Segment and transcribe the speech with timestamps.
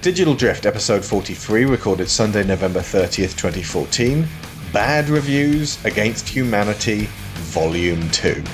[0.00, 4.28] Digital Drift, episode 43, recorded Sunday, November 30th, 2014.
[4.72, 7.08] Bad Reviews Against Humanity,
[7.50, 8.44] Volume 2.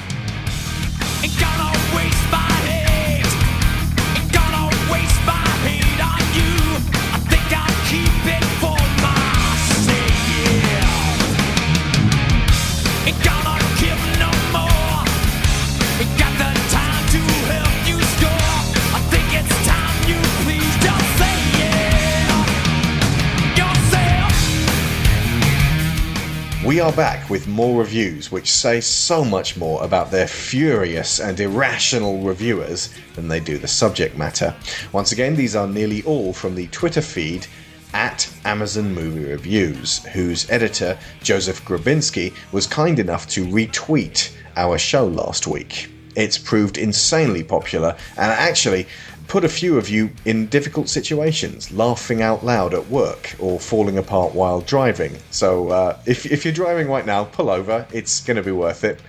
[26.84, 32.20] Are back with more reviews which say so much more about their furious and irrational
[32.20, 34.54] reviewers than they do the subject matter.
[34.92, 37.46] Once again, these are nearly all from the Twitter feed
[37.94, 45.06] at Amazon Movie Reviews, whose editor, Joseph Grabinski, was kind enough to retweet our show
[45.06, 45.90] last week.
[46.16, 48.86] It's proved insanely popular, and actually,
[49.28, 53.98] put a few of you in difficult situations, laughing out loud at work or falling
[53.98, 55.16] apart while driving.
[55.30, 57.86] So uh, if, if you're driving right now, pull over.
[57.92, 59.00] It's going to be worth it.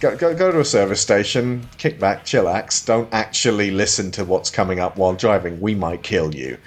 [0.00, 2.84] Go, go, go to a service station, kick back, chillax.
[2.84, 5.60] Don't actually listen to what's coming up while driving.
[5.60, 6.58] We might kill you.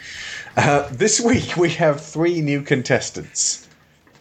[0.58, 3.68] Uh, this week we have three new contestants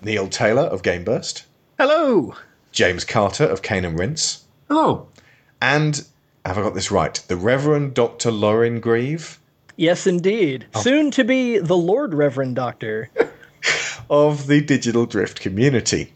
[0.02, 1.44] Neil Taylor of GameBurst.
[1.78, 2.34] Hello.
[2.70, 4.44] James Carter of Cane and Rinse.
[4.68, 5.08] Hello.
[5.60, 6.04] And
[6.44, 7.14] have I got this right?
[7.28, 8.30] The Reverend Dr.
[8.30, 9.38] Lorin Grieve?
[9.76, 10.66] Yes, indeed.
[10.74, 10.80] Oh.
[10.80, 13.10] Soon to be the Lord Reverend Doctor.
[14.10, 16.12] of the Digital Drift community.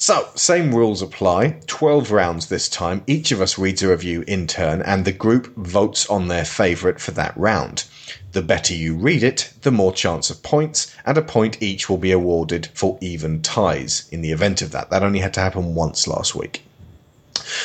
[0.00, 1.58] So, same rules apply.
[1.66, 3.02] 12 rounds this time.
[3.08, 7.00] Each of us reads a review in turn, and the group votes on their favourite
[7.00, 7.84] for that round.
[8.30, 11.98] The better you read it, the more chance of points, and a point each will
[11.98, 14.90] be awarded for even ties in the event of that.
[14.90, 16.62] That only had to happen once last week.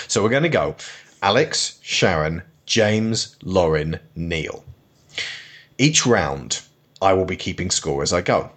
[0.08, 0.76] So, we're going to go
[1.24, 4.66] Alex, Sharon, James, Lorin, Neil.
[5.78, 6.60] Each round,
[7.02, 8.52] I will be keeping score as I go.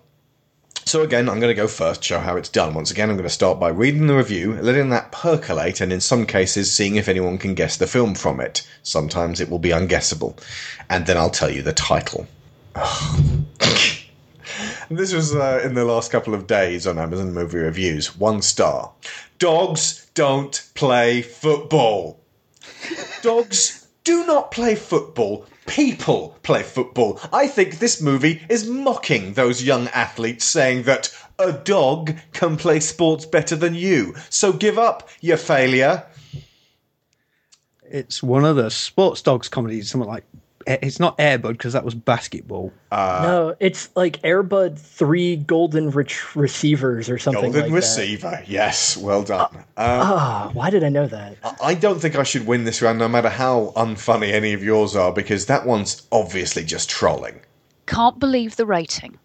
[0.84, 2.75] So again, I'm going to go first, show how it's done.
[2.75, 6.00] Once again, I'm going to start by reading the review, letting that percolate, and in
[6.00, 8.66] some cases, seeing if anyone can guess the film from it.
[8.82, 10.37] Sometimes it will be unguessable.
[10.91, 12.26] And then I'll tell you the title.
[14.91, 18.16] this was uh, in the last couple of days on Amazon Movie Reviews.
[18.16, 18.91] One star.
[19.38, 22.21] Dogs don't play football.
[23.22, 25.47] Dogs do not play football.
[25.66, 27.21] People play football.
[27.32, 32.81] I think this movie is mocking those young athletes, saying that a dog can play
[32.81, 34.15] sports better than you.
[34.31, 36.05] So give up, you failure.
[37.82, 40.25] It's one of the sports dogs comedies, something like
[40.66, 42.72] it's not Air Bud because that was basketball.
[42.91, 47.53] Uh, no, it's like Air Bud three golden receivers or something.
[47.53, 48.49] Golden like receiver, that.
[48.49, 49.65] yes, well done.
[49.76, 51.37] Ah, uh, uh, why did I know that?
[51.62, 54.97] I don't think I should win this round, no matter how unfunny any of yours
[54.97, 57.41] are, because that one's obviously just trolling.
[57.87, 59.19] Can't believe the rating.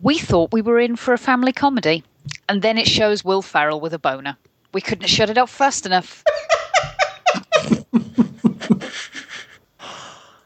[0.00, 2.04] We thought we were in for a family comedy,
[2.48, 4.36] and then it shows Will Ferrell with a boner.
[4.72, 6.22] We couldn't shut it up fast enough.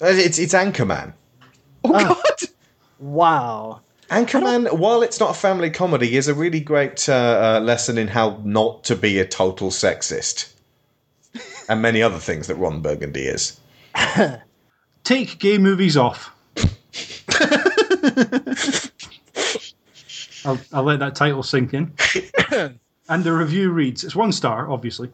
[0.04, 1.12] it's it's Anchorman.
[1.84, 2.50] Oh God!
[2.98, 3.80] Wow.
[4.10, 8.08] Anchorman, while it's not a family comedy, is a really great uh, uh, lesson in
[8.08, 10.52] how not to be a total sexist,
[11.68, 13.58] and many other things that Ron Burgundy is.
[15.04, 16.30] Take gay movies off.
[20.46, 21.92] I'll, I'll let that title sink in.
[23.08, 25.10] and the review reads: It's one star, obviously.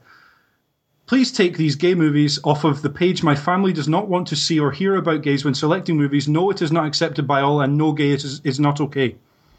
[1.10, 3.24] Please take these gay movies off of the page.
[3.24, 6.28] My family does not want to see or hear about gays when selecting movies.
[6.28, 9.16] No, it is not accepted by all, and no gay is, is not okay.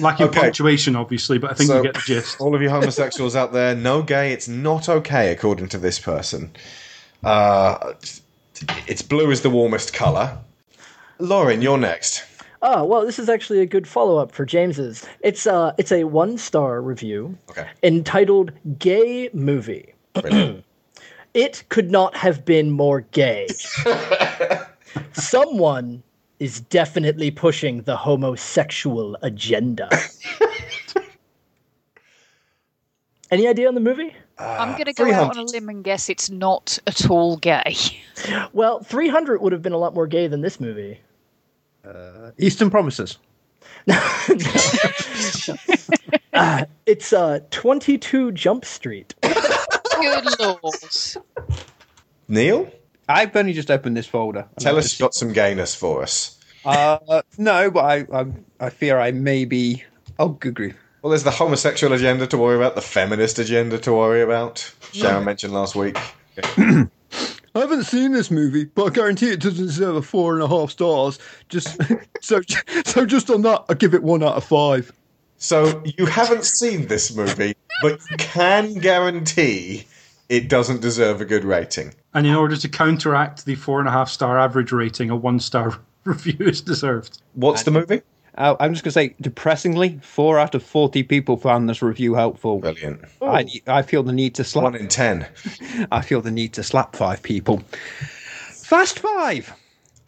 [0.00, 0.40] Lacking okay.
[0.40, 2.40] punctuation, obviously, but I think so, you get the gist.
[2.40, 6.52] All of you homosexuals out there, no gay, it's not okay, according to this person.
[7.22, 7.92] Uh,
[8.86, 10.38] it's blue is the warmest colour.
[11.18, 12.24] Lorin, you're next.
[12.62, 15.04] Oh well, this is actually a good follow up for James's.
[15.20, 17.68] It's uh, it's a one star review okay.
[17.82, 19.92] entitled "Gay Movie."
[21.34, 23.48] it could not have been more gay.
[25.12, 26.04] Someone
[26.38, 29.88] is definitely pushing the homosexual agenda.
[33.30, 34.14] Any idea on the movie?
[34.38, 37.38] Uh, I'm going to go out on a limb and guess it's not at all
[37.38, 37.76] gay.
[38.52, 41.00] Well, 300 would have been a lot more gay than this movie.
[41.84, 43.18] Uh, Eastern Promises.
[46.32, 49.14] uh, it's uh, 22 Jump Street.
[49.22, 50.74] Good lord.
[52.28, 52.70] Neil?
[53.08, 54.46] I've only just opened this folder.
[54.58, 55.00] Tell us just...
[55.00, 56.38] you got some gayness for us.
[56.64, 58.26] Uh, no, but I, I,
[58.60, 59.82] I fear I may be.
[60.18, 60.76] Oh, good grief.
[61.02, 64.72] Well, there's the homosexual agenda to worry about, the feminist agenda to worry about.
[64.92, 65.98] Sharon mentioned last week.
[67.54, 70.48] I haven't seen this movie, but I guarantee it doesn't deserve a four and a
[70.48, 71.18] half stars.
[71.48, 71.78] Just
[72.20, 72.40] so,
[72.84, 74.92] so just on that, I give it one out of five.
[75.36, 79.86] So you haven't seen this movie, but you can guarantee
[80.28, 81.92] it doesn't deserve a good rating.
[82.14, 85.40] And in order to counteract the four and a half star average rating, a one
[85.40, 87.20] star review is deserved.
[87.34, 88.02] What's the movie?
[88.38, 92.14] Uh, I'm just going to say, depressingly, four out of 40 people found this review
[92.14, 92.60] helpful.
[92.60, 93.02] Brilliant.
[93.20, 94.64] I, I feel the need to slap.
[94.64, 95.26] One in ten.
[95.92, 97.62] I feel the need to slap five people.
[98.50, 99.52] Fast Five.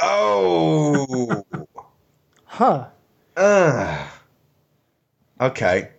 [0.00, 1.44] Oh.
[2.44, 2.86] Huh.
[3.36, 4.20] Ah.
[5.40, 5.90] okay.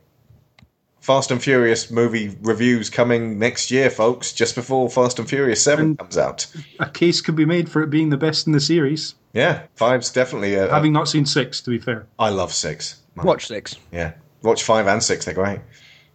[1.02, 5.86] Fast and Furious movie reviews coming next year, folks, just before Fast and Furious 7
[5.86, 6.48] And- comes out.
[6.80, 9.14] A case could be made for it being the best in the series.
[9.36, 10.70] Yeah, five's definitely a.
[10.70, 12.08] Having not seen six, to be fair.
[12.18, 13.02] I love six.
[13.18, 13.76] Watch six.
[13.92, 14.14] Yeah.
[14.42, 15.60] Watch five and six, they're great.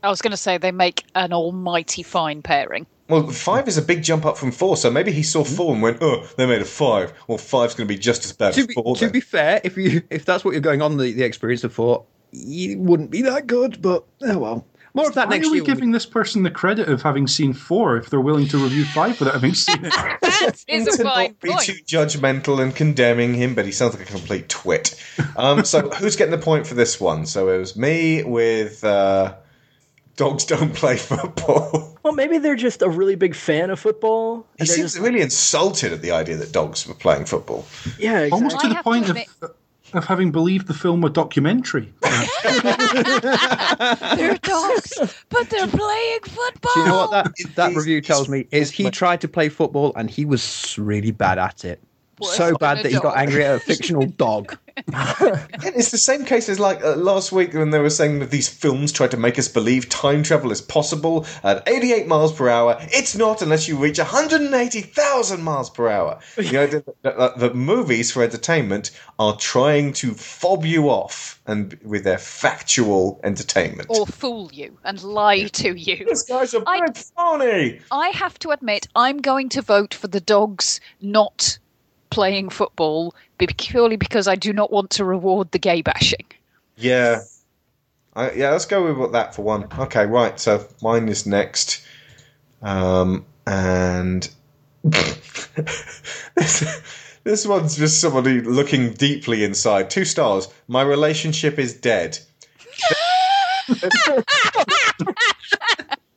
[0.02, 2.86] I was going to say they make an almighty fine pairing.
[3.08, 5.54] Well, five is a big jump up from four, so maybe he saw hmm?
[5.54, 7.12] four and went, oh, they made a five.
[7.28, 8.96] Well, five's going to be just as bad To as be, four.
[8.96, 9.12] to then.
[9.12, 12.06] be fair, if you if that's what you're going on the, the experience of four,
[12.32, 13.82] it wouldn't be that good.
[13.82, 14.66] But oh well.
[14.94, 15.64] More of that Why next are we year.
[15.66, 19.18] giving this person the credit of having seen four if they're willing to review five
[19.20, 19.92] without having seen it?
[20.40, 21.60] That is a fine not be point.
[21.62, 24.94] too judgmental and condemning him, but he sounds like a complete twit.
[25.36, 27.26] Um, so who's getting the point for this one?
[27.26, 29.34] So it was me with uh,
[30.16, 31.88] dogs don't play football.
[32.02, 34.46] Well, maybe they're just a really big fan of football.
[34.58, 37.66] He they're seems just, really insulted at the idea that dogs were playing football.
[37.98, 38.30] yeah, exactly.
[38.30, 39.50] Almost to I the have to point admit- of
[39.92, 41.92] having believed the film a documentary.
[44.16, 44.98] They're dogs,
[45.28, 46.72] but they're playing football.
[46.74, 49.92] Do you know what that that review tells me is he tried to play football
[49.96, 51.80] and he was really bad at it.
[52.20, 54.58] Worse so bad a that he got angry at a fictional dog.
[54.88, 58.48] It's the same case as like uh, last week when they were saying that these
[58.48, 62.76] films tried to make us believe time travel is possible at 88 miles per hour.
[62.92, 66.18] It's not unless you reach 180,000 miles per hour.
[66.36, 71.78] You know, the, the, the movies for entertainment are trying to fob you off and
[71.84, 73.88] with their factual entertainment.
[73.90, 76.04] Or fool you and lie to you.
[76.04, 77.80] This guy's a I- phony.
[77.90, 81.58] I have to admit, I'm going to vote for the dogs not
[82.10, 83.14] playing football
[83.56, 86.26] purely because I do not want to reward the gay bashing.
[86.76, 87.22] Yeah.
[88.14, 89.68] I, yeah, let's go with that for one.
[89.78, 90.38] Okay, right.
[90.38, 91.84] So mine is next.
[92.62, 94.28] Um, and
[94.84, 96.82] this,
[97.24, 99.90] this one's just somebody looking deeply inside.
[99.90, 100.48] Two stars.
[100.68, 102.18] My relationship is dead.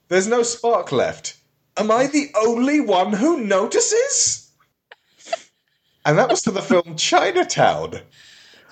[0.08, 1.38] There's no spark left.
[1.78, 4.43] Am I the only one who notices?
[6.06, 8.00] And that was for the film Chinatown.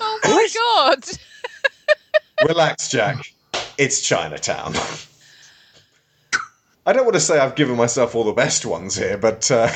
[0.03, 0.47] Oh my
[0.95, 1.03] god!
[2.47, 3.23] Relax, Jack.
[3.77, 4.73] It's Chinatown.
[6.87, 9.69] I don't want to say I've given myself all the best ones here, but uh,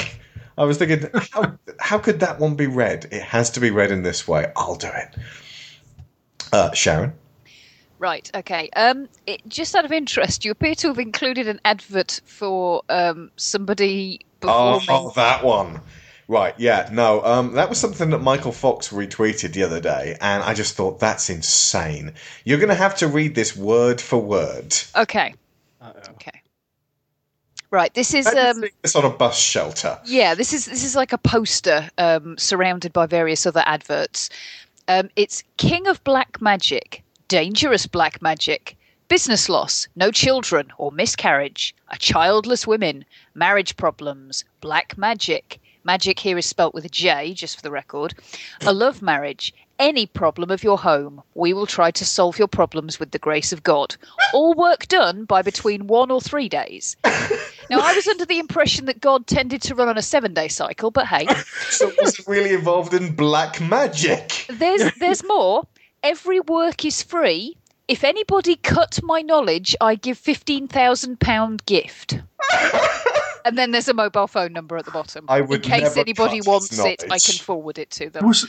[0.58, 3.06] I was thinking, how, how could that one be read?
[3.12, 4.52] It has to be read in this way.
[4.56, 5.16] I'll do it.
[6.52, 7.14] Uh, Sharon?
[8.00, 8.70] Right, okay.
[8.76, 13.30] Um, it, just out of interest, you appear to have included an advert for um,
[13.36, 15.12] somebody Oh, performing.
[15.16, 15.82] that one.
[16.28, 20.42] Right, yeah, no, um, that was something that Michael Fox retweeted the other day, and
[20.42, 22.14] I just thought, that's insane.
[22.44, 24.76] You're going to have to read this word for word.
[24.96, 25.36] Okay.
[26.10, 26.42] Okay.
[27.70, 30.00] Right, this is How do you um, this on a bus shelter.
[30.06, 34.30] Yeah, this is this is like a poster um, surrounded by various other adverts.
[34.88, 38.78] Um, it's King of Black Magic, Dangerous Black Magic,
[39.10, 43.04] Business Loss, No Children or Miscarriage, A Childless Women,
[43.34, 45.60] Marriage Problems, Black Magic.
[45.86, 48.16] Magic here is spelt with a J, just for the record.
[48.62, 51.22] A love marriage, any problem of your home.
[51.36, 53.96] We will try to solve your problems with the grace of God.
[54.34, 56.98] All work done by between one or three days.
[57.70, 60.48] Now, I was under the impression that God tended to run on a seven day
[60.48, 61.28] cycle, but hey,
[61.70, 64.48] So was really involved in black magic?
[64.50, 65.68] there's, there's more.
[66.02, 67.58] Every work is free.
[67.88, 72.20] If anybody cut my knowledge, I give £15,000 gift.
[73.46, 75.26] and then there's a mobile phone number at the bottom.
[75.30, 78.28] I would In case anybody wants his it, I can forward it to them.
[78.28, 78.46] Was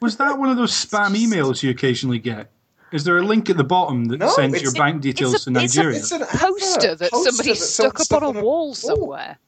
[0.00, 2.50] was that one of those spam emails you occasionally get?
[2.92, 5.46] Is there a link at the bottom that No, sends it's- your bank details it's
[5.46, 8.40] a- to it's a- It's an Poster that Poster somebody that stuck up on a
[8.40, 9.38] wall somewhere.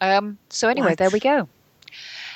[0.00, 1.48] Um, so anyway, there we go.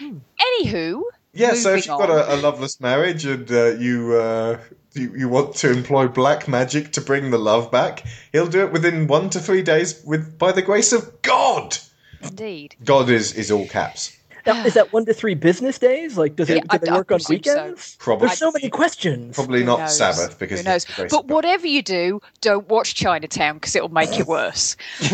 [0.00, 4.58] Anywho, Yeah, so if moving you've got a, a loveless marriage and uh, you, uh,
[4.92, 8.72] you you want to employ black magic to bring the love back, he'll do it
[8.72, 11.78] within one to three days with by the grace of God.
[12.22, 12.76] Indeed.
[12.84, 14.16] God is is all caps.
[14.46, 16.16] Now, is that one to three business days?
[16.18, 17.54] Like, does it, Yeah, do I- they I work on presume so.
[17.54, 17.96] weekends?
[17.98, 18.28] Probably.
[18.28, 19.34] There's so many questions.
[19.34, 19.90] Probably not?
[19.90, 20.84] Sabbath because Who knows?
[20.84, 24.76] it's very But whatever you do, don't watch Chinatown because it'll make it worse.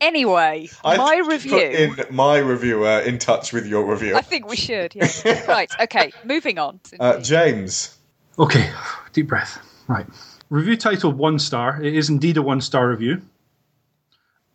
[0.00, 1.94] anyway, I my think we should review.
[1.94, 4.16] Put in my reviewer in touch with your review.
[4.16, 4.94] I think we should.
[4.94, 5.08] Yeah.
[5.48, 5.70] right.
[5.80, 6.12] Okay.
[6.24, 6.80] Moving on.
[6.98, 7.96] Uh, James.
[8.38, 8.70] Okay,
[9.12, 9.58] deep breath.
[9.88, 10.06] Right.
[10.50, 11.82] Review titled One Star.
[11.82, 13.22] It is indeed a one star review.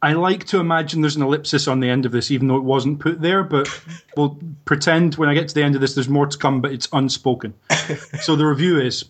[0.04, 2.64] I like to imagine there's an ellipsis on the end of this, even though it
[2.64, 3.70] wasn't put there, but
[4.18, 6.72] we'll pretend when I get to the end of this there's more to come, but
[6.72, 7.54] it's unspoken.
[8.22, 9.06] so the review is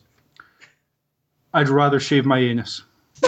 [1.53, 2.83] I'd rather shave my anus.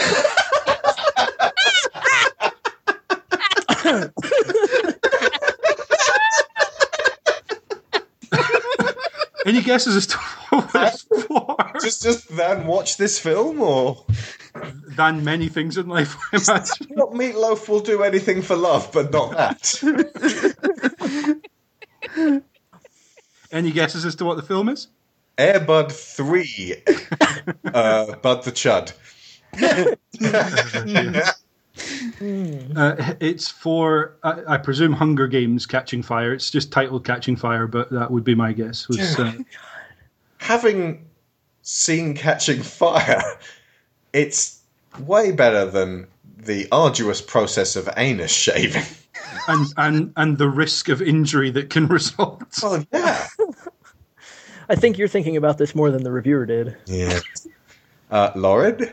[9.45, 11.57] Any guesses as to what it's for?
[11.81, 14.05] Just, just then watch this film, or
[14.53, 19.73] Than many things in life, not Meatloaf will do anything for love, but not that.
[23.51, 24.87] Any guesses as to what the film is?
[25.37, 26.75] Air Bud Three,
[27.65, 28.93] uh, Bud the Chud.
[32.75, 36.31] Uh, it's for, I, I presume, Hunger Games Catching Fire.
[36.31, 38.87] It's just titled Catching Fire, but that would be my guess.
[38.87, 39.33] Was, uh,
[40.37, 41.05] Having
[41.63, 43.23] seen Catching Fire,
[44.13, 44.61] it's
[44.99, 48.83] way better than the arduous process of anus shaving.
[49.47, 52.43] and, and, and the risk of injury that can result.
[52.61, 53.27] Well, yeah.
[54.69, 56.77] I think you're thinking about this more than the reviewer did.
[56.85, 57.19] Yeah.
[58.09, 58.91] Uh, Lorin?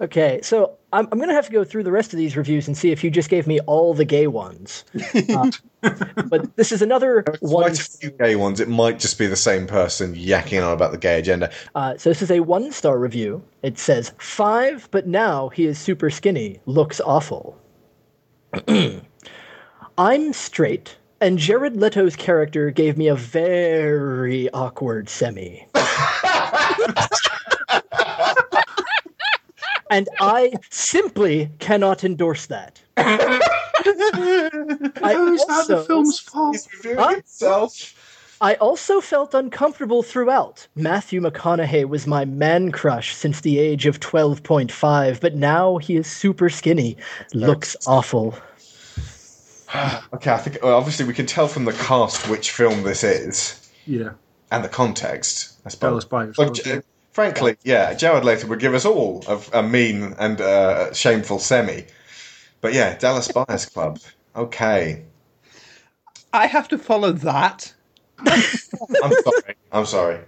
[0.00, 2.66] Okay, so I'm, I'm going to have to go through the rest of these reviews
[2.66, 4.84] and see if you just gave me all the gay ones.
[5.30, 5.50] Uh,
[5.80, 7.64] but this is another one.
[7.64, 8.60] Quite a few gay ones.
[8.60, 11.50] It might just be the same person yakking on about the gay agenda.
[11.74, 13.42] Uh, so this is a one star review.
[13.62, 16.60] It says five, but now he is super skinny.
[16.66, 17.56] Looks awful.
[19.98, 25.66] I'm straight, and Jared Leto's character gave me a very awkward semi.
[29.90, 32.80] and I simply cannot endorse that.
[35.02, 36.54] I How is that the also- film's fault?
[36.56, 37.14] He's reviewing Huh?
[37.16, 37.94] himself.
[38.42, 40.66] I also felt uncomfortable throughout.
[40.74, 46.06] Matthew McConaughey was my man crush since the age of 12.5, but now he is
[46.06, 46.96] super skinny.
[47.34, 48.34] Looks awful.
[50.12, 53.70] Okay, I think well, obviously we can tell from the cast which film this is
[53.86, 54.10] Yeah.
[54.50, 55.60] and the context.
[55.64, 55.90] I suppose.
[55.90, 56.80] Dallas Buyers Well, J-
[57.12, 61.84] frankly, yeah, Jared Leto would give us all a, a mean and uh, shameful semi.
[62.60, 63.98] But yeah, Dallas Buyers Club.
[64.36, 65.02] Okay,
[66.32, 67.72] I have to follow that.
[68.26, 69.56] I'm sorry.
[69.72, 70.20] I'm sorry.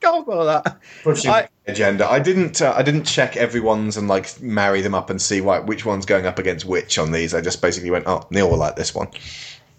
[0.00, 0.80] Can't follow that.
[1.02, 2.08] Pushing I- agenda.
[2.10, 2.60] I didn't.
[2.60, 6.06] Uh, I didn't check everyone's and like marry them up and see why, which one's
[6.06, 7.34] going up against which on these.
[7.34, 9.08] I just basically went, "Oh, Neil will like this one."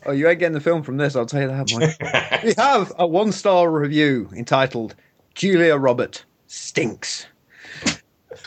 [0.05, 2.43] Oh, you ain't getting the film from this, I'll tell you that much.
[2.43, 4.95] we have a one star review entitled
[5.35, 7.27] Julia Robert Stinks.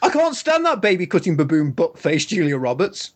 [0.01, 3.13] I can't stand that baby cutting baboon butt face Julia Roberts.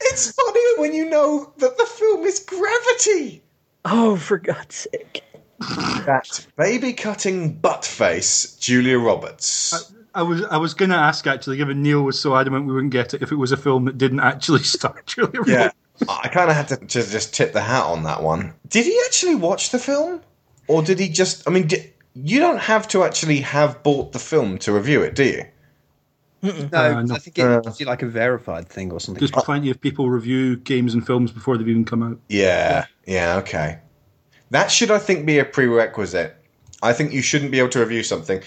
[0.00, 3.42] It's funnier when you know that the film is Gravity.
[3.84, 5.22] Oh, for God's sake.
[6.06, 9.92] That baby cutting butt face, Julia Roberts.
[10.14, 12.92] I was I was going to ask actually, given Neil was so adamant we wouldn't
[12.92, 15.76] get it, if it was a film that didn't actually star Julia yeah, Roberts.
[16.08, 18.54] I kind of had to, to just tip the hat on that one.
[18.68, 20.22] Did he actually watch the film,
[20.66, 21.46] or did he just?
[21.46, 21.92] I mean, di
[22.24, 25.44] you don't have to actually have bought the film to review it, do you?
[26.42, 27.14] No, Uh, no.
[27.14, 29.20] I think it gives you like a verified thing or something.
[29.20, 32.18] There's plenty of people review games and films before they've even come out.
[32.28, 33.78] Yeah, yeah, okay.
[34.50, 36.36] That should, I think, be a prerequisite.
[36.82, 38.42] I think you shouldn't be able to review something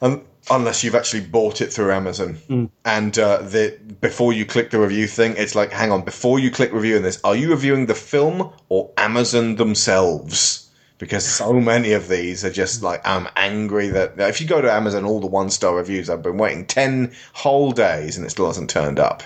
[0.00, 2.38] um, unless you've actually bought it through Amazon.
[2.84, 6.50] And uh, the before you click the review thing, it's like, hang on, before you
[6.50, 10.63] click review reviewing this, are you reviewing the film or Amazon themselves?
[11.04, 14.72] Because so many of these are just like, I'm angry that if you go to
[14.72, 18.46] Amazon, all the one star reviews, I've been waiting 10 whole days and it still
[18.46, 19.22] hasn't turned up.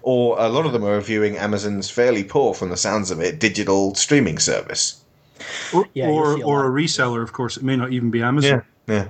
[0.00, 3.38] Or a lot of them are reviewing Amazon's fairly poor, from the sounds of it,
[3.38, 5.04] digital streaming service.
[5.74, 7.58] Or, Yeah, or, a or a reseller, of course.
[7.58, 8.64] It may not even be Amazon.
[8.86, 9.08] Yeah.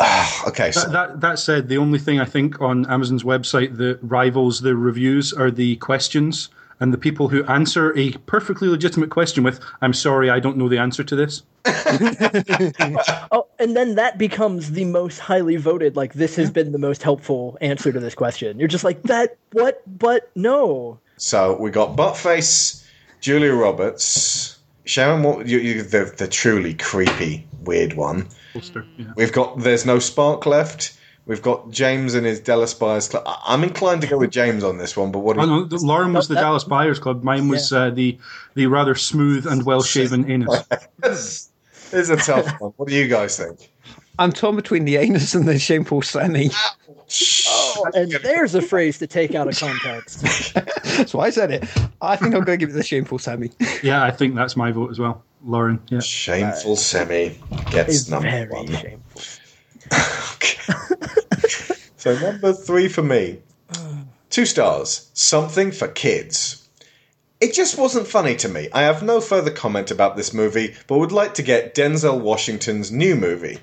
[0.00, 3.76] Ah, okay, so That, that, that said, the only thing I think on Amazon's website
[3.76, 6.48] that rivals the reviews are the questions
[6.82, 10.68] and the people who answer a perfectly legitimate question with, I'm sorry, I don't know
[10.68, 11.42] the answer to this.
[13.30, 15.94] Oh, and then that becomes the most highly voted.
[15.96, 18.58] Like, this has been the most helpful answer to this question.
[18.58, 20.98] You're just like, that, what, but no.
[21.16, 22.84] so we got Buttface,
[23.20, 25.22] Julia Roberts, Sharon.
[25.22, 28.26] What you, you, the the truly creepy, weird one.
[28.52, 29.12] Poster, yeah.
[29.16, 33.22] We've got There's No Spark Left, We've got James and his Dallas Buyers Club.
[33.26, 35.50] I- I'm inclined to go with James on this one, but what do Oh, you
[35.50, 37.22] no, the- Lorin was the that- Dallas Buyers Club.
[37.22, 38.18] Mine was uh, the
[38.54, 40.64] the rather smooth and well shaven anus.
[41.02, 41.50] This
[41.92, 42.72] is a tough one.
[42.76, 43.70] What do you guys think?
[44.18, 46.50] I'm torn between the anus and the shameful semi.
[47.48, 50.22] Oh, and there's a phrase to take out of context.
[50.54, 51.64] That's why I said it.
[52.00, 53.50] I think I'm going to give it the shameful semi.
[53.82, 55.80] Yeah, I think that's my vote as well, Lorin.
[55.88, 56.00] Yeah.
[56.00, 57.36] Shameful Semi
[57.70, 58.66] gets number very one.
[58.68, 59.22] shameful.
[61.96, 63.38] so number three for me.
[64.30, 65.10] Two stars.
[65.14, 66.68] Something for kids.
[67.40, 68.68] It just wasn't funny to me.
[68.72, 72.92] I have no further comment about this movie, but would like to get Denzel Washington's
[72.92, 73.58] new movie.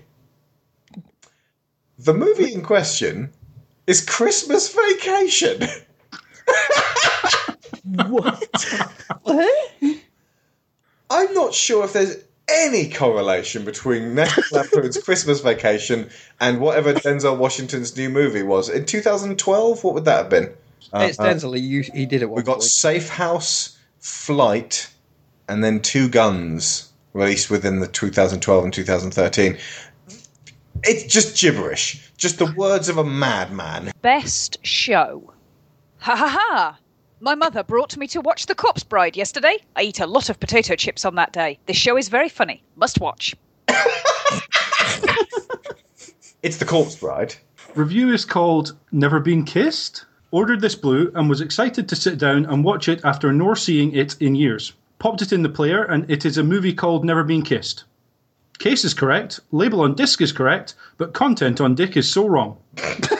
[1.97, 3.31] The movie in question
[3.87, 5.63] is Christmas Vacation.
[8.07, 8.65] What?
[11.09, 12.17] I'm not sure if there's
[12.51, 18.69] any correlation between National Lampoon's Christmas Vacation and whatever Denzel Washington's new movie was.
[18.69, 20.53] In 2012, what would that have been?
[20.93, 21.55] it's Uh, Denzel.
[21.57, 22.29] He, he did it.
[22.29, 24.91] We got Safe House, Flight,
[25.47, 29.57] and then Two Guns released within the 2012 and 2013.
[30.83, 32.11] It's just gibberish.
[32.17, 33.91] Just the words of a madman.
[34.01, 35.33] Best show.
[35.99, 36.77] Ha ha ha!
[37.21, 39.57] My mother brought me to watch The Corpse Bride yesterday.
[39.75, 41.59] I eat a lot of potato chips on that day.
[41.65, 42.63] This show is very funny.
[42.77, 43.35] Must watch.
[46.41, 47.35] It's The Corpse Bride.
[47.75, 50.05] Review is called Never Been Kissed.
[50.31, 53.93] Ordered this blue and was excited to sit down and watch it after nor seeing
[53.93, 54.71] it in years.
[54.99, 57.83] Popped it in the player and it is a movie called Never Been Kissed.
[58.59, 62.57] Case is correct, label on disc is correct, but content on dick is so wrong.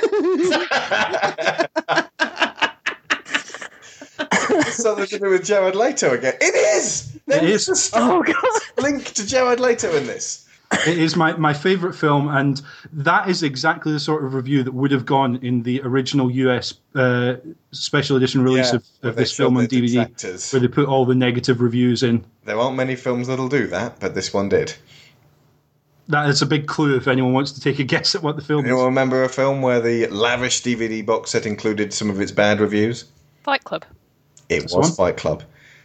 [4.97, 6.35] Something to do with Jared Leto again.
[6.41, 7.17] It is!
[7.27, 7.91] There It is is.
[7.93, 8.83] a Oh god.
[8.83, 10.45] link to Jared Leto in this.
[10.85, 12.61] It is my, my favourite film, and
[12.93, 16.75] that is exactly the sort of review that would have gone in the original US
[16.93, 17.37] uh,
[17.71, 20.51] special edition release Yeah, of, of this film on DVD, detractors.
[20.53, 22.23] where they put all the negative reviews in.
[22.45, 24.75] There aren't many films that'll do that, but this one did.
[26.07, 28.41] That is a big clue if anyone wants to take a guess at what the
[28.43, 28.65] film is.
[28.65, 28.85] Anyone is.
[28.85, 33.05] remember a film where the lavish DVD box set included some of its bad reviews?
[33.43, 33.85] Fight Club.
[34.49, 35.11] It This was one?
[35.13, 35.43] Fight Club.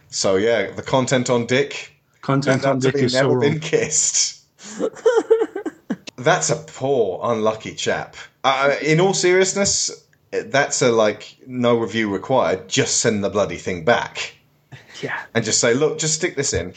[0.09, 3.59] So yeah, the content on Dick Content turned on dick be is so never been
[3.59, 4.41] kissed.
[6.17, 8.15] That's a poor, unlucky chap.
[8.43, 9.91] Uh, in all seriousness,
[10.31, 12.67] that's a like no review required.
[12.69, 14.33] Just send the bloody thing back
[15.01, 15.19] Yeah.
[15.35, 16.73] and just say, look, just stick this in.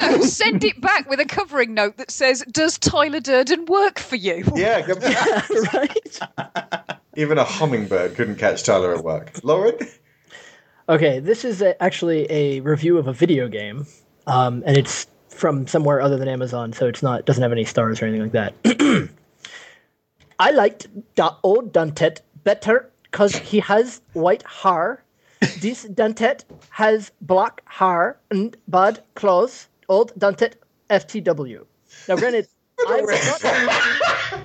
[0.00, 4.16] No, send it back with a covering note that says, Does Tyler Durden work for
[4.16, 4.42] you?
[4.56, 5.48] yeah, go back.
[5.74, 6.18] right.
[7.14, 9.38] even a hummingbird couldn't catch Tyler at work.
[9.44, 9.76] Lorin,
[10.88, 13.86] Okay, this is a, actually a review of a video game,
[14.26, 18.00] um, and it's from somewhere other than Amazon, so it's not doesn't have any stars
[18.00, 19.10] or anything like that.
[20.38, 25.04] I liked da- old Dantet better because he has white hair.
[25.60, 29.68] This Dantet has black hair and bad clothes.
[29.90, 30.54] Old Dantet
[30.88, 31.66] FTW.
[32.08, 32.48] Now, granted,
[32.88, 34.42] I was not,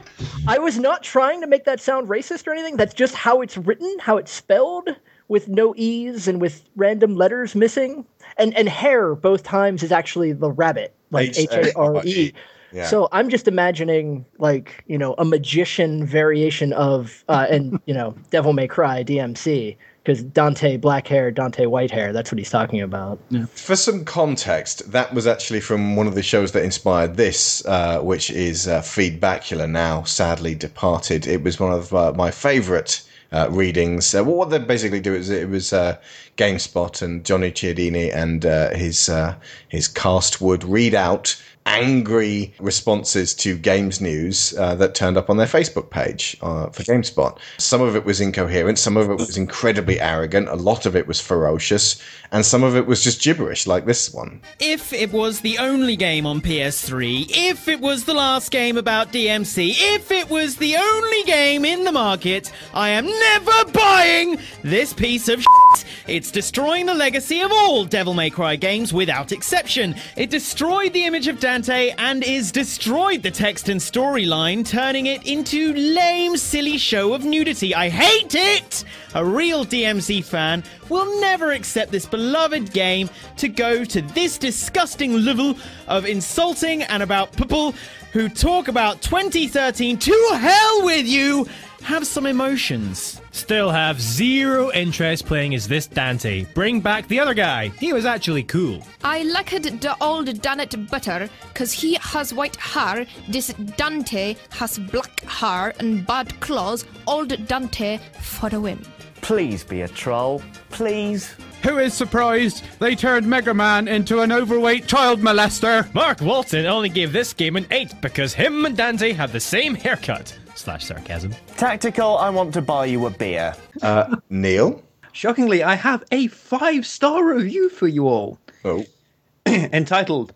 [0.48, 2.76] I was not trying to make that sound racist or anything.
[2.76, 4.90] That's just how it's written, how it's spelled,
[5.34, 8.06] with no e's and with random letters missing.
[8.38, 12.32] And and hair both times is actually the rabbit, like H A R E.
[12.72, 12.88] Yeah.
[12.88, 18.16] So I'm just imagining like you know a magician variation of uh, and you know
[18.30, 22.14] Devil May Cry DMC because Dante black hair, Dante white hair.
[22.14, 23.20] That's what he's talking about.
[23.52, 28.02] For some context, that was actually from one of the shows that inspired this, uh,
[28.02, 31.26] which is uh, Feedbackula, now sadly departed.
[31.26, 33.02] It was one of uh, my favourite
[33.34, 34.14] uh, readings.
[34.14, 35.98] Uh, what they basically do is it was uh,
[36.38, 39.36] GameSpot and Johnny Chiodini and uh, his uh,
[39.68, 45.38] his cast would read out angry responses to games news uh, that turned up on
[45.38, 47.38] their Facebook page uh, for GameSpot.
[47.58, 51.08] Some of it was incoherent, some of it was incredibly arrogant, a lot of it
[51.08, 54.42] was ferocious, and some of it was just gibberish, like this one.
[54.60, 59.14] If it was the only game on PS3, if it was the last game about
[59.14, 64.94] DMC, if it was the only game in the market, I am never buying this
[64.94, 65.63] piece of shit.
[66.08, 69.96] It's destroying the legacy of all Devil May Cry games without exception.
[70.16, 75.26] It destroyed the image of Dante and is destroyed the text and storyline, turning it
[75.26, 77.74] into lame, silly show of nudity.
[77.74, 78.84] I hate it!
[79.16, 85.24] A real DMC fan will never accept this beloved game to go to this disgusting
[85.24, 85.56] level
[85.88, 87.74] of insulting and about people
[88.12, 91.48] who talk about 2013 to hell with you
[91.84, 93.22] have some emotions.
[93.32, 96.46] Still have zero interest playing as this Dante.
[96.54, 97.70] Bring back the other guy.
[97.80, 98.84] He was actually cool.
[99.04, 105.22] I liked the old Dante better, cause he has white hair, this Dante has black
[105.24, 108.80] hair and bad claws, old Dante for the win.
[109.22, 110.42] Please be a troll.
[110.70, 111.34] Please.
[111.64, 115.92] Who is surprised they turned Mega Man into an overweight child molester?
[115.94, 119.76] Mark Walton only gave this game an 8 because him and Dante have the same
[119.76, 120.38] haircut.
[120.56, 121.34] Slash sarcasm.
[121.58, 123.56] Tactical, I want to buy you a beer.
[123.82, 124.82] Uh, Neil?
[125.12, 128.38] Shockingly, I have a five star review for you all.
[128.64, 128.86] Oh.
[129.46, 130.34] entitled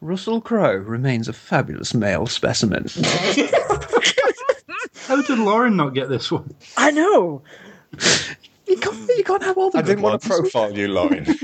[0.00, 2.86] Russell Crowe remains a fabulous male specimen.
[5.06, 6.54] How did Lorin not get this one?
[6.76, 7.42] I know.
[8.66, 11.26] you, can't, you can't have all the I good didn't want to profile you, Lorin.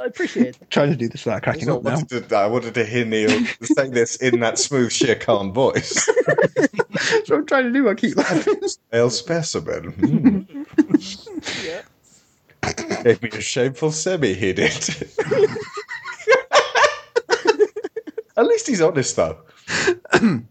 [0.00, 0.70] I appreciate it.
[0.70, 1.94] Trying to do this without cracking I up now.
[1.94, 3.30] wanted, to, I wanted to hear Neil
[3.62, 6.08] say this in that smooth sheer, calm voice.
[7.10, 7.88] That's what I'm trying to do.
[7.88, 8.60] I keep laughing.
[8.92, 9.92] Male specimen.
[9.92, 10.46] Mm.
[13.02, 14.72] Gave me a shameful semi, he did.
[18.36, 19.38] At least he's honest, though.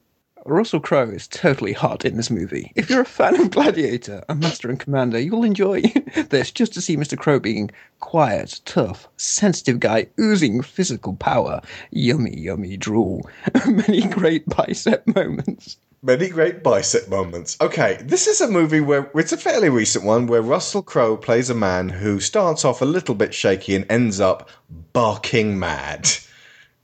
[0.46, 2.72] Russell Crowe is totally hot in this movie.
[2.76, 5.82] If you're a fan of Gladiator and Master and Commander, you'll enjoy
[6.30, 7.18] this just to see Mr.
[7.18, 11.62] Crowe being quiet, tough, sensitive guy oozing physical power.
[11.92, 13.30] Yummy, yummy drool.
[13.68, 15.78] Many great bicep moments.
[16.04, 17.58] Many great bicep moments.
[17.62, 21.52] Okay, this is a movie where it's a fairly recent one where Russell Crowe plays
[21.52, 24.50] a man who starts off a little bit shaky and ends up
[24.94, 26.10] barking mad.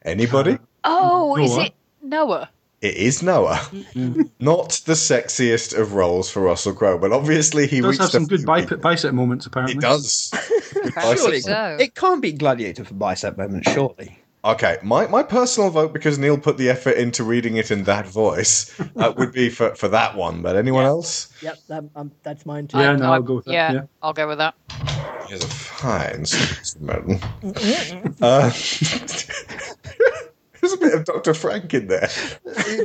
[0.04, 0.60] Anybody?
[0.84, 2.50] Oh, is it Noah?
[2.82, 3.56] It is Noah.
[3.56, 4.22] Mm-hmm.
[4.40, 8.12] Not the sexiest of roles for Russell Crowe, but obviously he He does reached have
[8.12, 9.78] some good bicep, bicep moments, apparently.
[9.78, 10.32] It does.
[10.74, 11.46] Good Surely, biceps.
[11.46, 11.78] so.
[11.80, 14.20] it can't be Gladiator for bicep moments, surely.
[14.46, 18.08] Okay, my, my personal vote, because Neil put the effort into reading it in that
[18.08, 20.42] voice, uh, would be for, for that one.
[20.42, 21.34] But anyone else?
[21.42, 22.78] Yep, that, um, that's mine too.
[22.78, 23.52] Yeah, I- no, I- I'll go with that.
[23.52, 23.82] Yeah, Yeah.
[24.02, 24.56] I'll go with that.
[25.28, 27.20] Here's a fine specimen.
[28.22, 28.50] uh,
[30.62, 31.34] there's a bit of Dr.
[31.34, 32.10] Frank in there.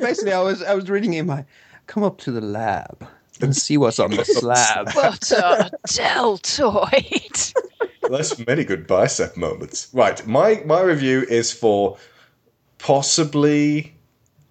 [0.01, 1.45] Basically, I was I was reading it in my
[1.87, 3.07] come up to the lab
[3.40, 4.92] and see what's on the slab.
[4.95, 7.53] Butter deltoid.
[8.09, 9.88] There's many good bicep moments.
[9.92, 11.97] Right, my my review is for
[12.79, 13.95] possibly.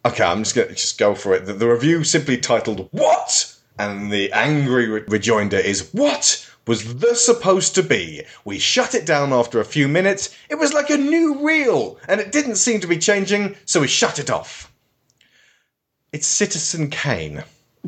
[0.05, 1.45] Okay, I'm just gonna just go for it.
[1.45, 7.25] The, the review simply titled "What," and the angry re- rejoinder is "What." Was this
[7.25, 8.23] supposed to be?
[8.45, 10.33] We shut it down after a few minutes.
[10.47, 13.87] It was like a new reel, and it didn't seem to be changing, so we
[13.87, 14.71] shut it off.
[16.13, 17.43] It's Citizen Kane.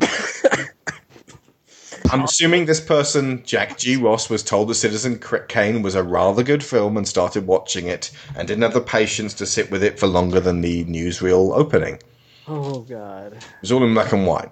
[2.10, 3.96] I'm assuming this person, Jack G.
[3.96, 8.10] Ross, was told that Citizen Kane was a rather good film and started watching it
[8.36, 11.98] and didn't have the patience to sit with it for longer than the newsreel opening.
[12.46, 13.32] Oh god.
[13.32, 14.50] It was all in black and white.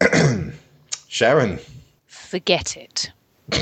[1.08, 1.60] Sharon,
[2.34, 3.12] Forget it.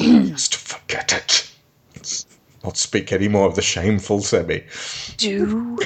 [0.00, 1.48] just forget it.
[1.94, 2.26] Let's
[2.64, 4.64] not speak any more of the shameful Semi.
[5.16, 5.78] Do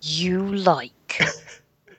[0.00, 1.22] you like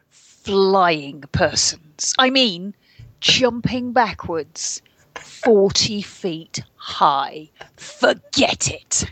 [0.10, 2.14] flying persons?
[2.18, 2.74] I mean,
[3.22, 4.82] jumping backwards
[5.16, 7.50] 40 feet high.
[7.78, 9.12] Forget it.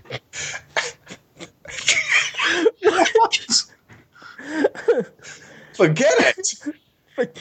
[2.82, 3.65] what?
[5.74, 6.13] Forget
[7.17, 7.39] it!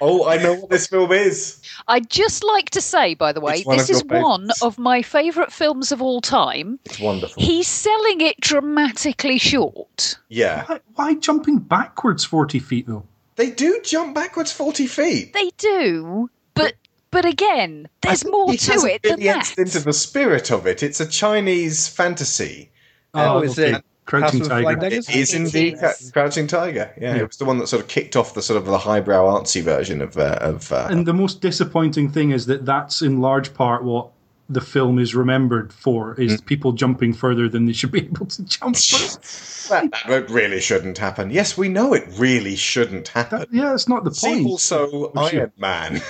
[0.00, 1.60] oh, I know what this film is.
[1.88, 4.40] I'd just like to say, by the way, It's one this of is your one
[4.42, 4.62] favourites.
[4.62, 6.78] of my favourite films of all time.
[6.84, 7.42] It's wonderful.
[7.42, 10.18] He's selling it dramatically short.
[10.28, 10.64] Yeah.
[10.66, 13.04] Why, why jumping backwards 40 feet, though?
[13.36, 15.32] They do jump backwards 40 feet.
[15.32, 16.74] They do, but
[17.10, 19.58] but again, there's more he to it than really entered that.
[19.58, 20.82] into the spirit of it.
[20.82, 22.70] It's a Chinese fantasy.
[23.14, 24.80] Oh, is it Crouching House of Flying Tiger.
[24.80, 25.08] Daggers?
[25.08, 26.10] It is indeed Ca- is.
[26.10, 26.92] Crouching Tiger.
[27.00, 29.24] Yeah, it was the one that sort of kicked off the sort of the highbrow
[29.38, 30.72] artsy version of uh, of.
[30.72, 34.10] Uh, And the most disappointing thing is that that's in large part what
[34.52, 36.46] the film is remembered for is Mm.
[36.46, 38.74] people jumping further than they should be able to jump.
[39.68, 41.30] that, that really shouldn't happen.
[41.30, 43.40] Yes, we know it really shouldn't happen.
[43.40, 44.46] That- yeah, it's not the See point.
[44.46, 45.40] also shit.
[45.40, 46.00] Iron Man.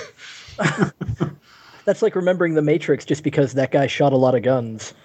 [1.85, 4.93] That's like remembering the Matrix just because that guy shot a lot of guns.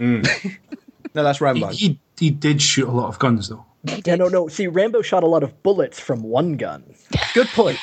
[1.15, 1.69] No, that's He, Rambo.
[1.69, 3.65] he, he did shoot a lot of guns, though.
[4.05, 4.47] Yeah, no, no.
[4.47, 6.85] See, Rambo shot a lot of bullets from one gun.
[7.33, 7.79] Good point.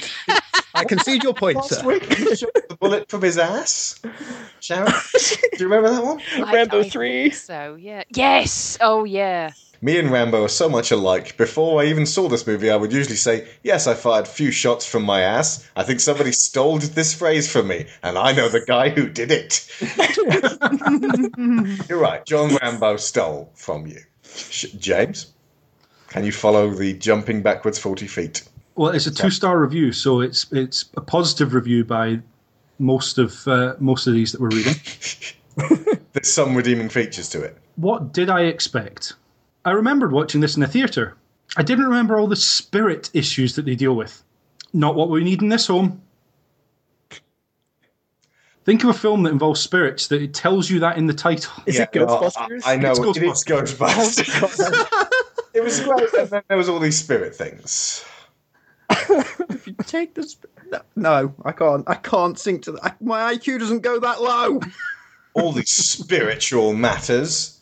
[0.75, 1.85] I concede your point, Last sir.
[1.85, 4.01] week he shot the bullet from his ass.
[4.59, 6.21] Sharon, do you remember that one?
[6.47, 7.29] I- Rambo I 3.
[7.31, 8.77] So yeah, yes.
[8.81, 9.51] Oh yeah.
[9.81, 11.37] Me and Rambo are so much alike.
[11.37, 14.85] Before I even saw this movie, I would usually say, Yes, I fired few shots
[14.85, 15.69] from my ass.
[15.75, 19.31] I think somebody stole this phrase from me, and I know the guy who did
[19.31, 19.69] it.
[21.89, 22.25] You're right.
[22.25, 23.99] John Rambo stole from you.
[24.23, 25.31] Sh- James,
[26.07, 28.43] can you follow the jumping backwards 40 feet?
[28.75, 32.19] Well, it's a two-star review, so it's it's a positive review by
[32.77, 34.75] most of uh, most of these that we're reading.
[36.13, 37.57] There's some redeeming features to it.
[37.77, 39.13] What did I expect?
[39.63, 41.15] I remembered watching this in the theatre.
[41.57, 44.23] I didn't remember all the spirit issues that they deal with.
[44.73, 46.01] Not what we need in this home.
[48.65, 51.53] Think of a film that involves spirits that it tells you that in the title.
[51.65, 52.65] Is it well, Ghostbusters?
[52.65, 55.07] I, I know It's it is Ghostbusters.
[55.53, 58.03] it was great, and then there was all these spirit things.
[59.49, 60.37] If you take this,
[60.69, 61.83] no, no, I can't.
[61.87, 63.01] I can't sink to that.
[63.01, 64.59] My IQ doesn't go that low.
[65.33, 67.59] All these spiritual matters.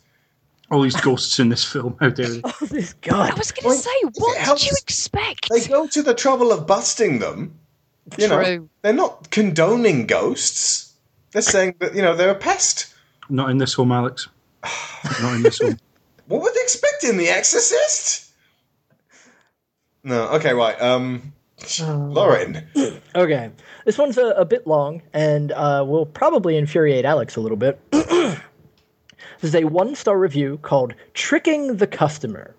[0.70, 1.96] All these ghosts in this film.
[2.00, 2.42] How dare you?
[2.50, 5.48] Oh, this I was going to say, what helps- did you expect?
[5.50, 7.54] They go to the trouble of busting them.
[8.18, 8.68] You know, True.
[8.82, 10.92] they're not condoning ghosts.
[11.32, 12.94] They're saying that you know they're a pest.
[13.28, 14.28] Not in this home, Alex.
[15.22, 15.78] Not in this home.
[16.26, 17.16] What were they expecting?
[17.16, 18.30] The Exorcist?
[20.04, 20.28] No.
[20.28, 20.52] Okay.
[20.52, 20.80] Right.
[20.80, 21.32] Um,
[21.80, 22.66] Lorin.
[23.14, 23.50] Okay,
[23.84, 27.80] this one's a, a bit long and uh, will probably infuriate Alex a little bit.
[27.90, 28.40] this
[29.40, 32.54] is a one star review called Tricking the Customer.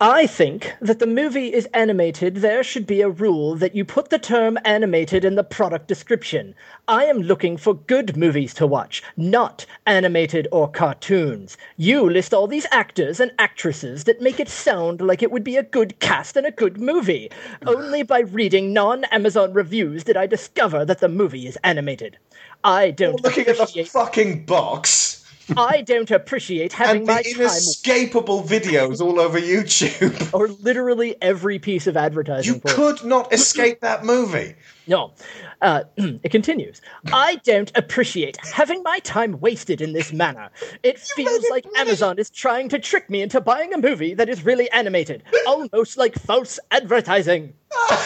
[0.00, 2.36] I think that the movie is animated.
[2.36, 6.54] There should be a rule that you put the term animated in the product description.
[6.86, 11.56] I am looking for good movies to watch, not animated or cartoons.
[11.76, 15.56] You list all these actors and actresses that make it sound like it would be
[15.56, 17.28] a good cast and a good movie.
[17.66, 22.18] Only by reading non Amazon reviews did I discover that the movie is animated.
[22.62, 25.17] I don't Looking at the fucking box
[25.56, 30.32] I don't appreciate having and my the time inescapable videos all over YouTube.
[30.38, 32.74] or literally every piece of advertising You for it.
[32.74, 34.54] could not escape that movie.
[34.86, 35.12] No.
[35.60, 36.80] Uh, it continues.
[37.12, 40.50] I don't appreciate having my time wasted in this manner.
[40.82, 44.44] It feels like Amazon is trying to trick me into buying a movie that is
[44.44, 47.54] really animated, almost like false advertising.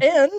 [0.00, 0.30] and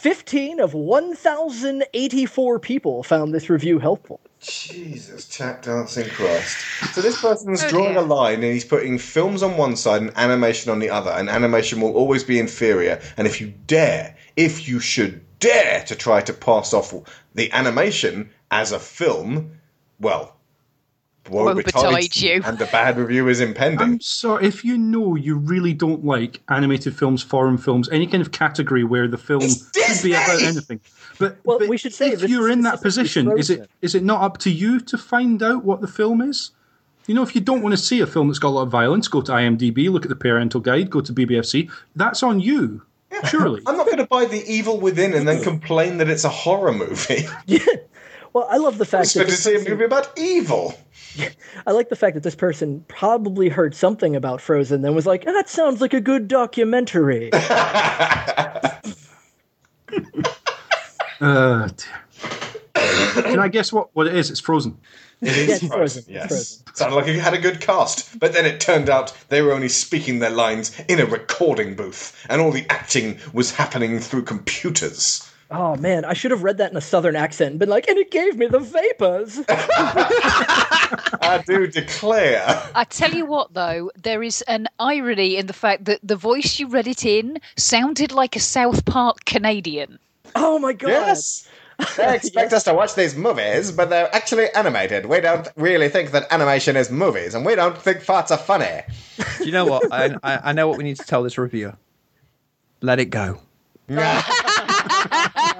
[0.00, 4.20] 15 of 1,084 people found this review helpful.
[4.40, 6.56] Jesus, tap dancing Christ.
[6.94, 8.02] So this person's Oh, drawing dear.
[8.02, 11.28] a line and he's putting films on one side and animation on the other, and
[11.28, 13.00] animation will always be inferior.
[13.16, 16.94] And if you dare, if you should dare to try to pass off
[17.34, 19.58] the animation as a film,
[19.98, 20.36] well,
[21.28, 22.42] woe, Woe betide, betide you.
[22.44, 23.80] And the bad review is impending.
[23.80, 28.20] I'm sorry, if you know you really don't like animated films, foreign films, any kind
[28.20, 30.80] of category where the film It's could be about anything.
[31.18, 33.94] But, Well, but we should say if this you're in that position, is it is
[33.94, 36.52] it not up to you to find out what the film is?
[37.06, 38.70] You know, if you don't want to see a film that's got a lot of
[38.70, 41.70] violence, go to IMDb, look at the parental guide, go to BBFC.
[41.96, 42.82] That's on you,
[43.30, 43.62] surely.
[43.66, 46.72] I'm not going to buy The Evil Within and then complain that it's a horror
[46.72, 47.26] movie.
[48.38, 50.16] Well, I love the I fact that expect to this see a person- movie about
[50.16, 50.78] evil.
[51.66, 55.24] I like the fact that this person probably heard something about Frozen, then was like,
[55.24, 57.30] "That sounds like a good documentary."
[61.20, 63.22] Uh, dear.
[63.22, 64.30] Can I guess what, what it is?
[64.30, 64.78] It's Frozen.
[65.20, 66.00] It is Yeah, it's Frozen.
[66.02, 66.28] It's Yes.
[66.28, 66.74] Frozen.
[66.76, 69.68] Sounded like it had a good cast, but then it turned out they were only
[69.68, 75.27] speaking their lines in a recording booth, and all the acting was happening through computers.
[75.50, 77.98] Oh man, I should have read that in a southern accent and been like, "And
[77.98, 82.62] it gave me the vapors." I do declare.
[82.74, 86.58] I tell you what, though, there is an irony in the fact that the voice
[86.58, 89.98] you read it in sounded like a South Park Canadian.
[90.34, 91.16] oh my god!
[91.96, 95.06] They expect us to watch these movies, but they're actually animated.
[95.06, 98.82] We don't really think that animation is movies, and we don't think farts are funny.
[99.38, 99.92] Do you know what?
[99.92, 101.76] I, I, I know what we need to tell this reviewer.
[102.80, 103.40] Let it go.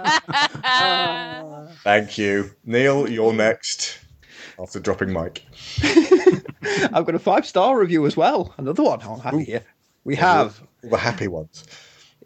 [1.84, 2.50] Thank you.
[2.64, 3.98] Neil, you're next.
[4.60, 5.44] After dropping mic.
[6.62, 8.54] I've got a five star review as well.
[8.58, 9.00] Another one.
[9.04, 9.64] Oh, I'm happy here.
[10.04, 11.64] We have All the happy ones.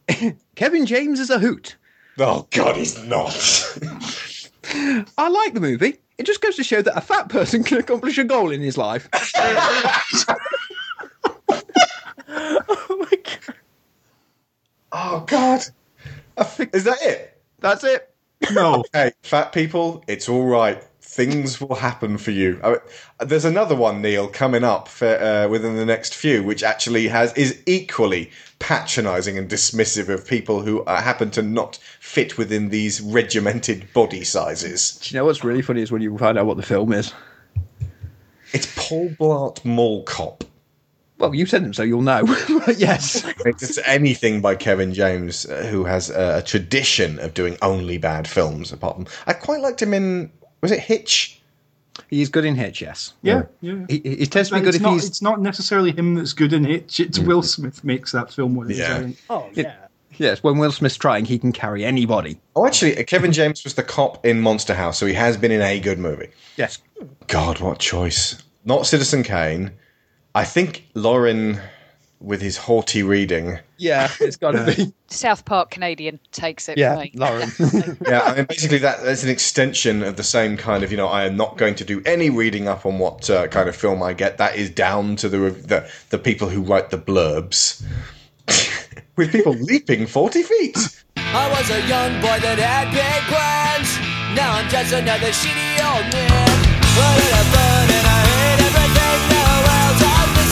[0.55, 1.77] Kevin James is a hoot.
[2.19, 3.35] Oh, God, he's not.
[5.19, 5.97] I like the movie.
[6.19, 8.79] It just goes to show that a fat person can accomplish a goal in his
[8.79, 9.09] life.
[12.35, 13.55] Oh my god!
[14.93, 15.63] oh, God.
[16.73, 17.32] Is that it?
[17.63, 18.13] That's it.
[18.53, 18.85] No.
[18.93, 20.83] Hey, fat people, it's all right.
[21.01, 22.59] Things will happen for you.
[22.63, 22.77] Uh,
[23.21, 27.33] there's another one, Neil, coming up for, uh, within the next few, which actually has
[27.35, 33.01] is equally patronising and dismissive of people who uh, happen to not fit within these
[33.01, 34.99] regimented body sizes.
[35.03, 37.13] Do you know what's really funny is when you find out what the film is?
[38.53, 40.45] It's Paul Blart Mall Cop.
[41.23, 42.25] Well, you said them, so you'll know.
[42.77, 43.25] yes.
[43.47, 48.27] It's anything by Kevin James, uh, who has uh, a tradition of doing only bad
[48.27, 48.73] films.
[48.73, 50.33] Apart from, I quite liked him in
[50.63, 51.41] was it Hitch?
[52.11, 53.13] He's good in Hitch, yes.
[53.23, 53.85] Yeah, yeah.
[53.89, 55.07] He, he he tends to be good it's if not, he's.
[55.07, 56.99] it's not necessarily him that's good in Hitch.
[56.99, 58.79] It's Will Smith makes that film what it is.
[58.81, 59.07] Yeah.
[59.07, 59.17] I.
[59.31, 59.77] Oh yeah.
[60.19, 62.41] Yes, when Will Smith's trying, he can carry anybody.
[62.57, 65.53] Oh, actually, uh, Kevin James was the cop in Monster House, so he has been
[65.53, 66.29] in a good movie.
[66.57, 66.79] Yes.
[67.29, 68.43] God, what choice!
[68.65, 69.71] Not Citizen Kane.
[70.35, 71.61] I think Lorin,
[72.23, 73.59] with his haughty reading.
[73.79, 74.93] Yeah, it's got to be.
[75.09, 76.79] South Park Canadian takes it.
[76.79, 77.13] Yeah, me.
[77.15, 77.51] Lorin.
[78.07, 80.91] Yeah, I mean, basically that that's an extension of the same kind of.
[80.91, 83.69] You know, I am not going to do any reading up on what uh, kind
[83.69, 84.39] of film I get.
[84.39, 87.85] That is down to the the, the people who write the blurbs.
[89.17, 90.77] with people leaping forty feet.
[91.17, 93.99] I was a young boy that had big plans.
[94.37, 97.62] Now I'm just another shitty old man.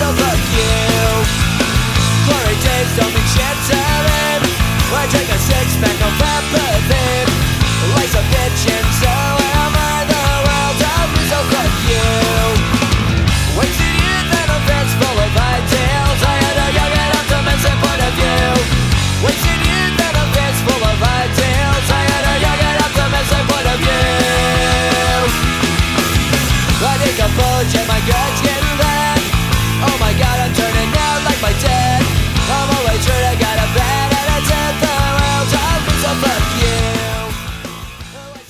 [0.00, 0.72] You.
[2.24, 3.80] Glory days don't mean shit to.
[4.96, 6.16] I take a six pack of.
[7.92, 9.12] Life's a bitch and so
[9.60, 10.08] am I.
[10.08, 10.76] The world.
[13.60, 14.58] Wasted youth and a
[15.20, 16.20] of ideals.
[16.24, 18.56] I had a young and optimistic point of view.
[19.20, 20.26] Wasted youth and a
[20.80, 21.86] of ideals.
[21.92, 24.00] I had a young and optimistic point of view.
[26.88, 26.96] I
[27.86, 28.19] my gut's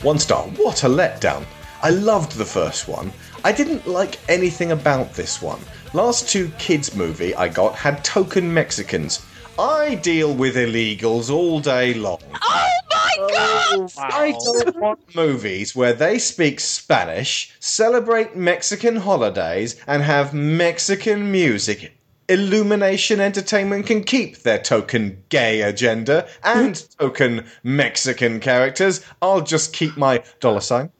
[0.03, 0.45] One star.
[0.57, 1.45] What a letdown.
[1.83, 3.13] I loved the first one.
[3.45, 5.61] I didn't like anything about this one.
[5.93, 9.21] Last two kids movie I got had token Mexicans.
[9.59, 12.21] I deal with illegals all day long.
[12.33, 14.13] Oh my oh, god!
[14.13, 21.93] I don't want movies where they speak Spanish, celebrate Mexican holidays, and have Mexican music.
[22.31, 29.05] Illumination Entertainment can keep their token gay agenda and token Mexican characters.
[29.21, 30.93] I'll just keep my dollar sign.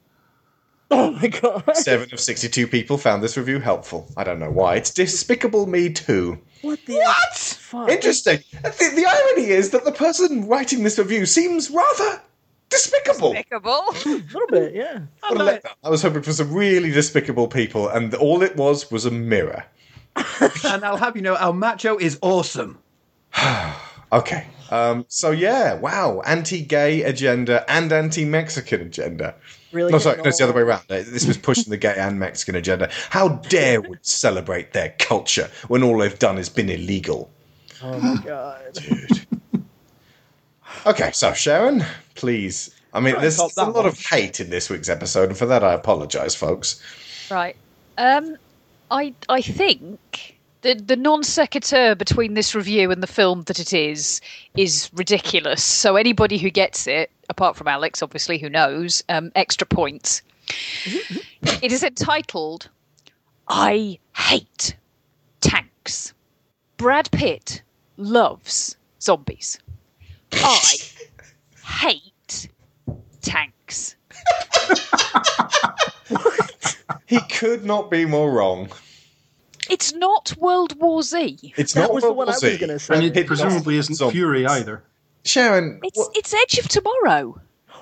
[0.91, 1.63] Oh my god.
[1.77, 4.11] Seven of 62 people found this review helpful.
[4.17, 4.75] I don't know why.
[4.75, 6.37] It's Despicable Me Too.
[6.63, 7.33] What the what?
[7.33, 7.89] Fuck.
[7.89, 8.39] Interesting.
[8.61, 12.21] The, the irony is that the person writing this review seems rather
[12.69, 13.31] despicable.
[13.31, 13.85] Despicable.
[14.05, 14.99] A little bit, yeah.
[15.21, 15.71] What a letdown.
[15.81, 19.63] I was hoping for some really despicable people, and all it was was a mirror.
[20.65, 22.79] and I'll have you know, our macho is awesome.
[24.13, 24.45] Okay.
[24.71, 29.35] Um, so yeah, wow, anti-gay agenda and anti-Mexican agenda.
[29.71, 30.83] Really No, sorry, no, it's the other way around.
[30.89, 32.89] This was pushing the gay and Mexican agenda.
[33.09, 37.31] How dare we celebrate their culture when all they've done has been illegal?
[37.81, 38.73] Oh my god.
[38.73, 39.25] Dude.
[40.85, 42.73] Okay, so Sharon, please.
[42.93, 43.85] I mean, Right, there's, there's a lot one.
[43.85, 46.81] of hate in this week's episode, and for that I apologise, folks.
[47.29, 47.55] Right.
[47.97, 48.35] Um,
[48.91, 53.73] I I think the the non sequitur between this review and the film that it
[53.73, 54.19] is
[54.55, 55.63] is ridiculous.
[55.63, 60.21] So anybody who gets it, apart from Alex, obviously, who knows, um, extra points.
[61.41, 62.69] it is entitled
[63.47, 64.75] "I Hate
[65.39, 66.13] Tanks."
[66.75, 67.61] Brad Pitt
[67.95, 69.57] loves zombies.
[70.33, 70.75] I
[71.63, 72.49] hate
[73.21, 73.95] tanks.
[77.11, 78.69] He could not be more wrong.
[79.69, 81.53] It's not World War Z.
[81.57, 82.57] It's That not the World one War I was Z.
[82.57, 82.95] gonna say.
[82.95, 84.13] And it Pitt presumably isn't zombies.
[84.13, 84.81] Fury either.
[85.25, 87.39] Sharon, It's what- it's Edge of Tomorrow.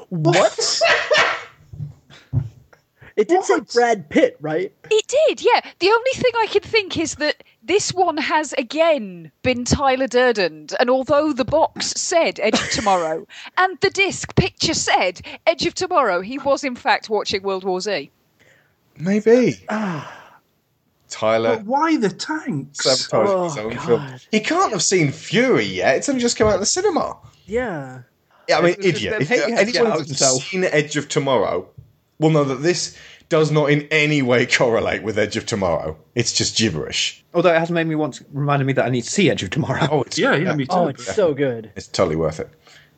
[0.10, 0.82] What?
[3.16, 4.74] it did say Brad Pitt, right?
[4.90, 5.62] It did, yeah.
[5.80, 10.70] The only thing I can think is that this one has again been Tyler Durden,
[10.80, 15.76] and although the box said Edge of Tomorrow and the disc picture said Edge of
[15.76, 18.10] Tomorrow, he was in fact watching World War Z.
[19.00, 20.16] maybe Ah.
[21.10, 22.84] Tyler But why the tanks?
[22.84, 23.86] sabotaging his Oh, own God.
[23.88, 24.20] film.
[24.32, 25.98] He can't have seen Fury yet.
[25.98, 27.18] It's only just come out in the cinema.
[27.48, 28.02] Yeah.
[28.48, 29.14] Yeah, I mean, It's- idiot.
[29.20, 30.44] they've If, hated anyone out who's himself.
[30.44, 31.68] seen Edge of Tomorrow
[32.20, 32.96] will know that this
[33.30, 35.98] does not in any way correlate with Edge of Tomorrow.
[36.16, 37.24] It's just gibberish.
[37.34, 39.50] Although it has made me once reminded me that I need to see Edge of
[39.52, 39.88] Tomorrow.
[39.92, 40.72] Oh, it's, Yeah, yeah, me too.
[40.76, 41.72] Oh, it's so good.
[41.76, 42.50] It's totally worth it.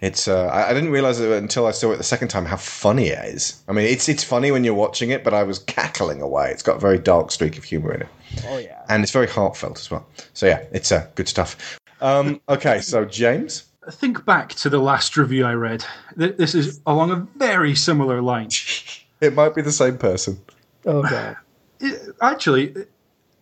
[0.02, 2.58] It's uh, I, I didn't realize it until I saw it the second time how
[2.58, 3.62] funny it is.
[3.68, 6.50] I mean, it's it's funny when you're watching it, but I was cackling away.
[6.52, 8.08] It's got a very dark streak of humor in it,
[8.48, 8.84] Oh yeah.
[8.90, 10.06] and it's very heartfelt as well.
[10.34, 11.80] So yeah, it's uh, good stuff.
[12.02, 15.86] Um, okay, so James, Think back to the last review I read.
[16.16, 18.50] This is along a very similar line.
[19.22, 20.40] it might be the same person.
[20.86, 21.38] Oh god.
[21.80, 22.76] It- actually,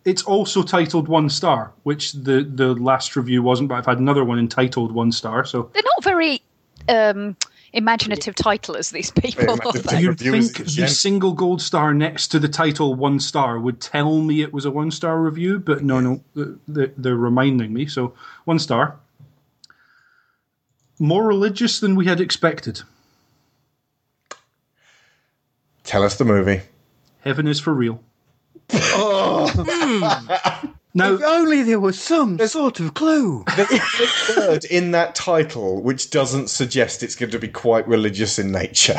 [0.06, 4.24] it's also titled one star, which the, the last review wasn't, but I've had another
[4.24, 5.44] one entitled one star.
[5.44, 6.40] So They're not very
[6.88, 7.36] um,
[7.72, 9.84] imaginative title as these people, are imaginative.
[9.84, 10.00] they?
[10.00, 14.42] you'd think the single gold star next to the title one star would tell me
[14.42, 17.86] it was a one star review, but no, no, th- th- they're reminding me.
[17.86, 18.14] So
[18.44, 18.96] one star.
[20.98, 22.82] More religious than we had expected.
[25.84, 26.60] Tell us the movie.
[27.20, 28.02] Heaven is for real.
[28.72, 29.50] Oh,
[30.92, 33.44] Now, if only there was some sort of clue.
[33.56, 33.70] There's
[34.36, 38.50] a word in that title which doesn't suggest it's going to be quite religious in
[38.50, 38.98] nature.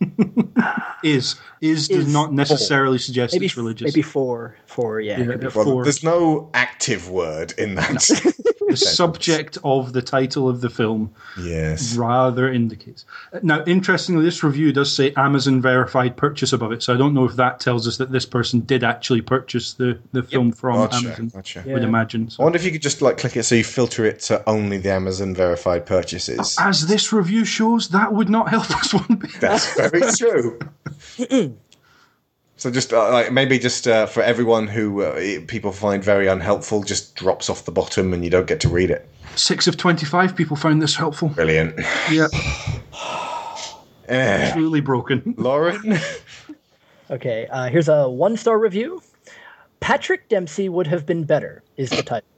[1.02, 3.94] is is does Is not necessarily suggest Maybe it's religious.
[3.94, 5.18] maybe four, four, yeah.
[5.18, 8.34] Yeah, maybe yeah, Well, for there's no active word in that.
[8.80, 11.94] The subject of the title of the film yes.
[11.96, 13.04] rather indicates.
[13.42, 17.24] Now, interestingly, this review does say Amazon verified purchase above it, so I don't know
[17.24, 20.96] if that tells us that this person did actually purchase the, the film from Gotcha,
[21.06, 21.28] Amazon.
[21.28, 21.62] gotcha.
[21.66, 21.88] Would Yeah.
[21.88, 22.28] imagine.
[22.38, 24.78] I wonder if you could just like click it so you filter it to only
[24.78, 26.56] the Amazon verified purchases.
[26.58, 29.30] As this review shows, that would not help us one bit.
[29.40, 30.58] That's very true.
[32.62, 36.84] So just uh, like maybe just uh, for everyone who uh, people find very unhelpful,
[36.84, 39.04] just drops off the bottom and you don't get to read it.
[39.34, 41.30] Six of twenty-five people found this helpful.
[41.30, 41.74] Brilliant.
[42.08, 42.28] Yeah,
[44.08, 44.52] Eh.
[44.52, 45.34] truly broken.
[45.36, 45.98] Lorin,
[47.10, 49.02] Okay, uh, here's a one star review.
[49.80, 52.28] Patrick Dempsey would have been better, is the title.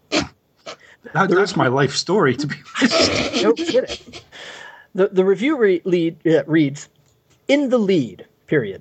[1.12, 3.42] That, that's my life story, to be honest.
[3.42, 4.22] no kidding.
[4.94, 6.88] The, the review re- lead, uh, reads
[7.46, 8.80] In the lead, period.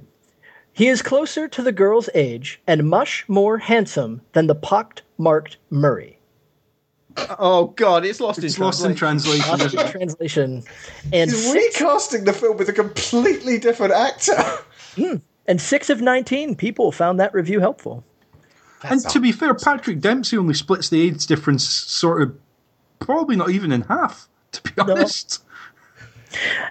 [0.73, 5.57] He is closer to the girl's age and much more handsome than the pocked marked
[5.69, 6.17] Murray.
[7.37, 9.45] Oh God, it's lost It's in lost in translation.
[9.45, 9.77] translation.
[9.77, 10.63] Lost in translation.
[11.13, 14.41] And he's six, recasting the film with a completely different actor.
[14.95, 15.15] Hmm.
[15.47, 18.03] and six of 19 people found that review helpful.
[18.83, 22.35] And to be fair, Patrick Dempsey only splits the age difference sort of
[22.99, 25.43] probably not even in half, to be honest.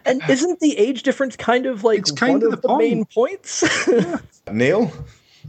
[0.05, 2.77] And isn't the age difference kind of like It's kind one of of the the,
[2.79, 3.65] main points?
[4.53, 4.93] Neil?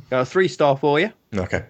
[0.10, 1.12] Got a three star for you.
[1.36, 1.64] Okay.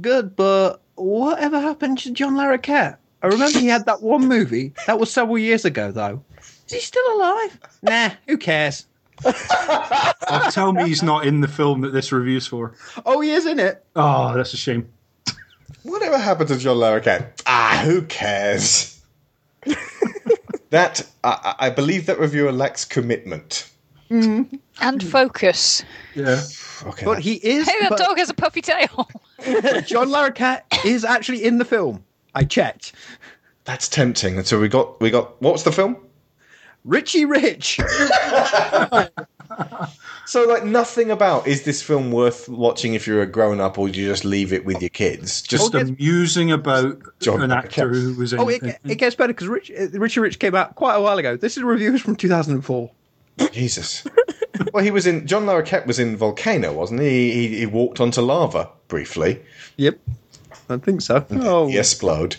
[0.00, 2.96] Good, but whatever happened to John Larroquette?
[3.22, 4.72] I remember he had that one movie.
[4.86, 6.22] That was several years ago, though.
[6.66, 7.58] Is he still alive?
[7.82, 8.86] Nah, who cares?
[10.30, 12.74] Oh, tell me he's not in the film that this review's for.
[13.06, 13.82] Oh, he is in it.
[13.96, 14.86] Oh, that's a shame.
[15.84, 17.40] Whatever happened to John Larroquette?
[17.46, 19.00] Ah, who cares?
[20.70, 23.70] that I, I I believe that reviewer lacks commitment.
[24.10, 24.56] Mm-hmm.
[24.80, 25.08] And hmm.
[25.08, 25.84] focus.
[26.14, 26.42] Yeah.
[26.86, 27.04] Okay.
[27.04, 27.68] But he is.
[27.68, 29.08] Hey, that but dog has a puffy tail.
[29.86, 32.02] John Larroquette is actually in the film.
[32.34, 32.92] I checked.
[33.64, 34.38] that's tempting.
[34.38, 35.96] And so we got we got what's the film?
[36.84, 37.80] Richie Rich.
[40.28, 43.88] So like nothing about is this film worth watching if you're a grown up or
[43.88, 45.40] do you just leave it with your kids?
[45.40, 48.02] Just Just amusing about John an actor Larroquette.
[48.02, 48.78] who was in Oh, it, it.
[48.84, 51.38] it gets better because Rich, uh, Richie Rich came out quite a while ago.
[51.38, 52.90] This is reviews from 2004.
[53.52, 54.04] Jesus.
[54.74, 57.32] well, he was in John Larroquette was in Volcano, wasn't he?
[57.32, 59.40] He, he walked onto lava briefly.
[59.78, 59.98] Yep,
[60.68, 61.24] I think so.
[61.30, 62.36] Oh, He explode.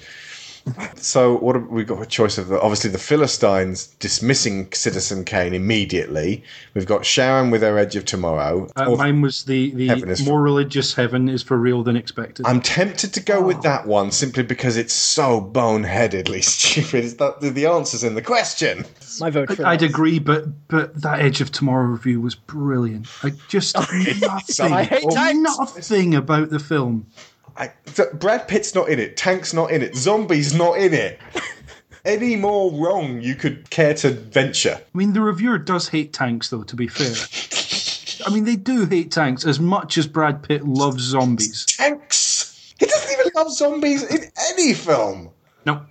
[0.96, 2.48] So what have we got a choice of?
[2.48, 6.44] The, obviously, the Philistines dismissing Citizen Kane immediately.
[6.74, 8.70] We've got Sharon with her Edge of Tomorrow.
[8.76, 11.96] Uh, mine was the, the Heaven is for- more religious heaven is for real than
[11.96, 12.46] expected.
[12.46, 17.06] I'm tempted to go with that one simply because it's so boneheadedly stupid.
[17.06, 18.86] It's not, the, the answer's in the question.
[19.20, 23.08] My vote for I'd agree, but but that Edge of Tomorrow review was brilliant.
[23.24, 23.76] Like just
[24.22, 25.06] nothing, I hate
[25.36, 27.08] nothing about the film.
[27.58, 29.18] I, th- Brad Pitt's not in it.
[29.18, 29.96] Tank's not in it.
[29.96, 31.20] Zombie's not in it.
[32.06, 34.80] Any more wrong you could care to venture?
[34.80, 36.64] I mean, the reviewer does hate tanks, though.
[36.64, 37.14] To be fair,
[38.26, 41.66] I mean they do hate tanks as much as Brad Pitt loves zombies.
[41.66, 42.74] Tanks.
[42.80, 45.30] He doesn't even love zombies in any film.
[45.66, 45.82] No,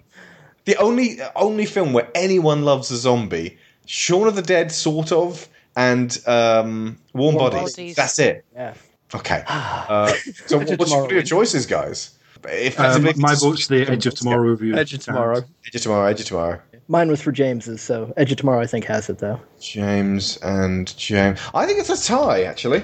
[0.65, 5.47] The only only film where anyone loves a zombie, Shaun of the Dead, sort of,
[5.77, 7.77] and um, Warm, Warm Bodies.
[7.77, 7.97] Bodies.
[7.97, 8.45] That's it.
[8.55, 8.75] Yeah.
[9.15, 9.43] Okay.
[9.89, 10.13] Uh,
[10.47, 12.11] so Edge what's, what are your choices, guys?
[12.45, 14.77] um, Effectively, my vote's the Edge of Tomorrow review.
[14.77, 15.43] Edge of Tomorrow.
[15.67, 16.07] Edge of Tomorrow.
[16.07, 16.61] Edge of Tomorrow.
[16.89, 19.41] Mine was for James's, so Edge of Tomorrow I think has it though.
[19.61, 21.41] James and James.
[21.55, 22.83] I think it's a tie, actually.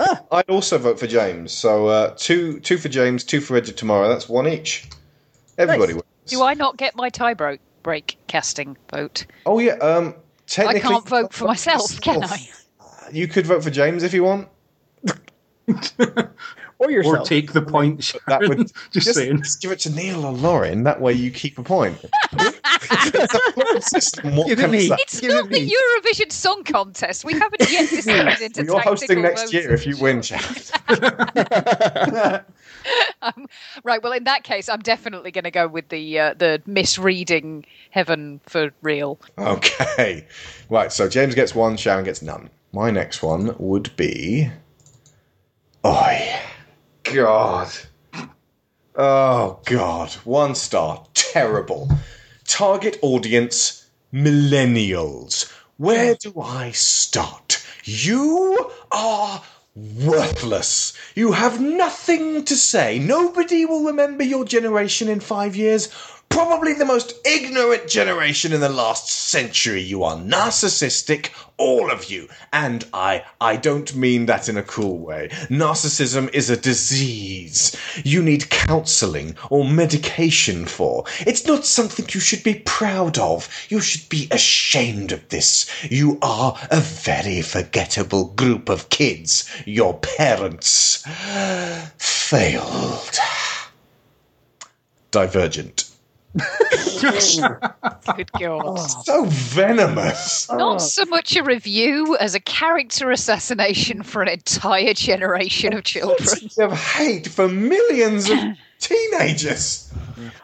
[0.00, 0.22] Ah.
[0.32, 1.52] I'd also vote for James.
[1.52, 4.08] So uh, two two for James, two for Edge of Tomorrow.
[4.08, 4.88] That's one each.
[5.58, 6.02] Everybody Nice.
[6.02, 6.30] wins.
[6.30, 9.26] Do I not get my tie break, break casting vote?
[9.46, 9.74] Oh yeah.
[9.74, 10.14] Um,
[10.46, 12.48] technically, I can't vote for myself, can I?
[13.12, 14.48] You could vote for James if you want.
[16.78, 17.20] Or yourself.
[17.20, 18.14] Or take the point.
[18.26, 19.38] That would just, saying.
[19.38, 20.82] just give it to Neil or Lorin.
[20.84, 21.96] That way you keep a point.
[23.80, 24.90] System, what Give it me.
[24.92, 25.72] It's Give it not the me.
[25.72, 27.24] Eurovision Song Contest.
[27.24, 30.70] We haven't yet decided into You're hosting next year if you win, Chad.
[33.84, 34.02] Right.
[34.02, 38.40] Well, in that case, I'm definitely going to go with the uh, the misreading heaven
[38.44, 39.18] for real.
[39.38, 40.26] Okay.
[40.68, 42.50] Right, so James gets one, Sharon gets none.
[42.72, 44.50] My next one would be.
[45.88, 46.40] Oh,
[47.04, 47.70] God.
[48.96, 50.10] Oh, God.
[50.24, 51.06] One star.
[51.14, 51.88] Terrible.
[52.44, 55.48] Target audience millennials.
[55.76, 57.64] Where do I start?
[57.84, 59.44] You are
[59.76, 60.92] worthless.
[61.14, 62.98] You have nothing to say.
[62.98, 65.88] Nobody will remember your generation in five years.
[66.28, 69.80] Probably the most ignorant generation in the last century.
[69.80, 72.28] You are narcissistic, all of you.
[72.52, 75.28] And I, I don't mean that in a cool way.
[75.48, 81.04] Narcissism is a disease you need counseling or medication for.
[81.20, 83.48] It's not something you should be proud of.
[83.68, 85.70] You should be ashamed of this.
[85.90, 89.48] You are a very forgettable group of kids.
[89.64, 91.02] Your parents
[91.98, 93.18] failed.
[95.10, 95.95] Divergent.
[98.16, 98.62] Good God.
[98.64, 100.48] Oh, so venomous.
[100.50, 100.56] Oh.
[100.56, 106.50] Not so much a review as a character assassination for an entire generation of children.
[106.58, 108.38] of hate for millions of
[108.78, 109.92] teenagers.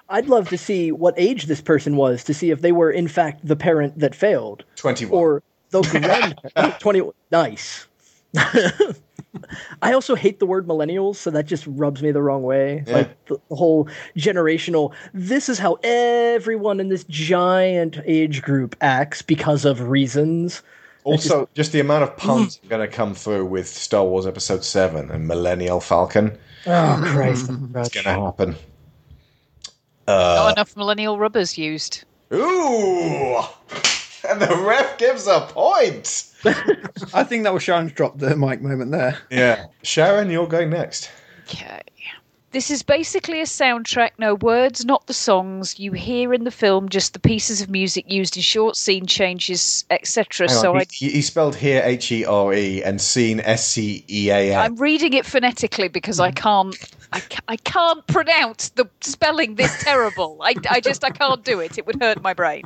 [0.09, 3.09] I'd love to see what age this person was to see if they were in
[3.09, 5.19] fact the parent that failed 21.
[5.19, 5.83] or the
[6.55, 7.87] grand 20 nice.
[9.83, 12.85] I also hate the word millennials, so that just rubs me the wrong way.
[12.87, 12.95] Yeah.
[12.95, 14.93] Like the, the whole generational.
[15.13, 20.63] This is how everyone in this giant age group acts because of reasons.
[21.05, 25.11] Also, just, the amount of puns going to come through with Star Wars Episode 7
[25.11, 26.37] and Millennial Falcon.
[26.67, 27.51] Oh Christ!
[27.75, 28.57] It's going to happen.
[30.07, 32.05] Not Uh, enough millennial rubbers used.
[32.33, 33.39] ooh!
[34.29, 36.33] And the ref gives a point!
[37.15, 39.19] I think that was Sharon's drop the mic moment there.
[39.31, 39.67] Yeah.
[39.83, 41.11] Sharon, you're going next.
[41.49, 41.81] Okay.
[42.53, 45.79] This is basically a soundtrack, no words, not the songs.
[45.81, 49.87] You hear in the film just the pieces of music used in short scene changes,
[49.89, 50.51] etc.
[50.51, 54.31] So I, he, he spelled here H E R E and seen S C E
[54.31, 54.59] A N.
[54.61, 56.77] I'm reading it phonetically because I can't,
[57.11, 60.39] I, ca- I can't pronounce the spelling this terrible.
[60.43, 61.79] I, I just I can't do it.
[61.79, 62.65] It would hurt my brain.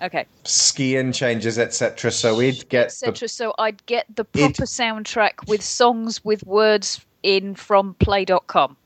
[0.00, 0.24] Okay.
[0.44, 2.10] Skiing changes, etc.
[2.10, 3.28] So we'd get etc.
[3.28, 8.78] So I'd get the proper soundtrack with songs with words in from play.com.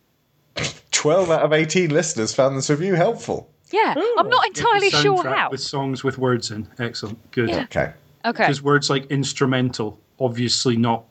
[1.01, 3.51] 12 out of 18 listeners found this review helpful.
[3.70, 4.28] Yeah, I'm oh.
[4.28, 5.51] not entirely Soundtrack sure how.
[5.51, 6.68] With songs with words in.
[6.78, 7.30] Excellent.
[7.30, 7.48] Good.
[7.48, 7.62] Yeah.
[7.62, 7.92] Okay.
[8.26, 8.42] Okay.
[8.42, 11.07] Because words like instrumental, obviously not.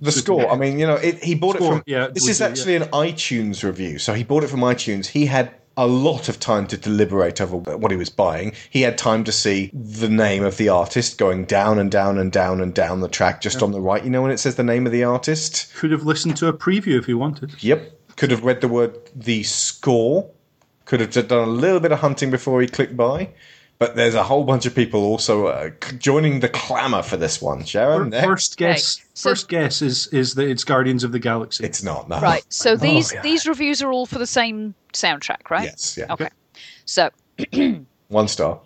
[0.00, 1.82] The score, I mean, you know, it, he bought Score, it from.
[1.86, 3.98] yeah, this would is do, actually an iTunes review.
[3.98, 5.06] So he bought it from iTunes.
[5.06, 8.54] He had a lot of time to deliberate over what he was buying.
[8.70, 12.32] He had time to see the name of the artist going down and down and
[12.32, 14.02] down and down the track just on the right.
[14.02, 15.74] You know, when it says the name of the artist?
[15.74, 17.62] Could have listened to a preview if he wanted.
[17.62, 17.92] Yep.
[18.16, 20.30] Could have read the word the score.
[20.84, 23.30] Could have just done a little bit of hunting before he clicked buy.
[23.78, 27.62] But there's a whole bunch of people also uh, joining the clamour for this one.
[27.64, 28.26] Sharon, next.
[28.26, 29.04] First guess.
[29.12, 31.64] so- first guess is is that it's Guardians of the Galaxy.
[31.64, 32.08] It's not.
[32.08, 32.18] No.
[32.20, 32.44] Right.
[32.48, 33.22] So these God.
[33.22, 35.64] these reviews are all for the same soundtrack, right?
[35.64, 36.12] Yes, yeah.
[36.12, 36.30] Okay.
[36.86, 37.10] So
[38.08, 38.60] One star.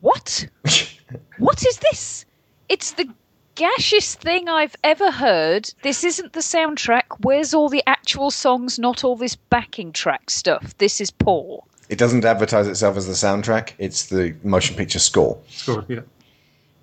[0.00, 0.48] what?
[1.38, 2.24] what is this?
[2.70, 3.12] It's the
[3.60, 5.70] gashiest thing I've ever heard.
[5.82, 7.02] This isn't the soundtrack.
[7.20, 10.76] Where's all the actual songs, not all this backing track stuff?
[10.78, 11.64] This is poor.
[11.90, 13.72] It doesn't advertise itself as the soundtrack.
[13.78, 15.38] It's the motion picture score.
[15.48, 16.00] Score, yeah.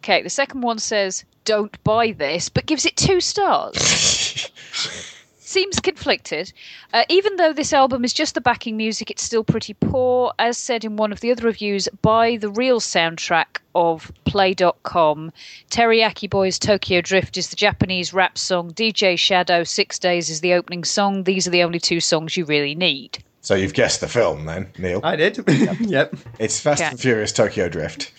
[0.04, 4.52] Okay, the second one says, don't buy this, but gives it two stars.
[5.48, 6.52] Seems conflicted.
[6.92, 10.34] Uh, even though this album is just the backing music, it's still pretty poor.
[10.38, 15.32] As said in one of the other reviews, buy the real soundtrack of Play.com.
[15.72, 18.74] Teriyaki Boys Tokyo Drift is the Japanese rap song.
[18.74, 21.24] DJ Shadow Six Days is the opening song.
[21.24, 23.24] These are the only two songs you really need.
[23.40, 25.00] So you've guessed the film then, Neil.
[25.02, 25.40] I did.
[25.80, 26.14] yep.
[26.40, 26.90] It's Fast Okay.
[26.90, 28.12] and Furious Tokyo Drift.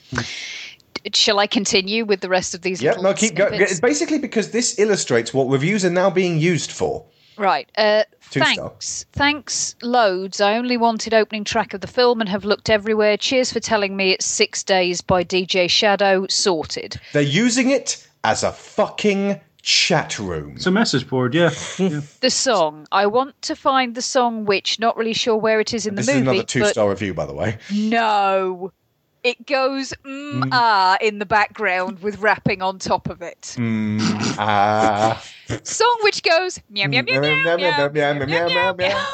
[1.12, 2.80] Shall I continue with the rest of these?
[2.80, 3.50] Yep, no, keep going.
[3.50, 3.72] snippets?
[3.72, 7.04] It's basically because this illustrates what reviews are now being used for.
[7.38, 7.70] Right.
[7.78, 9.06] Uh, Two thanks.
[9.12, 10.40] Thanks loads.
[10.40, 13.16] I only wanted opening track of the film and have looked everywhere.
[13.16, 16.26] Cheers for telling me it's Six Days by DJ Shadow.
[16.28, 17.00] Sorted.
[17.12, 20.52] They're using it as a fucking chat room.
[20.56, 21.50] It's a message board, yeah.
[21.78, 22.00] yeah.
[22.20, 22.86] The song.
[22.92, 26.00] I want to find the song which, not really sure where it is in the
[26.00, 26.28] This is movie.
[26.28, 27.58] another two but star review, by the way.
[27.72, 28.72] No.
[29.22, 33.56] It goes mm, ah in the background with rapping on top of it.
[33.58, 35.22] Mm, ah.
[35.64, 39.06] Song which goes meow meow meow meow meow meow, meow, meow, meow.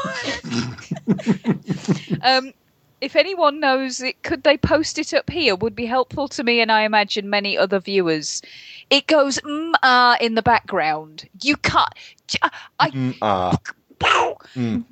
[2.22, 2.52] Um,
[3.00, 5.54] if anyone knows it, could they post it up here?
[5.56, 8.40] Would be helpful to me, and I imagine many other viewers.
[8.90, 11.28] It goes mm, ah in the background.
[11.42, 11.88] You can't.
[12.78, 13.58] I Mm, ah.
[14.56, 14.84] Mm.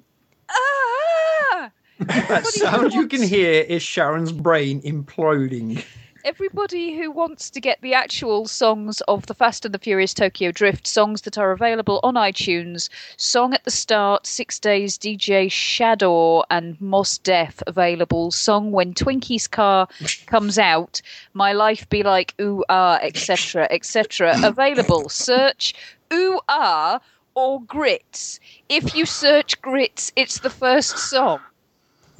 [0.50, 1.70] ah.
[2.06, 5.84] That sound you can hear is Sharon's brain imploding.
[6.24, 10.52] Everybody who wants to get the actual songs of the Fast and the Furious Tokyo
[10.52, 16.44] Drift songs that are available on iTunes, Song at the Start, Six Days, DJ Shadow,
[16.48, 18.30] and Mos Def available.
[18.30, 19.88] Song When Twinkie's Car
[20.26, 21.02] comes out,
[21.34, 24.36] My Life Be Like Ooh Ah, etc., etc.
[24.44, 25.08] available.
[25.08, 25.74] Search
[26.12, 27.00] Ooh Ah
[27.34, 28.38] or Grits.
[28.68, 31.40] If you search Grits, it's the first song.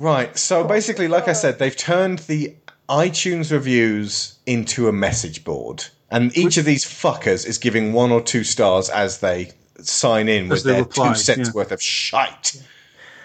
[0.03, 0.36] Right.
[0.36, 2.57] So oh, basically, like I said, they've turned the
[2.88, 8.20] iTunes reviews into a message board, and each of these fuckers is giving one or
[8.20, 11.53] two stars as they sign in with their reply, two cents yeah.
[11.55, 12.61] worth of shite.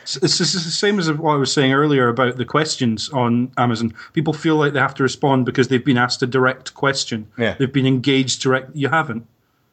[0.03, 3.51] It's, it's it's the same as what I was saying earlier about the questions on
[3.57, 3.95] Amazon.
[4.13, 7.27] People feel like they have to respond because they've been asked a direct question.
[7.39, 7.55] Yeah.
[7.57, 8.75] They've been engaged direct.
[8.75, 9.25] You haven't.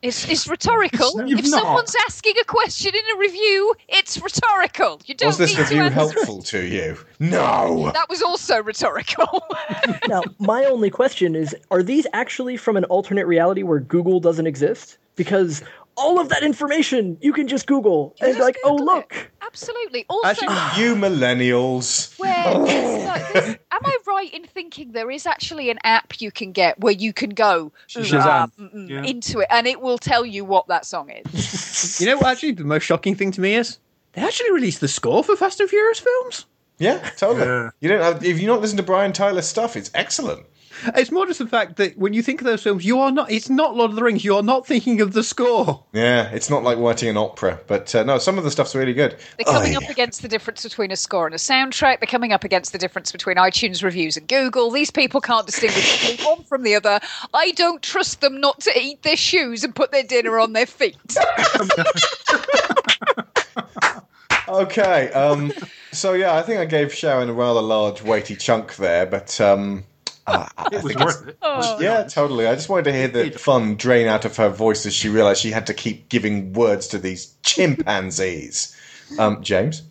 [0.05, 1.27] It's, it's rhetorical.
[1.27, 1.63] You've if not.
[1.63, 5.01] someone's asking a question in a review, it's rhetorical.
[5.07, 5.95] You don't Was this need to review answer.
[5.95, 6.99] helpful to you?
[7.19, 7.91] No.
[7.95, 9.47] That was also rhetorical.
[10.09, 14.47] now, my only question is are these actually from an alternate reality where Google doesn't
[14.47, 14.99] exist?
[15.17, 15.63] Because
[15.97, 19.31] all of that information you can just Google and be like, oh, look.
[19.43, 20.05] Absolutely.
[20.09, 20.43] Also,
[20.77, 22.19] You millennials.
[22.19, 26.53] where it's like am I right in thinking there is actually an app you can
[26.53, 28.25] get where you can go ooh, Shazam.
[28.25, 29.03] ah, mm, mm, Yeah.
[29.05, 32.01] into it and it will tell you what that song is?
[32.01, 32.27] You know what?
[32.27, 33.79] Actually, the most shocking thing to me is
[34.15, 36.47] they actually released the score for Fast and Furious films.
[36.79, 37.71] Yeah, totally.
[37.81, 40.45] You don't have if you not listen to Brian Tyler's stuff, it's excellent.
[40.97, 43.31] It's more just the fact that when you think of those films, you are not.
[43.31, 44.25] It's not Lord of the Rings.
[44.25, 45.85] You are not thinking of the score.
[45.93, 48.95] Yeah, it's not like writing an opera, but uh, no, some of the stuff's really
[48.95, 49.17] good.
[49.37, 49.79] They're coming Oy.
[49.79, 52.01] up against the difference between a score and a soundtrack.
[52.01, 54.71] They're coming up against the difference between iTunes reviews and Google.
[54.71, 57.01] These people can't distinguish one from the other.
[57.33, 60.67] I don't trust them not to eat their shoes and put their dinner on their
[60.67, 60.97] feet.
[64.47, 65.53] Okay, um,
[65.91, 69.85] so yeah, I think I gave Sharon a rather large, weighty chunk there, but um,
[70.27, 71.39] uh, I It was worth it.
[71.43, 71.81] Oh.
[71.81, 72.47] Yeah, totally.
[72.47, 75.41] I just wanted to hear the fun drain out of her voice as she realised
[75.41, 78.77] she had to keep giving words to these chimpanzees.
[79.19, 79.83] Um, James.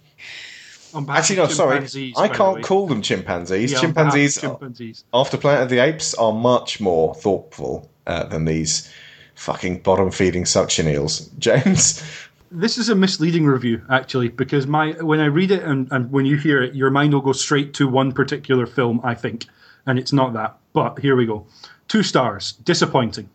[0.94, 2.14] On behalf Actually, no, sorry.
[2.18, 2.62] I can't way.
[2.62, 3.72] call them chimpanzees.
[3.72, 5.04] Yeah, on chimpanzees, chimpanzees.
[5.14, 8.92] after Planet of the Apes, are much more thoughtful uh, than these
[9.36, 11.28] fucking bottom feeding suction eels.
[11.40, 12.04] James?
[12.52, 16.28] This is a misleading review, actually, because my when I read it and, and when
[16.28, 19.48] you hear it, your mind will go straight to one particular film, I think,
[19.86, 20.58] and it's not that.
[20.74, 21.46] But here we go.
[21.88, 22.54] Two stars.
[22.64, 23.30] Disappointing.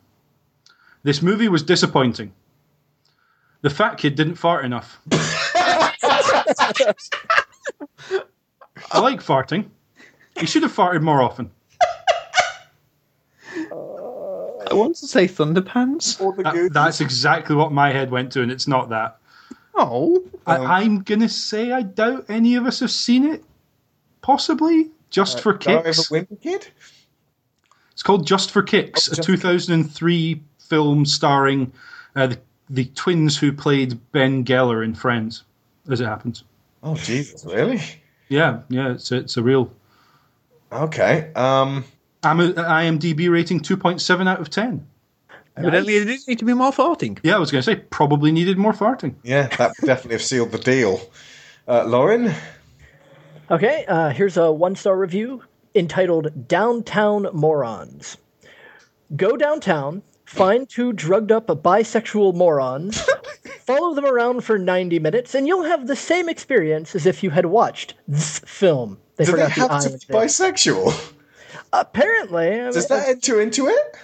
[1.02, 2.32] This movie was disappointing.
[3.62, 5.00] The fat kid didn't fart enough.
[8.92, 9.66] I like farting.
[10.38, 11.50] He should have farted more often.
[13.54, 16.18] I want to say Thunderpants.
[16.44, 19.18] That- that's exactly what my head went to, and it's not that.
[19.74, 23.44] Oh, I, I'm gonna say I doubt any of us have seen it.
[24.22, 26.08] Possibly, just for Diary of a kicks.
[26.10, 26.66] Wimpy Kid?
[27.92, 31.72] It's called Just for Kicks, Oh, a Just- 2003 film starring
[32.14, 32.38] uh, the,
[32.70, 35.42] the twins who played Ben Geller in Friends,
[35.90, 36.44] as it happens.
[36.82, 37.80] Oh, Jesus, really?
[38.28, 39.72] Yeah, yeah, it's a, it's a real.
[40.70, 41.32] Okay.
[41.34, 41.84] Um,
[42.22, 44.86] I'm a, IMDb rating 2.7 out of 10.
[45.56, 47.18] Evidently, it does need to be more farting.
[47.24, 49.14] Yeah, I was going to say, probably needed more farting.
[49.24, 51.00] yeah, that would definitely have sealed the deal.
[51.66, 52.32] Uh, Lorin?
[53.50, 55.42] Okay, uh, here's a one star review
[55.74, 58.18] entitled Downtown Morons.
[59.16, 63.00] Go downtown, find two drugged up bisexual morons,
[63.60, 67.30] follow them around for 90 minutes, and you'll have the same experience as if you
[67.30, 68.98] had watched this film.
[69.16, 71.14] They Do they forgot the have I to be bisexual?
[71.72, 72.60] Apparently.
[72.60, 73.96] I Does mean, that enter into it?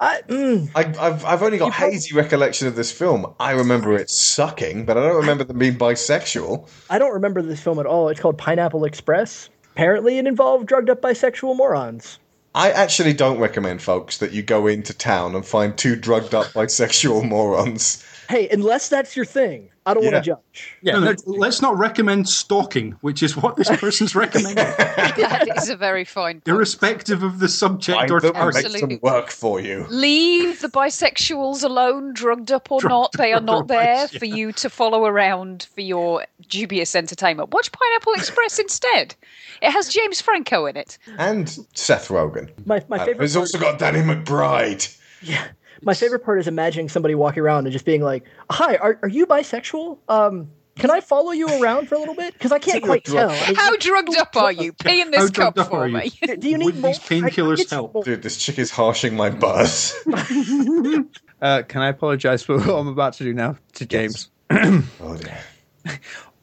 [0.00, 3.34] I, mm, I, I've, I've only got hazy recollection of this film.
[3.38, 6.66] I remember it sucking, but I don't remember them being bisexual.
[6.88, 8.08] I don't remember this film at all.
[8.08, 9.50] It's called Pineapple Express.
[9.72, 12.18] Apparently, it involved drugged up bisexual morons.
[12.54, 16.46] I actually don't recommend, folks, that you go into town and find two drugged up
[16.46, 18.02] bisexual morons.
[18.28, 20.10] Hey, unless that's your thing, I don't Yeah.
[20.12, 20.76] want to judge.
[20.82, 25.48] Yeah, No, no, no, let's not recommend stalking, which is what this person's recommending, that
[25.56, 26.48] is a very fine point.
[26.48, 28.72] irrespective of the subject Find or them and target.
[28.72, 29.86] make them work for you.
[29.90, 33.12] Leave the bisexuals alone, drugged up or not.
[33.12, 37.50] They are not there otherwise, for you to follow around for your dubious entertainment.
[37.50, 39.14] Watch Pineapple Express instead.
[39.62, 40.98] It has James Franco in it.
[41.18, 42.50] And Seth Rogen.
[42.66, 44.96] My, my Uh, favorite It's also got Danny McBride.
[45.22, 45.48] yeah,
[45.82, 49.08] my favorite part is imagining somebody walking around and just being like, "Hi, are, are
[49.08, 49.98] you bisexual?
[50.08, 52.32] Um, can I follow you around for a little bit?
[52.32, 53.32] Because I can't quite drunk.
[53.32, 53.54] tell.
[53.54, 54.72] I How do up are you?
[54.72, 55.98] Pee in this drugged cup up for are you?
[55.98, 56.12] me.
[56.38, 56.90] do you need Would more?
[56.92, 57.94] these painkillers I- I get you help?
[57.94, 58.02] more.
[58.04, 59.94] Dude, this chick is harshing my buzz.
[61.42, 64.28] Uh, can I apologise for what I'm about to do now to James?
[64.50, 65.38] oh dear.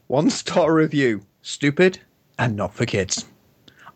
[0.08, 1.22] One star review.
[1.44, 2.00] Stupid
[2.40, 3.26] and not for kids.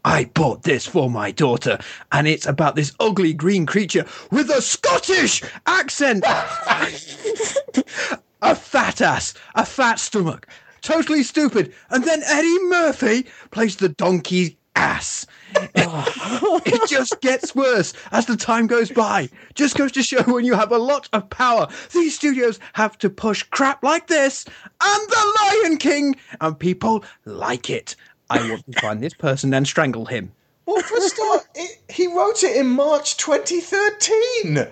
[0.03, 1.77] I bought this for my daughter,
[2.11, 6.23] and it's about this ugly green creature with a Scottish accent.
[8.41, 10.47] a fat ass, a fat stomach,
[10.81, 11.73] totally stupid.
[11.89, 15.27] And then Eddie Murphy plays the donkey's ass.
[15.75, 19.29] it just gets worse as the time goes by.
[19.53, 23.09] Just goes to show when you have a lot of power, these studios have to
[23.09, 24.45] push crap like this
[24.81, 27.95] and The Lion King, and people like it.
[28.31, 30.31] I want to find this person and strangle him.
[30.65, 34.67] Well, for a start, it, he wrote it in March 2013.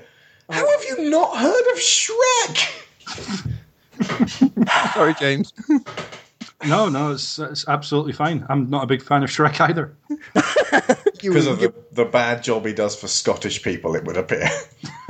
[0.50, 2.84] How have you not heard of Shrek?
[4.94, 5.54] Sorry, James.
[6.66, 8.46] No, no, it's, it's absolutely fine.
[8.50, 9.96] I'm not a big fan of Shrek either.
[11.22, 14.50] Because of the, the bad job he does for Scottish people, it would appear.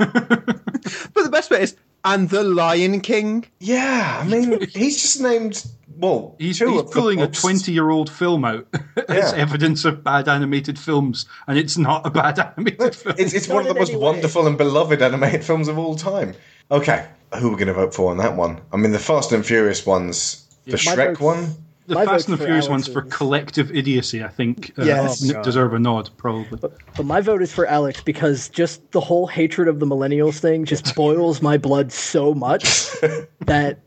[0.00, 3.46] But the best bit is, and The Lion King.
[3.60, 5.64] Yeah, I mean, he's just named,
[6.00, 8.66] well, He's, he's pulling a 20 year old film out
[9.08, 9.38] as Yeah.
[9.38, 13.14] evidence of bad animated films, and it's not a bad animated film.
[13.18, 16.34] It's, it's one of the most wonderful and beloved animated films of all time.
[16.70, 17.06] Okay,
[17.38, 18.60] who are we going to vote for on that one?
[18.72, 21.54] I mean, the Fast and Furious ones, the My Shrek vote's- one.
[21.88, 25.28] the my Fast and the Furious Alex ones for collective idiocy, I think, uh, Yes.
[25.28, 26.58] n- Oh, deserve a nod, probably.
[26.60, 30.64] But my vote is for Alex because just the whole hatred of the millennials thing
[30.64, 32.88] just boils my blood so much
[33.40, 33.80] that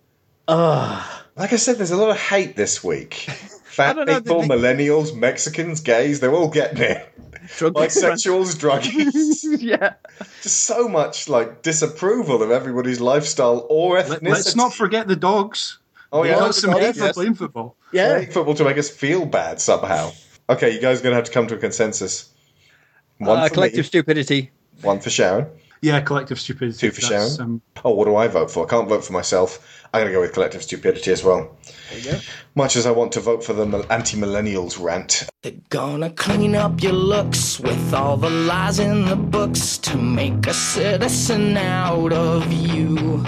[1.36, 3.14] Like I said, there's a lot of hate this week.
[3.74, 7.10] Fat know, people, the- millennials, Mexicans, gays, they're all getting it.
[7.58, 9.44] Drug Bisexuals, druggies.
[9.62, 9.96] yeah.
[10.44, 14.22] Just so much like disapproval of everybody's lifestyle or ethnicity.
[14.30, 15.80] Let, us not forget the dogs.
[16.12, 17.76] Oh They yeah, got some dogs, hate for playing football.
[17.92, 20.12] yeah, Playing football to make us feel bad somehow.
[20.50, 22.30] Okay, you guys are going to have to come to a consensus.
[23.18, 24.52] One Uh, for collective me, stupidity.
[24.82, 25.48] one for Sharon.
[25.84, 26.78] Yeah, collective stupidity.
[26.80, 27.42] Two for that's, Sharon.
[27.42, 28.66] um, Oh, what do I vote for?
[28.66, 29.84] I can't vote for myself.
[29.94, 31.58] I'm going to go with collective stupidity as well.
[32.56, 36.94] Much as I want to vote for the anti-millennials rant, They're gonna clean up your
[36.94, 43.22] looks with all the lies in the books to make a citizen out of you.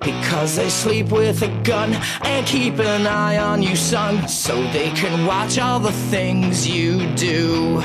[0.00, 1.92] Because they sleep with a gun
[2.22, 7.14] and keep an eye on you, son, so they can watch all the things you
[7.14, 7.80] do.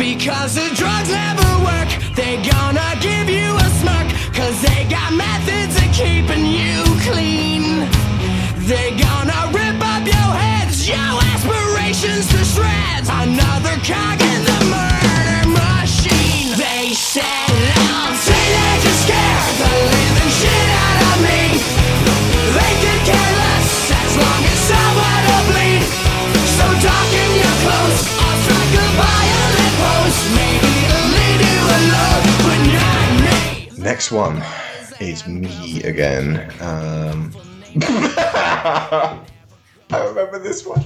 [0.00, 5.76] Because the drugs never work, they gonna give you a smirk, cause they got methods
[5.76, 7.86] of keeping you clean.
[8.66, 13.10] They gonna rip up your heads, your aspirations to shreds.
[13.10, 16.56] Another cog in the murder machine.
[16.56, 17.49] They said
[34.00, 34.42] next one
[34.98, 36.50] is me again.
[36.62, 37.34] Um,
[37.82, 39.18] I
[39.92, 40.80] remember this one.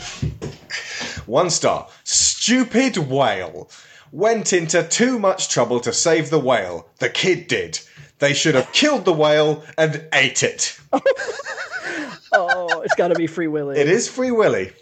[1.27, 1.87] One star.
[2.03, 3.71] Stupid whale.
[4.11, 6.89] Went into too much trouble to save the whale.
[6.99, 7.79] The kid did.
[8.19, 10.77] They should have killed the whale and ate it.
[12.33, 13.79] oh, it's got to be Free Willy.
[13.79, 14.73] It is Free Willy.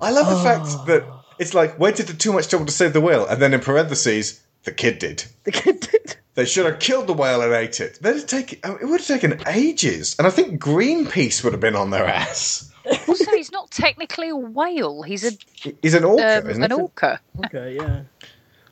[0.00, 1.04] I love the fact that
[1.38, 4.40] it's like went into too much trouble to save the whale, and then in parentheses,
[4.64, 5.24] the kid did.
[5.44, 6.16] The kid did.
[6.34, 7.98] They should have killed the whale and ate it.
[8.00, 11.90] They'd take it would have taken ages, and I think Greenpeace would have been on
[11.90, 12.70] their ass.
[13.08, 15.02] Also, he's not technically a whale.
[15.02, 15.36] He's a
[15.82, 16.76] He's an orca, um, isn't an he?
[16.76, 17.20] orca.
[17.46, 18.02] Okay, yeah.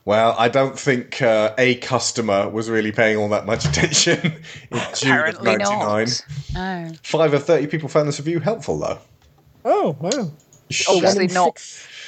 [0.05, 4.33] Well, I don't think uh, a customer was really paying all that much attention in
[4.71, 6.07] June of Apparently '99.
[6.07, 6.23] not.
[6.57, 6.93] Oh.
[7.03, 8.99] Five of thirty people found this review helpful, though.
[9.67, 10.31] Oh, wow.
[10.89, 11.59] Obviously in not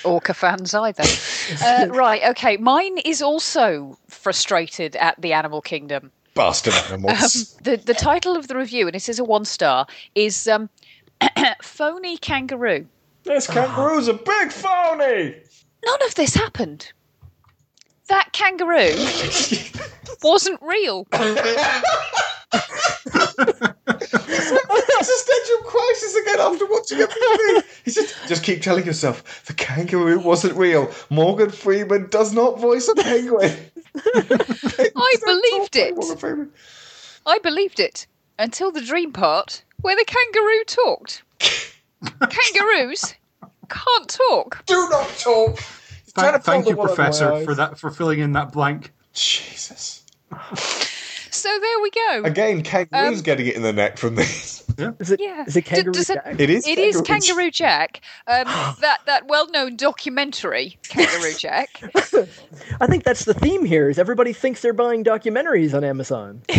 [0.04, 1.04] orca fans either.
[1.64, 2.56] uh, right, okay.
[2.56, 6.10] Mine is also frustrated at the animal kingdom.
[6.34, 7.54] Bastard Um, animals.
[7.64, 10.70] the the title of the review, and it is a one star, is um,
[11.62, 12.86] phony kangaroo.
[13.24, 15.36] this kangaroo's a big phony.
[15.84, 16.92] None of this happened.
[18.08, 18.94] That kangaroo
[20.22, 21.06] wasn't real.
[25.00, 27.62] existential crisis again after watching everything.
[27.84, 30.90] He just just keep telling yourself the kangaroo wasn't real.
[31.08, 33.56] Morgan Freeman does not voice a penguin.
[34.04, 35.94] I believed it.
[37.24, 38.06] I believed it
[38.38, 41.22] until the dream part where the kangaroo talked.
[42.30, 43.14] Kangaroos
[43.68, 44.64] can't talk.
[44.66, 45.58] Do not talk.
[46.04, 48.52] He's Thank, thank you, the wool over my Professor, for that for filling in that
[48.52, 48.92] blank.
[49.12, 50.04] Jesus.
[51.30, 52.22] So there we go.
[52.24, 54.59] Again, kangaroo's Um, getting it in the neck from this.
[54.98, 55.44] Is it, Yeah.
[55.46, 56.40] is it D- Kangaroo does it- Jack?
[56.40, 56.66] It is.
[56.66, 58.00] It is Kangaroo Kangaroo Jack.
[58.26, 58.44] Um,
[58.80, 61.80] that that well-known documentary, Kangaroo Jack.
[62.80, 63.88] I think that's the theme here.
[63.90, 66.42] Is everybody thinks they're buying documentaries on Amazon?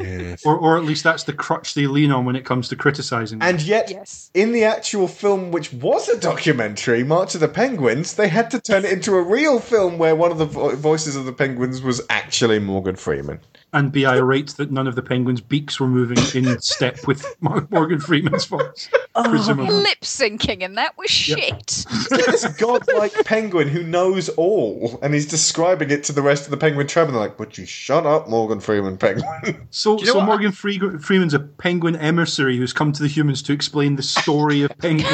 [0.00, 0.36] Yeah.
[0.44, 3.40] Or, or at least that's the crutch they lean on when it comes to criticizing.
[3.40, 3.48] them.
[3.48, 3.90] And yet,
[4.32, 8.60] in the actual film, which was a documentary, March of the Penguins, they had to
[8.60, 11.82] turn it into a real film where one of the vo- voices of the penguins
[11.82, 13.40] was actually Morgan Freeman.
[13.72, 18.00] And be irate that none of the penguins' beaks were moving in step with Morgan
[18.00, 18.88] Freeman's voice.
[19.14, 19.74] Oh, presumably.
[19.74, 21.84] Lip syncing, and that was shit.
[22.10, 26.56] this godlike penguin who knows all, and he's describing it to the rest of the
[26.56, 29.26] penguin tribe, and they're like, "Would you shut up, Morgan Freeman, penguin?"
[29.70, 30.20] So, you know so?
[30.22, 34.62] Morgan Fre- Freeman's a penguin emissary who's come to the humans to explain the story
[34.62, 35.08] of penguins.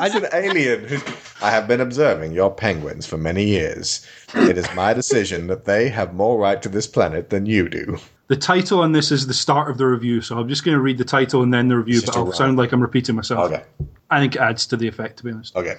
[0.00, 1.00] He's an alien.
[1.40, 4.06] I have been observing your penguins for many years.
[4.34, 7.98] It is my decision that they have more right to this planet than you do.
[8.28, 10.80] the title on this is the start of the review, so I'm just going to
[10.80, 13.52] read the title and then the review, but I'll sound like I'm repeating myself.
[13.52, 13.64] Okay.
[14.10, 15.56] I think it adds to the effect, to be honest.
[15.56, 15.76] Okay.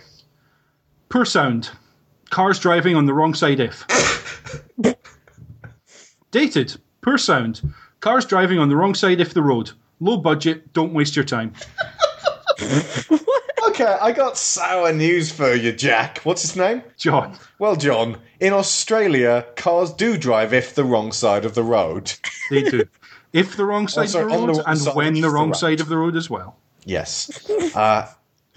[1.09, 1.69] Poor sound.
[2.29, 3.85] Cars driving on the wrong side if.
[6.31, 6.75] Dated.
[7.01, 7.61] Poor sound.
[7.99, 9.71] Cars driving on the wrong side if the road.
[9.99, 10.73] Low budget.
[10.73, 11.53] Don't waste your time.
[13.73, 16.19] Okay, I got sour news for you, Jack.
[16.19, 16.83] What's his name?
[16.95, 17.35] John.
[17.57, 22.13] Well, John, in Australia, cars do drive if the wrong side of the road.
[22.51, 22.87] They do.
[23.33, 25.47] If the wrong side of the on the road, and side when the the wrong
[25.47, 25.55] road.
[25.55, 26.55] side of the road as well.
[26.85, 27.49] Yes.
[27.75, 28.07] Uh,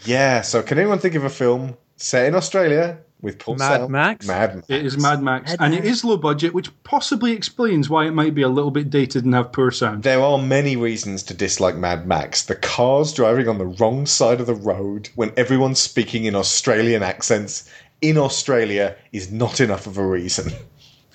[0.05, 3.89] yeah, so can anyone think of a film set in Australia with Paul Mad Sal-
[3.89, 4.27] Max?
[4.27, 5.89] Mad It is Mad Max, Mad and it Max.
[5.99, 9.35] is low budget, which possibly explains why it might be a little bit dated and
[9.35, 10.03] have poor sound.
[10.03, 12.43] There are many reasons to dislike Mad Max.
[12.45, 17.03] The cars driving on the wrong side of the road when everyone's speaking in Australian
[17.03, 17.69] accents
[18.03, 20.53] in Australia is not enough of a reason.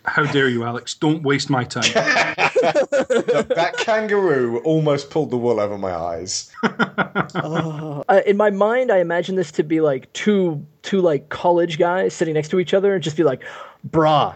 [0.03, 0.95] How dare you, Alex?
[0.95, 1.83] Don't waste my time.
[2.61, 6.51] that kangaroo almost pulled the wool over my eyes.
[6.63, 12.13] Uh, in my mind, I imagine this to be like two two like college guys
[12.13, 13.43] sitting next to each other and just be like,
[13.89, 14.35] "Brah."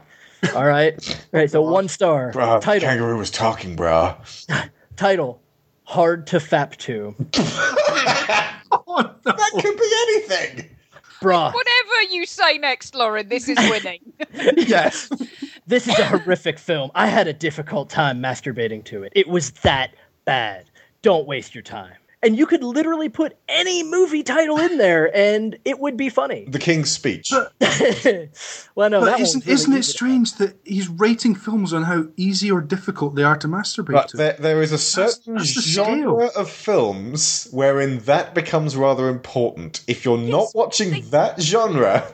[0.54, 1.50] All right, all right.
[1.50, 2.32] So one star.
[2.32, 2.88] Bruh, title.
[2.88, 4.16] kangaroo was talking, bruh.
[4.96, 5.42] Title.
[5.84, 7.16] Hard to fap to.
[9.26, 10.70] That could be anything.
[11.22, 11.54] Brah.
[11.54, 14.00] Whatever you say next, Lorin, this is winning.
[14.58, 15.10] yes.
[15.68, 16.92] This is a horrific film.
[16.94, 19.12] I had a difficult time masturbating to it.
[19.16, 19.96] It was that
[20.26, 20.70] bad.
[21.02, 21.94] Don't waste your time.
[22.24, 26.46] And you could literally put any movie title in there and it would be funny.
[26.50, 27.32] The King's Speech.
[28.76, 29.92] well, no, but that isn't, really isn't it easy.
[29.92, 34.08] strange that he's rating films on how easy or difficult they are to masturbate But
[34.10, 34.18] to?
[34.18, 39.82] there, there is a certain that's the genre of films wherein that becomes rather important.
[39.88, 42.12] If you're not watching that genre,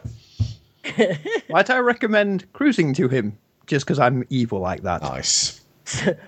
[1.49, 5.01] Might I recommend cruising to him just because I'm evil like that?
[5.01, 5.57] Nice.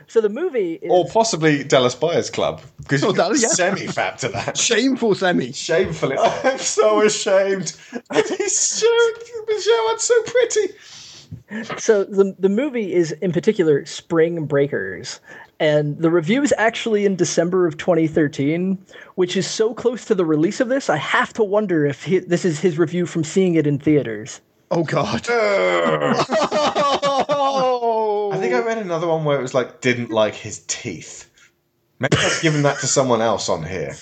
[0.07, 3.47] So the movie is or possibly Dallas Buyers Club, because you Oh, Dallas, yeah.
[3.47, 4.57] semi-fap to that.
[4.57, 5.53] Shameful semi.
[5.53, 7.73] Shamefully, I'm so ashamed.
[8.13, 10.73] He's showing Michelle, I'm so pretty.
[11.79, 15.21] So the the movie is in particular Spring Breakers,
[15.63, 18.77] and the review is actually in December of 2013,
[19.15, 20.89] which is so close to the release of this.
[20.89, 24.41] I have to wonder if he, this is his review from seeing it in theaters.
[24.71, 25.25] Oh God!
[25.29, 26.15] I
[28.41, 31.31] think I read another one where it was like didn't like his teeth.
[31.97, 33.95] Maybe I've given that to someone else on here,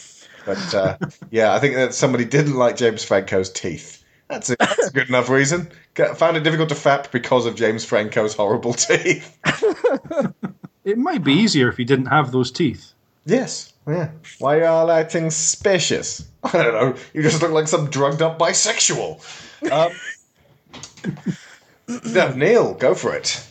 [0.48, 0.98] but uh,
[1.30, 4.04] yeah, I think that somebody didn't like James Franco's teeth.
[4.30, 5.70] That's a, that's a good enough reason.
[6.16, 9.38] Found it difficult to fap because of James Franco's horrible teeth.
[10.84, 12.94] It might be easier if he didn't have those teeth.
[13.26, 13.74] Yes.
[13.88, 14.10] Yeah.
[14.40, 16.28] Why are you all acting suspicious?
[16.44, 16.96] I don't know.
[17.14, 19.22] You just look like some drugged up bisexual.
[19.72, 19.92] Um,
[22.14, 23.46] no, Neil, go for it.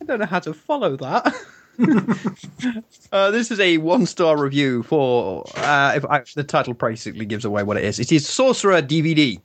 [0.00, 1.34] I don't know how to follow that.
[3.12, 7.44] uh, this is a one star review for uh, if I, the title basically gives
[7.44, 7.98] away what it is.
[7.98, 9.40] It is Sorcerer DVD.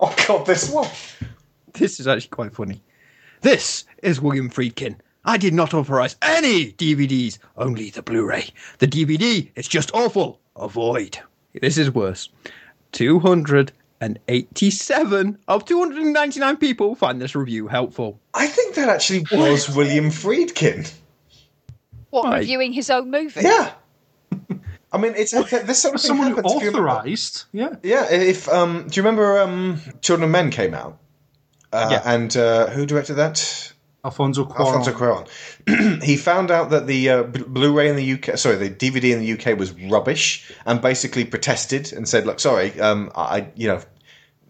[0.00, 0.88] oh God, this one.
[1.74, 2.80] This is actually quite funny.
[3.42, 4.96] This is William Friedkin.
[5.24, 8.48] I did not authorize any DVDs, only the Blu-ray.
[8.78, 10.38] The DVD is just awful.
[10.56, 11.18] Avoid.
[11.60, 12.28] This is worse.
[12.92, 18.20] 287 of 299 people find this review helpful.
[18.34, 20.92] I think that actually was William Friedkin.
[22.10, 22.38] What, Right.
[22.40, 23.40] reviewing his own movie?
[23.42, 23.72] Yeah.
[24.92, 27.74] I mean, it's there's something Someone who happens if you remember- authorized, yeah.
[27.82, 30.98] Yeah, if um, do you remember um, Children of Men came out?
[31.72, 32.02] Uh, Yeah.
[32.04, 33.72] And uh, who directed that?
[34.04, 34.66] Alfonso Cuarón.
[34.66, 36.02] Alfonso Cuarón.
[36.02, 39.20] he found out that the uh, Blu- Blu-ray in the UK, sorry, the DVD in
[39.20, 43.80] the UK was rubbish, and basically protested and said, "Look, sorry, um, I, you know,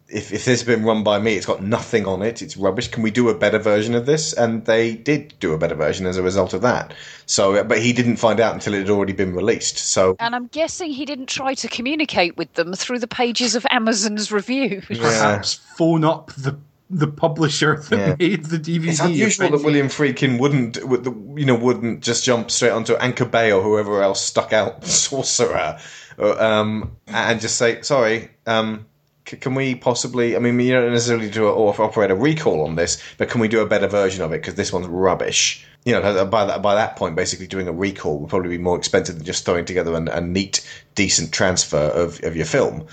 [0.09, 2.43] if if this has been run by me, it's got nothing on it.
[2.43, 2.89] It's rubbish.
[2.89, 6.07] Can we do a better version of this?" And they did do a better version
[6.07, 6.93] as a result of that.
[7.27, 9.79] So, uh, but he didn't find out until it had already been released.
[9.79, 13.65] So, And I'm guessing he didn't try to communicate with them through the pages of
[13.71, 14.85] Amazon's reviews.
[14.91, 14.99] yeah.
[14.99, 16.59] Perhaps phone up the
[16.99, 18.17] the publisher that Yeah.
[18.19, 18.89] made the DVD.
[18.89, 19.65] It's unusual that.
[19.65, 21.05] William Friedkin wouldn't, would,
[21.37, 25.79] you know, wouldn't just jump straight onto Anchor Bay or whoever else stuck out Sorcerer,
[26.19, 28.87] uh, um, and just say, "Sorry, um,
[29.29, 30.37] c- can we possibly?
[30.37, 33.41] I mean, you don't necessarily do a, or operate a recall on this, but can
[33.41, 36.63] we do a better version of it because this one's rubbish." You know, by that
[36.63, 39.67] by that point, basically doing a recall would probably be more expensive than just throwing
[39.67, 42.87] together an, a neat, decent transfer of, of your film.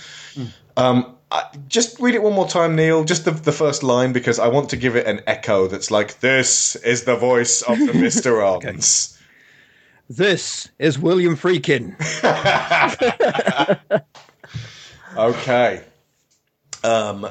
[0.76, 3.04] Um, I, just read it one more time, Neil.
[3.06, 6.20] Just the, the first line because I want to give it an echo that's like,
[6.20, 9.18] "This is the voice of the Mysterons."
[10.10, 11.96] This is William Freakin.
[15.18, 15.84] Okay.
[16.84, 17.28] Um.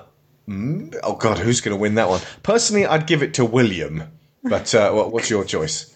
[0.47, 2.21] mm, Oh God, who's going to win that one?
[2.43, 4.05] Personally, I'd give it to William.
[4.43, 5.95] But uh, what, what's your choice?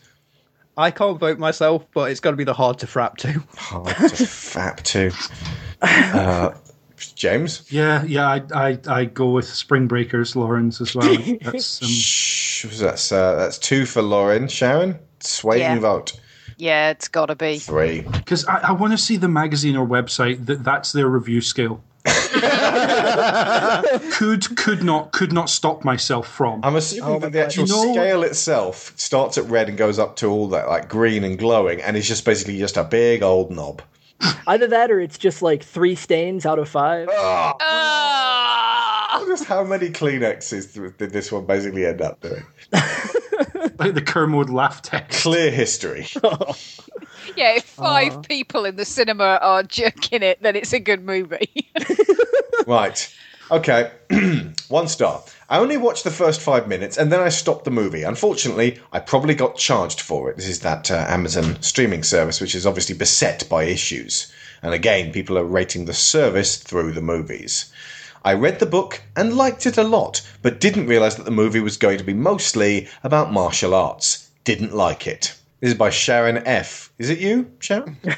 [0.77, 3.33] I can't vote myself, but it's got to be the hard to frap to.
[3.57, 5.13] Hard to frap to.
[5.87, 6.55] Uh,
[6.97, 7.65] James.
[7.71, 11.15] Yeah, yeah, I, I, I go with Spring Breakers, Lawrence as well.
[11.43, 14.49] That's um, Shh, that's uh, that's two for Lorin.
[14.49, 15.73] Sharon, sway Yeah.
[15.73, 16.19] and vote.
[16.57, 17.59] Yeah, it's got to be.
[17.59, 18.03] Three.
[18.03, 21.83] because I, I want to see the magazine or website that that's their review scale.
[24.13, 26.61] could could not could not stop myself from.
[26.63, 29.99] I'm assuming Oh that the actual You know- scale itself starts at red and goes
[29.99, 33.23] up to all that like green and glowing, and is just basically just a big
[33.23, 33.83] old knob.
[34.47, 37.09] Either that or it's just like three stains out of five.
[37.13, 37.57] Ah!
[39.27, 42.45] Just how many Kleenexes did this one basically end up doing?
[43.79, 45.23] like the Kermode laugh text.
[45.23, 46.07] Clear history.
[47.37, 51.71] Yeah, if five people in the cinema are jerking it, then it's a good movie.
[52.67, 53.13] Right.
[53.51, 53.91] Okay.
[54.69, 55.23] One star.
[55.55, 58.03] I only watched the first five minutes and then I stopped the movie.
[58.03, 60.35] Unfortunately, I probably got charged for it.
[60.35, 64.33] This is that uh, Amazon streaming service, which is obviously beset by issues.
[64.63, 67.73] And again, people are rating the service through the movies.
[68.25, 71.61] I read the book and liked it a lot, but didn't realize that the movie
[71.61, 74.29] was going to be mostly about martial arts.
[74.43, 75.37] Didn't like it.
[75.61, 76.93] This is by Sharon F.
[76.99, 77.97] Is it you, Sharon?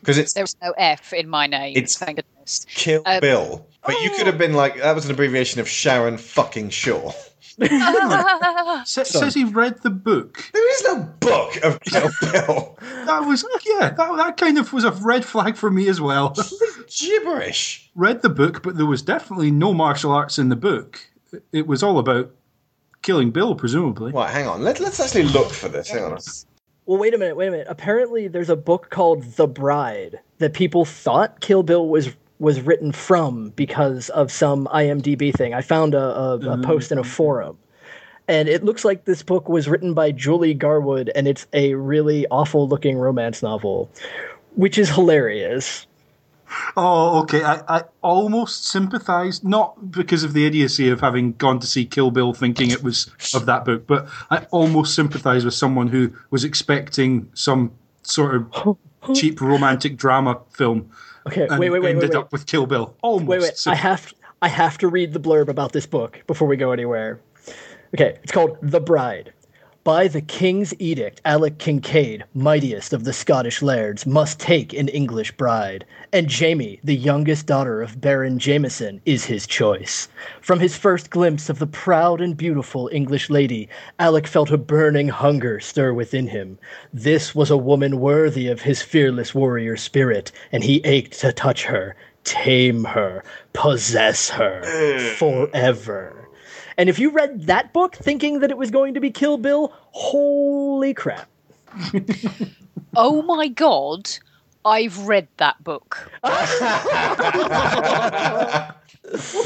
[0.00, 1.76] Because it's There's no F in my name.
[1.76, 2.66] It's- thank goodness.
[2.74, 3.66] Kill Um, Bill.
[3.84, 7.12] But you could have been like, that was an abbreviation of Sharon fucking Shaw.
[8.84, 10.42] Sa- says he read the book.
[10.52, 12.78] There is no book of Kill Bill.
[13.06, 13.90] That was yeah.
[13.90, 16.34] That, that kind of was a red flag for me as well.
[16.88, 17.90] Gibberish.
[17.94, 21.00] read the book, but there was definitely no martial arts in the book.
[21.52, 22.30] It was all about
[23.02, 24.12] killing Bill, presumably.
[24.12, 24.62] Right, hang on.
[24.62, 25.90] Let, let's actually look for this.
[25.90, 26.18] Hang on.
[26.86, 27.66] Well, wait a minute, wait a minute.
[27.68, 32.10] Apparently, there's a book called The Bride that people thought Kill Bill was
[32.42, 35.54] was written from because of some IMDb thing.
[35.54, 36.62] I found a, a, a mm-hmm.
[36.62, 37.56] post in a forum,
[38.26, 42.26] and it looks like this book was written by Julie Garwood, and it's a really
[42.32, 43.88] awful looking romance novel,
[44.56, 45.86] which is hilarious.
[46.76, 47.44] Oh, okay.
[47.44, 52.10] I, I almost sympathised, not because of the idiocy of having gone to see Kill
[52.10, 56.42] Bill thinking it was of that book, but I almost sympathised with someone who was
[56.42, 57.70] expecting some
[58.02, 58.78] sort of
[59.14, 60.90] cheap romantic drama film.
[61.26, 62.16] Okay, wait, wait, wait, ended wait, wait.
[62.16, 62.96] up with Kill Bill.
[63.02, 63.28] Almost.
[63.28, 63.66] Wait, wait.
[63.66, 64.12] I have
[64.42, 67.20] I have to read the blurb about this book before we go anywhere.
[67.94, 69.32] Okay, it's called The Bride.
[69.84, 75.32] By the King's edict, Alec Kincaid, mightiest of the Scottish lairds, must take an English
[75.32, 80.08] bride, and Jamie, the youngest daughter of Baron Jameson, is his choice.
[80.40, 83.68] From his first glimpse of the proud and beautiful English lady,
[83.98, 86.60] Alec felt a burning hunger stir within him.
[86.94, 91.64] This was a woman worthy of his fearless warrior spirit, and he ached to touch
[91.64, 95.14] her, tame her, possess her eh.
[95.16, 96.21] forever.
[96.82, 99.72] And if you read that book thinking that it was going to be Kill Bill,
[99.92, 101.28] holy crap.
[102.96, 104.10] Oh my god,
[104.64, 106.10] I've read that book.
[106.20, 106.42] What's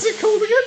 [0.05, 0.63] it called again?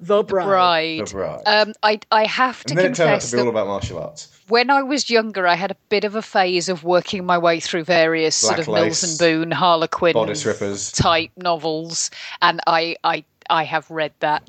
[0.00, 0.46] The Bride.
[0.46, 1.06] Bride.
[1.06, 1.42] The Bride.
[1.46, 3.68] Um, I I have to and then it turned out confess to be all about
[3.68, 4.28] martial arts.
[4.48, 7.60] when I was younger, I had a bit of a phase of working my way
[7.60, 10.90] through various sort of Lace, Mills and Boon, Harlequin Bodice rippers.
[10.92, 12.10] type novels,
[12.42, 14.42] and I I I have read that.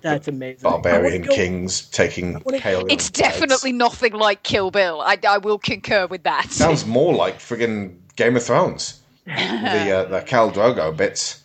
[0.00, 0.62] That's amazing.
[0.62, 2.84] Barbarian go- kings taking pale.
[2.88, 5.00] It's young definitely nothing like Kill Bill.
[5.00, 6.50] I, I will concur with that.
[6.50, 9.00] Sounds more like friggin' Game of Thrones.
[9.26, 11.42] the uh, the Khal Drogo bits.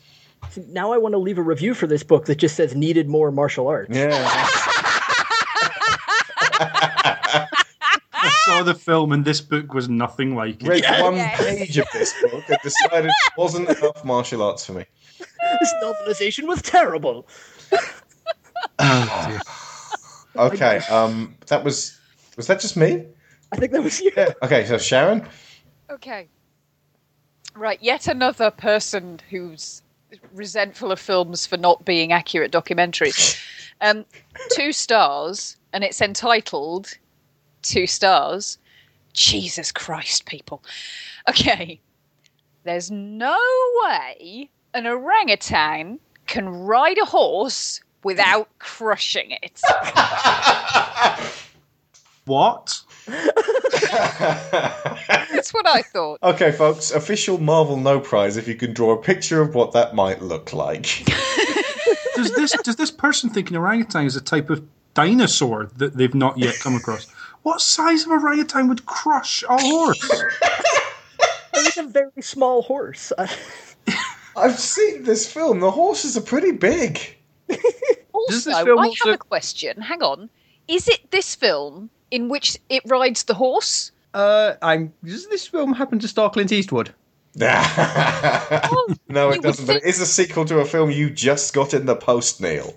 [0.70, 3.32] Now I want to leave a review for this book that just says needed more
[3.32, 3.96] martial arts.
[3.96, 4.12] Yeah.
[8.14, 10.68] I saw the film, and this book was nothing like it.
[10.68, 14.86] Read one page of this book and decided it wasn't enough martial arts for me.
[15.20, 17.28] this novelization was terrible.
[20.36, 21.96] Okay, um, that was
[22.38, 23.06] was that just me?
[23.52, 24.12] I think that was you.
[24.18, 24.34] Yeah.
[24.42, 25.28] Okay, so Sharon.
[25.92, 26.28] Okay.
[27.56, 29.84] Right, yet another person who's
[30.34, 33.40] resentful of films for not being accurate documentaries.
[33.82, 34.06] Um,
[34.52, 36.98] two stars, and it's entitled
[37.64, 38.58] Two Stars.
[39.12, 40.64] Jesus Christ, people.
[41.28, 41.82] Okay.
[42.64, 43.38] There's no
[43.84, 49.62] way an orangutan can ride a horse without crushing it.
[52.26, 52.82] What?
[53.08, 53.34] That's
[55.54, 56.20] what I thought.
[56.24, 59.94] Okay, folks, official Marvel No Prize if you can draw a picture of what that
[59.94, 60.86] might look like.
[62.16, 66.14] Does this does this person think an orangutan is a type of dinosaur that they've
[66.14, 67.10] not yet come across?
[67.42, 70.24] What size of orangutan would crush a horse?
[71.56, 73.12] It's a very small horse.
[74.38, 75.60] I've seen this film.
[75.60, 77.18] The horses are pretty big.
[78.14, 79.82] Also, this film I also- have a question.
[79.82, 80.30] Hang on.
[80.68, 83.92] Is it this film in which it rides the horse?
[84.14, 84.94] Uh, I'm.
[85.04, 86.94] Does this film happen to star Clint Eastwood?
[87.36, 87.48] no,
[89.08, 89.66] it would doesn't.
[89.66, 92.76] But it is a sequel to a film you just got in the post, Neil.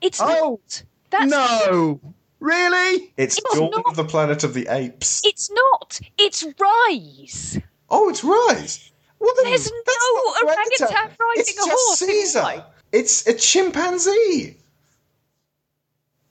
[0.00, 0.82] It's Oh, not.
[1.10, 2.00] That's No,
[2.40, 3.12] really?
[3.16, 3.84] It's, It's Dawn not.
[3.86, 5.22] of the Planet of the Apes.
[5.24, 6.00] It's not.
[6.18, 7.58] It's Rise.
[7.90, 8.90] Oh, it's Rise.
[9.18, 10.88] Well, then There's that's no orangutan
[11.18, 12.64] riding it's a just horse in Caesar.
[12.92, 13.00] Rise.
[13.00, 14.56] It's a chimpanzee.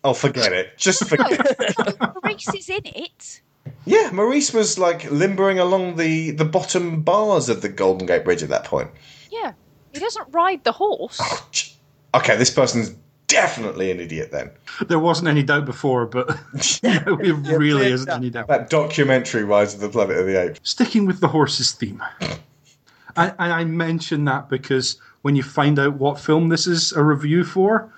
[0.04, 0.78] Oh, forget it.
[0.78, 1.32] Just forget.
[1.60, 1.98] it.
[2.24, 3.42] Maurice is in it.
[3.86, 8.44] Yeah, Maurice was like limbering along the the bottom bars of the Golden Gate Bridge
[8.44, 8.90] at that point.
[9.32, 9.54] Yeah.
[9.94, 11.20] He doesn't ride the horse.
[11.22, 11.74] Oh, ch-
[12.16, 12.96] Okay, this person's
[13.28, 14.50] definitely an idiot then.
[14.88, 16.30] There wasn't any doubt before, but
[16.84, 18.48] now it really isn't any doubt.
[18.48, 20.60] That documentary Rise of the Planet of the Apes.
[20.64, 22.02] Sticking with the horses theme.
[22.22, 27.04] And, and I mention that because when you find out what film this is a
[27.04, 27.92] review for,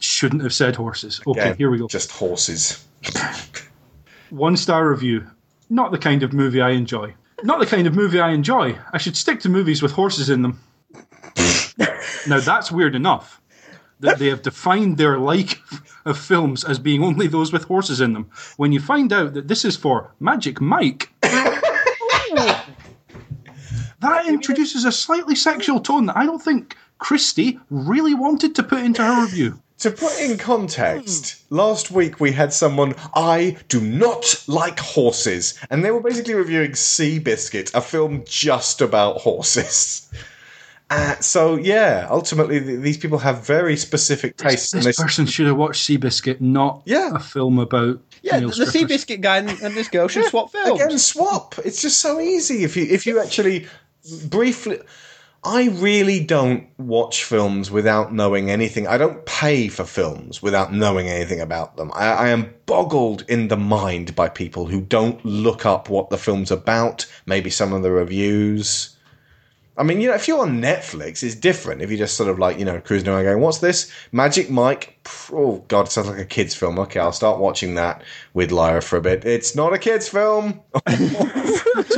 [0.00, 1.20] shouldn't have said horses.
[1.26, 1.86] Okay, Yeah, here we go.
[1.86, 2.82] Just horses.
[4.30, 5.26] One star review.
[5.68, 7.14] Not the kind of movie I enjoy.
[7.42, 8.78] Not the kind of movie I enjoy.
[8.94, 10.60] I should stick to movies with horses in them.
[12.26, 13.42] now that's weird enough
[14.00, 15.60] that they have defined their like
[16.06, 18.30] of films as being only those with horses in them.
[18.56, 21.12] When you find out that this is for Magic Mike,
[24.00, 28.80] that introduces a slightly sexual tone that I don't think Christie really wanted to put
[28.80, 29.60] into her review.
[29.80, 35.84] To put in context, last week we had someone, I do not like horses, and
[35.84, 40.10] they were basically reviewing Seabiscuit, a film just about horses.
[40.88, 44.72] Uh, so, yeah, ultimately, th- these people have very specific tastes.
[44.72, 47.10] and This they- person should have watched Seabiscuit, not Yeah.
[47.16, 48.74] a film about Yeah, male the strippers.
[48.74, 50.80] Seabiscuit guy and, and this girl should swap films.
[50.80, 51.56] Again, swap.
[51.64, 53.66] It's just so easy if you if you actually
[54.28, 54.80] briefly.
[55.44, 58.88] I really don't watch films without knowing anything.
[58.88, 61.92] I don't pay for films without knowing anything about them.
[61.94, 66.18] I, I am boggled in the mind by people who don't look up what the
[66.18, 68.95] film's about, maybe some of the reviews.
[69.78, 71.82] I mean, you know, if you're on Netflix, it's different.
[71.82, 73.92] If you just sort of like, you know, cruising around going, what's this?
[74.10, 74.98] Magic Mike?
[75.32, 76.78] Oh, God, it sounds like a kid's film.
[76.78, 78.02] Okay, I'll start watching that
[78.32, 79.26] with Lyra for a bit.
[79.26, 80.62] It's not a kid's film.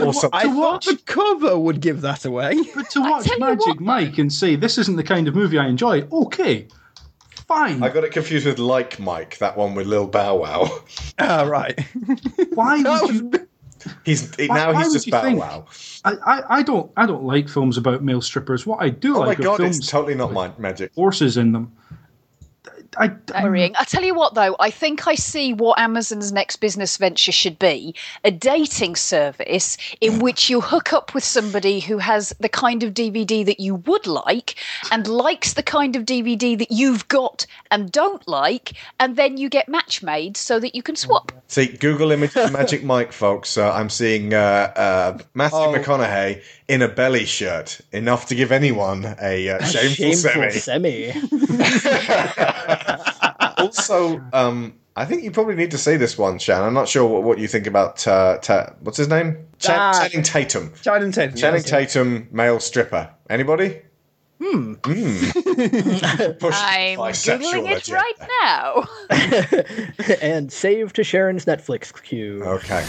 [0.01, 0.31] or something.
[0.33, 2.57] I thought the cover would give that away.
[2.75, 6.03] But to watch Magic Mike and say this isn't the kind of movie I enjoy,
[6.13, 6.69] okay,
[7.47, 7.83] fine.
[7.83, 10.81] I got it confused with Like Mike, that one with Lil Bow Wow.
[11.19, 11.79] Ah, right.
[12.55, 13.49] Why would you?
[14.05, 15.67] He's Why- now why he's just think- Wow.
[16.05, 18.67] I, I, I don't I don't like films about male strippers.
[18.67, 20.93] What I do Oh my like are god, films it's totally not my magic.
[20.95, 21.73] horses in them.
[22.97, 23.75] I, Varying.
[23.79, 27.59] I tell you what, though, I think I see what Amazon's next business venture should
[27.59, 32.83] be a dating service in which you hook up with somebody who has the kind
[32.83, 34.55] of DVD that you would like
[34.91, 39.49] and likes the kind of DVD that you've got and don't like, and then you
[39.49, 41.31] get match made so that you can swap.
[41.47, 43.59] See, Google image Magic Mike, folks.
[43.59, 45.73] Uh, I'm seeing uh, uh, Matthew Oh.
[45.75, 51.13] McConaughey in a belly shirt, enough to give anyone a uh, shameful, Shameful semi.
[51.13, 51.13] semi.
[53.59, 56.63] also, um, I think you probably need to see this one, Shan.
[56.63, 59.47] I'm not sure what, what you think about uh, Ta- what's his name?
[59.59, 59.93] Chan- Ah.
[60.09, 60.73] Channing Tatum.
[60.83, 61.37] Channing Tatum.
[61.37, 61.71] Channing yes.
[61.71, 63.11] Tatum, male stripper.
[63.31, 63.83] Anybody?
[64.41, 64.75] Hmm.
[64.83, 67.93] Push I'm googling it agenda.
[67.93, 68.21] right
[69.11, 70.17] now.
[70.23, 72.45] and save to Sharon's Netflix queue.
[72.45, 72.85] Okay.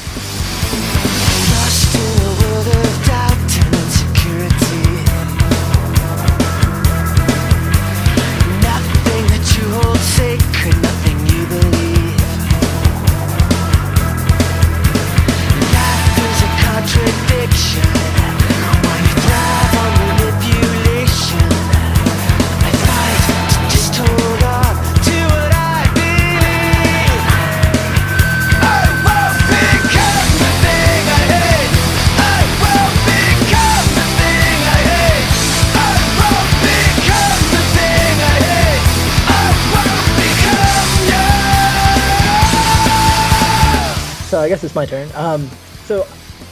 [44.29, 45.09] So I guess it's my turn.
[45.15, 45.49] Um,
[45.85, 46.05] so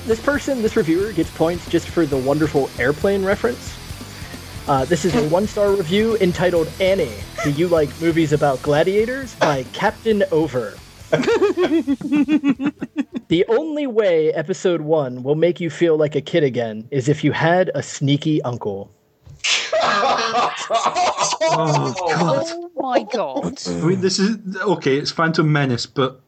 [0.07, 3.77] this person, this reviewer, gets points just for the wonderful airplane reference.
[4.67, 7.13] Uh, this is a one-star review entitled "Annie,
[7.43, 10.75] Do You Like Movies About Gladiators?" by Captain Over.
[13.27, 17.23] the only way episode one will make you feel like a kid again is if
[17.23, 18.91] you had a sneaky uncle.
[21.49, 22.45] Oh, God.
[22.49, 23.57] Oh my god.
[23.67, 24.97] I mean, this is okay.
[24.97, 26.21] It's Phantom Menace, but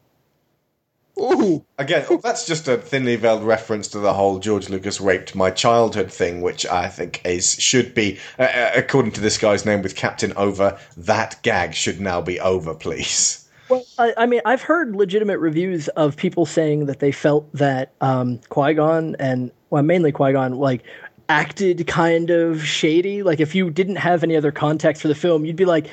[1.20, 1.64] Ooh.
[1.78, 5.50] Again, oh, that's just a thinly veiled reference to the whole George Lucas raped my
[5.50, 9.82] childhood thing, which I think is should be, uh, uh, according to this guy's name
[9.82, 13.48] with Captain Over, that gag should now be over, please.
[13.68, 17.92] Well, I, I mean, I've heard legitimate reviews of people saying that they felt that
[18.00, 20.82] um, Qui Gon and, well, mainly Qui Gon, like,
[21.28, 23.22] acted kind of shady.
[23.22, 25.86] Like, if you didn't have any other context for the film, you'd be like,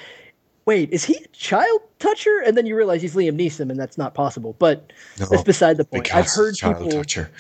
[0.68, 2.44] wait, is he a child toucher?
[2.46, 4.56] And then you realize he's Liam Neeson, and that's not possible.
[4.60, 6.14] But No, that's beside the point.
[6.14, 6.92] I've heard child people.
[6.92, 7.32] toucher.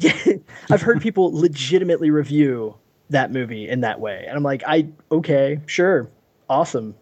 [0.70, 2.74] I've heard people legitimately review
[3.10, 6.08] that movie in that way, and I'm like, I okay, sure,
[6.48, 6.96] awesome.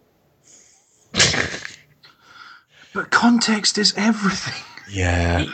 [2.93, 4.61] but context is everything.
[4.91, 5.45] Yeah.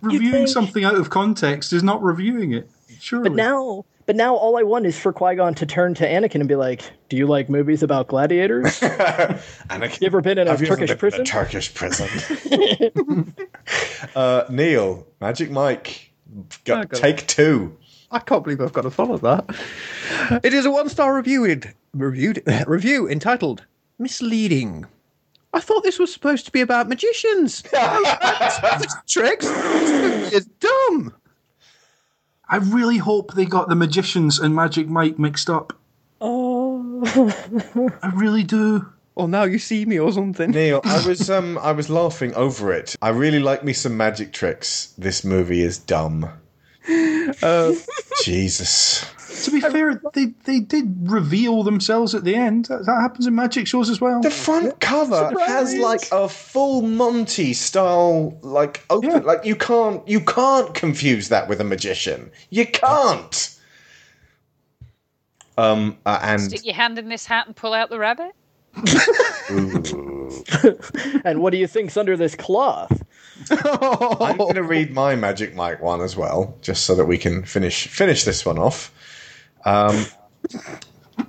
[0.00, 2.70] Reviewing something out of context is not reviewing it.
[3.00, 3.28] Surely.
[3.30, 6.36] But now, but now, all I want is for Qui Gon to turn to Anakin
[6.40, 8.80] and be like, "Do you like movies about gladiators?
[8.80, 11.20] Anakin, you ever been in a Have you Turkish been in prison?
[11.22, 12.08] a Turkish prison.
[14.14, 16.10] uh, Neil, Magic Mike,
[16.64, 17.00] go, I got it.
[17.00, 17.76] take two.
[18.10, 19.44] I can't believe I've got to follow that.
[20.44, 21.64] It is a one-star review in,
[21.94, 23.64] reviewed review entitled
[23.98, 24.86] "Misleading."
[25.52, 27.62] I thought this was supposed to be about magicians.
[29.08, 29.46] Tricks.
[29.48, 31.14] It's dumb.
[32.54, 35.72] I really hope they got the magicians and Magic Mike mixed up.
[36.20, 37.02] Oh,
[38.00, 38.86] I really do.
[39.16, 40.52] Well, now you see me or something.
[40.52, 42.94] Neil, I was um I was laughing over it.
[43.02, 44.94] I really like me some magic tricks.
[44.96, 46.30] This movie is dumb.
[47.42, 47.72] Uh,
[48.22, 49.04] Jesus.
[49.42, 52.66] To be fair, they, they did reveal themselves at the end.
[52.66, 54.20] That, that happens in magic shows as well.
[54.20, 60.20] The front cover has like a full Monty style like open like you can't you
[60.20, 62.30] can't confuse that with a magician.
[62.50, 63.58] You can't.
[65.56, 68.32] Um uh, and Stick your hand in this hat and pull out the rabbit.
[71.24, 73.02] And what do you think's under this cloth?
[73.50, 77.44] I'm going to read my Magic Mike one as well, just so that we can
[77.44, 78.92] finish finish this one off.
[79.64, 80.06] Um,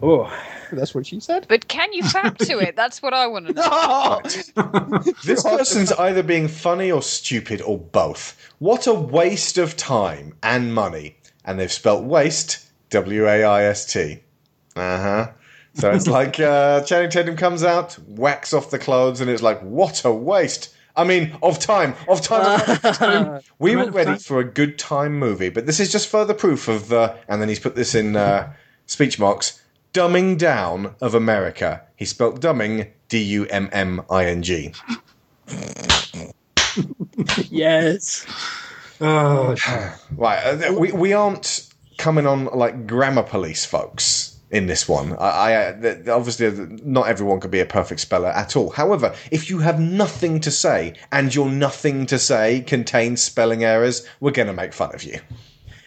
[0.01, 0.31] oh,
[0.71, 1.45] that's what she said.
[1.47, 2.75] But can you fact to it?
[2.75, 5.03] That's what I want to know.
[5.23, 8.51] this person's either being funny or stupid or both.
[8.59, 11.17] What a waste of time and money.
[11.45, 14.19] And they've spelt waste W A I S T.
[14.75, 15.31] Uh huh.
[15.75, 19.61] So it's like uh, Channing Tatum comes out, whacks off the clothes, and it's like,
[19.61, 20.73] what a waste.
[20.97, 22.61] I mean, of time, of time.
[22.61, 23.41] of time.
[23.59, 26.87] We were ready for a good time movie, but this is just further proof of
[26.89, 27.15] the.
[27.27, 28.53] And then he's put this in uh,
[28.85, 29.61] speech marks
[29.93, 31.81] dumbing down of America.
[31.95, 34.73] He spelt dumbing D U M M I N G.
[37.49, 38.25] yes.
[39.01, 39.55] Oh,
[40.15, 40.43] right.
[40.43, 44.34] uh, We, we aren't coming on like grammar police, folks.
[44.51, 46.51] In this one, I, I uh, th- obviously
[46.83, 48.69] not everyone could be a perfect speller at all.
[48.69, 54.07] However, if you have nothing to say and your nothing to say contains spelling errors,
[54.19, 55.19] we're going to make fun of you.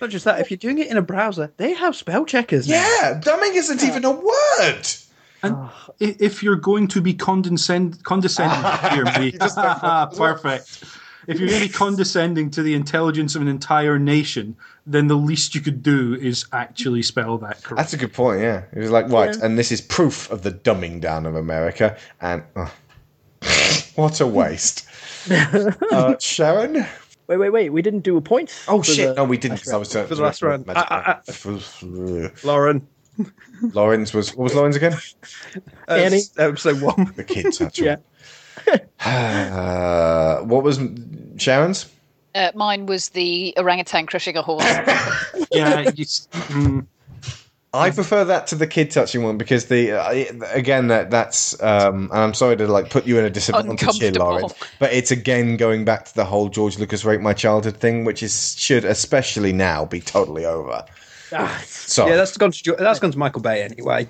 [0.01, 2.68] Not just that, if you're doing it in a browser, they have spell checkers.
[2.68, 2.74] now.
[2.74, 4.86] Yeah, dumbing isn't even a word.
[5.43, 8.59] And i- if you're going to be condescend condescending,
[8.90, 9.32] hear me.
[10.16, 10.85] Perfect.
[11.26, 14.56] If you're going to be condescending to the intelligence of an entire nation,
[14.90, 17.77] then the least you could do is actually spell that correctly.
[17.77, 18.40] That's a good point.
[18.40, 19.44] Yeah, it was like right, Yeah.
[19.44, 21.97] and this is proof of the dumbing down of America.
[22.20, 22.73] And oh,
[23.94, 24.89] what a waste.
[25.31, 26.86] uh, Sharon.
[27.27, 27.70] Wait, wait, wait.
[27.70, 28.51] We didn't do a point.
[28.69, 29.09] Oh shit!
[29.09, 29.59] the no, we didn't.
[29.59, 30.05] last 'cause I was round.
[30.05, 30.66] uh, For the last round.
[30.66, 31.20] Magic- Ah,
[32.43, 32.86] Lorin.
[33.74, 34.94] Lorin's was what was Lorin's again?
[35.89, 36.23] Uh, Annie.
[36.39, 37.12] Episode one.
[37.16, 37.86] The kids actually.
[37.86, 37.97] Yeah.
[39.05, 40.78] Uh, what was
[41.36, 41.86] Sharon's?
[42.39, 44.62] Uh, mine was the orangutan crushing a horse.
[45.51, 46.86] yeah, you, mm,
[47.74, 52.10] I prefer that to the kid touching one because the uh, again that that's um,
[52.12, 55.56] and I'm sorry to like put you in a disadvantage here, Lorin, but it's again
[55.56, 59.52] going back to the whole George Lucas raped my childhood thing, which is should especially
[59.52, 60.85] now be totally over.
[61.32, 64.09] Ah, So Yeah, that's gone to that's gone to Michael Bay anyway.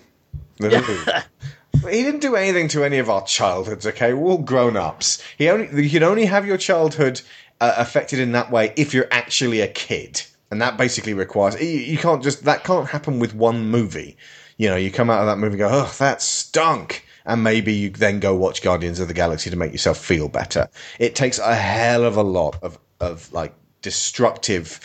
[0.61, 3.87] he didn't do anything to any of our childhoods.
[3.87, 5.23] Okay, we're all grown ups.
[5.37, 7.23] He only you can only have your childhood
[7.61, 11.69] uh, affected in that way if you're actually a kid, and that basically requires you,
[11.69, 14.17] you can't just that can't happen with one movie.
[14.57, 17.05] You know, you come out of that movie and go, oh, that stunk.
[17.25, 20.69] And maybe you then go watch Guardians of the Galaxy to make yourself feel better.
[20.99, 24.81] It takes a hell of a lot of of like destructive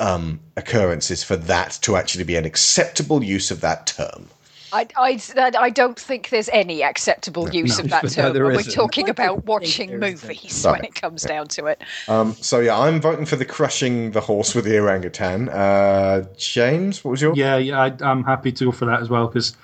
[0.00, 4.28] um, occurrences for that to actually be an acceptable use of that term.
[4.74, 5.20] I, I,
[5.58, 7.84] I don't think there's any acceptable use No.
[7.84, 11.46] of that No, term there when we're talking about watching movies when it comes down
[11.48, 11.80] to it.
[12.08, 15.48] Um, so yeah, I'm voting for the crushing the horse with the orangutan.
[15.48, 17.34] Uh, James, what was your?
[17.36, 19.56] Yeah, yeah, I, I'm happy to go for that as well because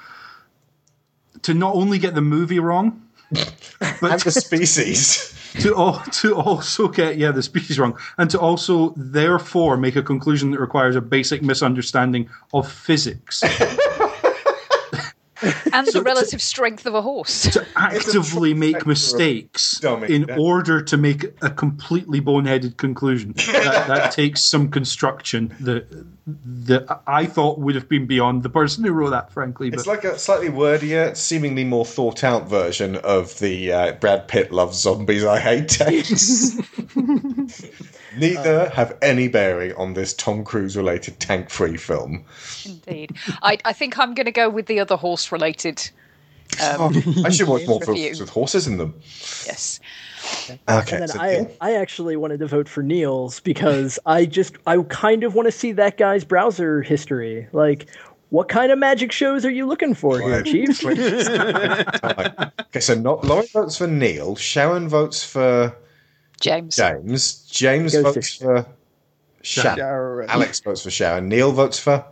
[1.43, 5.35] to not only get the movie wrong, but and the species.
[5.61, 10.03] to al- to also get yeah the species wrong, and to also therefore make a
[10.03, 13.43] conclusion that requires a basic misunderstanding of physics.
[15.73, 17.43] And the relative strength of a horse.
[17.53, 23.33] to actively make mistakes in order to make a completely boneheaded conclusion.
[23.33, 25.87] That, that takes some construction that
[26.45, 29.71] that I thought would have been beyond the person who wrote that, frankly.
[29.71, 34.29] But It's like a slightly wordier, seemingly more thought out version of the uh, Brad
[34.29, 36.57] Pitt loves zombies, I hate tanks.
[38.17, 42.25] Neither have any bearing on this Tom Cruise related tank free film.
[42.65, 43.17] Indeed.
[43.43, 45.91] I, I think I'm going to go with the other horse related.
[46.61, 48.07] Um, I should watch more review.
[48.07, 48.95] films with horses in them.
[49.47, 49.81] Yes.
[50.69, 50.97] Okay.
[50.97, 54.77] and then so I, I actually wanted to vote for Neil's because I just I
[54.89, 57.49] kind of want to see that guy's browser history.
[57.53, 57.87] Like,
[58.31, 60.85] what kind of magic shows are you looking for here, Chief?
[60.87, 64.37] okay, so not Lorin votes for Neil.
[64.37, 65.75] Sharon votes for
[66.41, 66.77] James.
[66.77, 67.45] James.
[67.45, 68.67] James Goes to votes for
[69.43, 69.77] Sharon.
[69.77, 70.31] Sharon.
[70.31, 71.29] Alex votes for Sharon.
[71.29, 72.05] Neil votes for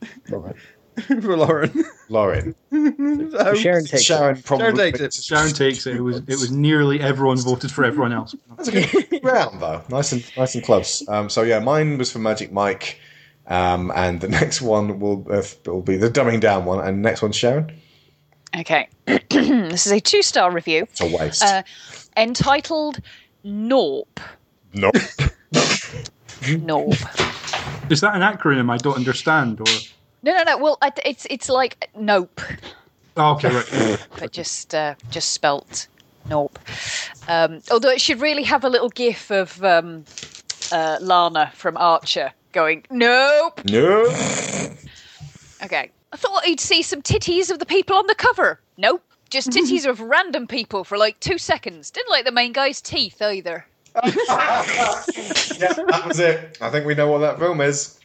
[0.26, 1.84] for Lorin.
[2.08, 2.54] Lorin.
[3.30, 4.44] So Sharon takes Sharon it.
[4.44, 5.24] probably Sharon takes it.
[5.24, 5.96] Sharon takes it.
[5.96, 8.34] It was it was nearly everyone voted for everyone else.
[8.56, 9.82] That's a good round though.
[9.88, 11.06] Nice and nice and close.
[11.08, 12.98] Um, so yeah, mine was for Magic Mike,
[13.46, 17.22] um, and the next one will uh, will be the dumbing down one, and next
[17.22, 17.72] one's Sharon.
[18.56, 18.88] Okay.
[19.06, 20.82] this is a two star review.
[20.90, 21.42] It's a waste.
[21.42, 21.62] Uh,
[22.16, 23.00] entitled
[23.44, 24.20] Norp.
[24.74, 24.94] nope.
[26.42, 27.90] Norp.
[27.90, 29.60] Is that an acronym I don't understand?
[29.60, 29.66] Or
[30.22, 30.58] No, no, no.
[30.58, 32.40] Well, it's it's like nope,
[33.16, 34.06] oh, okay, right.
[34.18, 35.88] but just uh, just spelt
[36.28, 36.58] nope.
[37.28, 40.04] Um, although it should really have a little gif of um,
[40.72, 43.60] uh, Lana from Archer going nope.
[43.64, 44.04] No.
[45.62, 45.90] Okay.
[46.12, 48.60] I thought you'd see some titties of the people on the cover.
[48.76, 49.04] Nope.
[49.30, 51.90] Just titties of random people for like two seconds.
[51.90, 53.66] Didn't like the main guy's teeth either.
[54.04, 56.58] yeah, that was it.
[56.60, 57.98] I think we know what that film is.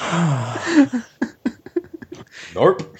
[2.54, 2.96] nope.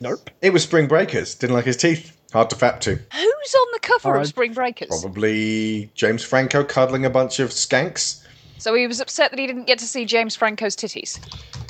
[0.00, 0.30] Nope.
[0.42, 1.34] It was Spring Breakers.
[1.34, 2.16] Didn't like his teeth.
[2.32, 2.96] Hard to fap to.
[2.96, 4.88] Who's on the cover of Spring Breakers?
[4.88, 8.24] Probably James Franco cuddling a bunch of skanks.
[8.58, 11.20] So he was upset that he didn't get to see James Franco's titties.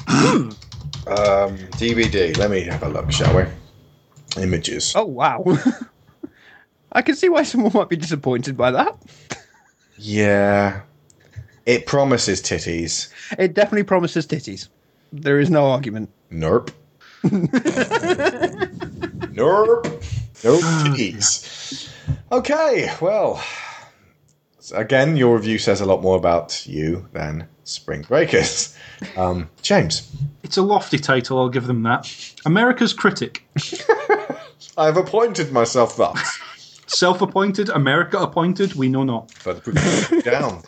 [1.06, 2.34] Um, DVD.
[2.38, 3.44] Let me have a look, shall we?
[4.38, 4.92] Images.
[4.96, 5.44] Oh wow.
[6.92, 8.96] I can see why someone might be disappointed by that.
[9.98, 10.82] Yeah.
[11.66, 13.08] It promises titties.
[13.38, 14.68] It definitely promises titties.
[15.12, 16.10] There is no argument.
[16.30, 16.70] Nerp.
[19.32, 19.84] Nerp.
[20.44, 21.88] No titties.
[22.30, 23.42] Okay, well.
[24.74, 28.76] Again, your review says a lot more about you than Spring Breakers.
[29.16, 30.10] Um, James.
[30.42, 31.38] It's a lofty title.
[31.38, 32.10] I'll give them that.
[32.46, 33.46] America's critic,
[34.76, 36.40] I've appointed myself thus.
[36.86, 38.74] self-appointed, America appointed.
[38.74, 39.32] We know not.
[39.44, 39.74] But put
[40.24, 40.62] down.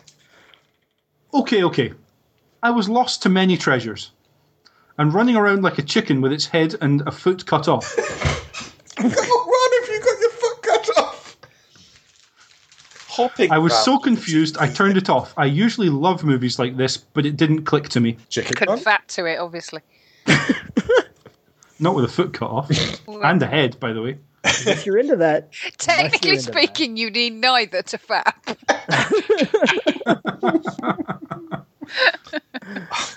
[1.33, 1.93] Okay, okay.
[2.63, 4.11] I was lost to many treasures,
[4.97, 7.95] and running around like a chicken with its head and a foot cut off.
[8.99, 11.37] Run if you got your foot cut off.
[13.07, 13.51] Hopping.
[13.51, 15.33] I was so confused, I turned it off.
[15.37, 18.17] I usually love movies like this, but it didn't click to me.
[18.29, 18.83] Chicken Couldn't run?
[18.83, 19.81] fat to it, obviously.
[21.79, 22.71] Not with a foot cut off.
[23.07, 24.17] and a head, by the way.
[24.43, 26.53] if you're into that, Technically into that.
[26.53, 28.57] speaking, you need neither to fap.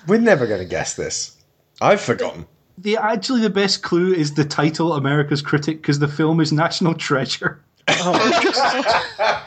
[0.06, 1.36] We're never going to guess this.
[1.80, 2.46] I've forgotten.
[2.78, 6.94] The actually the best clue is the title America's Critic because the film is National
[6.94, 7.62] Treasure.
[7.86, 9.42] the,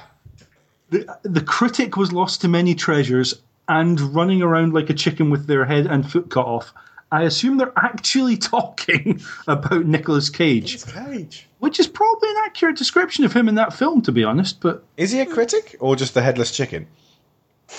[1.24, 5.66] the critic was lost to many treasures and running around like a chicken with their
[5.66, 6.74] head and foot cut off.
[7.14, 11.48] I assume they're actually talking about Nicolas Cage, Cage.
[11.60, 14.60] which is probably an accurate description of him in that film, to be honest.
[14.62, 16.88] But Is he a critic or just the headless chicken?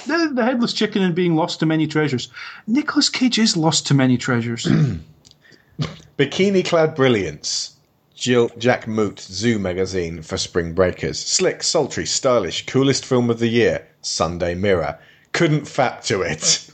[0.06, 2.30] the, the headless chicken and being lost to many treasures.
[2.68, 4.68] Nicolas Cage is lost to many treasures.
[6.16, 7.72] Bikini Clad Brilliance.
[8.14, 11.18] Jill Jack Moot Zoo magazine for Spring Breakers.
[11.18, 13.86] Slick, sultry, stylish, coolest film of the year.
[14.02, 14.96] Sunday Mirror.
[15.32, 16.70] Couldn't fap to it.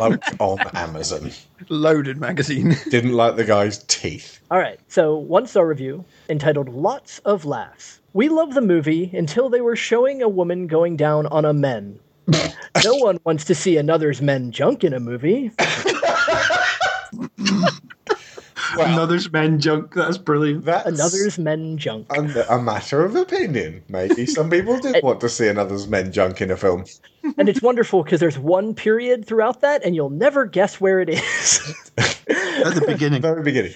[0.00, 1.30] Like on Amazon.
[1.68, 2.76] Loaded magazine.
[2.90, 4.40] Didn't like the guy's teeth.
[4.50, 4.80] all right.
[4.88, 9.76] So one star review entitled "Lots of Laughs." We love the movie until they were
[9.76, 11.98] showing a woman going down on a men.
[12.84, 15.50] no one wants to see another's men junk in a movie.
[18.78, 19.94] Another's men junk.
[19.94, 20.64] That's brilliant.
[20.64, 22.06] That's Another's men junk.
[22.16, 23.82] a, a matter of opinion.
[23.88, 26.84] Maybe some people did want to see another's men junk in a film.
[27.36, 31.08] and it's wonderful because there's one period throughout that, and you'll never guess where it
[31.08, 31.74] is.
[31.98, 33.22] At the beginning.
[33.22, 33.72] Very beginning.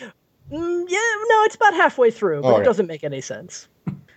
[0.51, 2.65] Mm, yeah, no, it's about halfway through, but Oh, it yeah.
[2.65, 3.69] doesn't make any sense.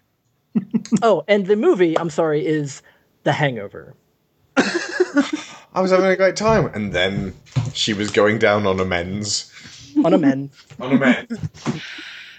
[1.01, 2.81] oh, and the movie, I'm sorry, is
[3.23, 3.95] The Hangover.
[4.57, 7.33] I was having a great time, and then
[7.73, 9.51] she was going down on a men's.
[10.05, 10.51] On a men.
[10.79, 11.27] On a men.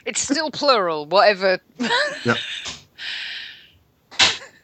[0.05, 1.59] It's still plural, whatever.
[2.25, 2.37] Yep.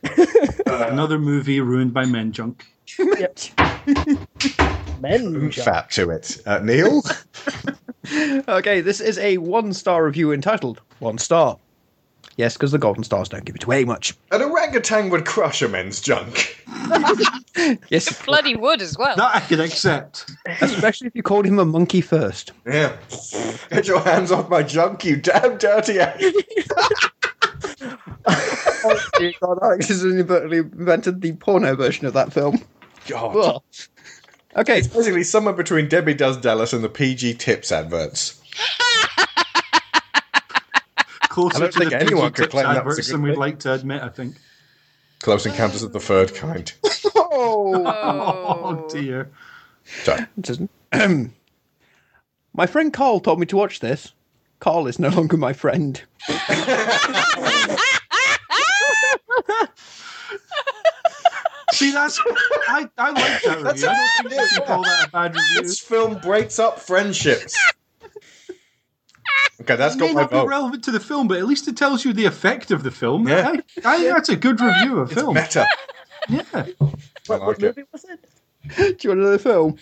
[0.66, 2.64] Another movie ruined by men junk.
[2.98, 3.38] Yep.
[5.00, 5.54] Men junk.
[5.54, 6.40] Fat to it.
[6.46, 7.02] Uh, Neil?
[8.48, 11.58] Okay, this is a one star review entitled One Star.
[12.36, 14.14] Yes, because the golden stars don't give it away much.
[14.30, 16.58] An orangutan would crush a men's junk.
[17.90, 19.14] Yes, Bloody would as well.
[19.14, 20.30] That I can accept.
[20.62, 22.52] especially if you called him a monkey first.
[22.66, 22.96] Yeah.
[23.70, 26.22] Get your hands off my junk, you damn dirty ass.
[28.26, 32.58] oh, dear God, Alex has inadvertently invented the porno version of that film.
[33.06, 33.36] God.
[33.36, 33.62] Ugh.
[34.56, 38.40] Okay, It's basically somewhere between Debbie Does Dallas and the PG Tips adverts.
[41.32, 43.22] Closer I don't to think the anyone PG could claim that was a good than
[43.22, 43.38] we'd thing.
[43.40, 44.36] like to admit, I think.
[45.22, 46.74] Close Encounters of the Third Kind.
[47.14, 47.82] oh,
[48.84, 49.30] Oh, dear.
[50.02, 50.24] Sorry.
[50.24, 50.70] it doesn't.
[52.52, 54.12] my friend Carl told me to watch this.
[54.60, 56.02] Carl is no longer my friend.
[61.72, 62.20] See, that's
[62.68, 63.88] I, I like that review.
[63.88, 65.62] I don't think you can call that a bad review.
[65.62, 67.56] This film breaks up friendships.
[69.60, 71.68] Okay, that's It got may my not be relevant to the film, but at least
[71.68, 73.28] it tells you the effect of the film.
[73.28, 73.54] Yeah.
[73.84, 75.34] I, I that's a good review of film.
[75.34, 75.66] Meta.
[76.28, 76.42] Yeah.
[76.54, 76.72] I
[77.26, 77.76] What like it.
[77.76, 78.20] movie was it?
[78.76, 79.76] Do you want another film?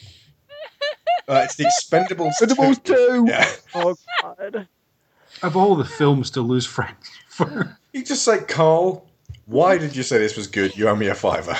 [1.29, 2.33] Uh, it's the Expendables.
[2.41, 3.27] Expendables 2.
[3.29, 3.47] Yeah.
[3.75, 4.67] Oh, God.
[5.43, 7.79] Of all the films to lose friends for.
[7.93, 9.07] You just say, Carl,
[9.45, 10.75] why did you say this was good?
[10.77, 11.57] You owe me a fiver.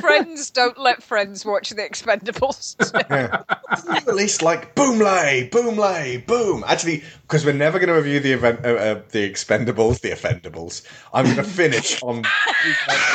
[0.00, 2.76] Friends don't let friends watch The Expendables.
[3.10, 3.42] Yeah.
[3.88, 6.64] At least like boom lay, boom lay, boom.
[6.66, 10.82] Actually, because we're never going to review the event, uh, uh, the Expendables, the Offendables.
[11.12, 12.24] I'm going to finish on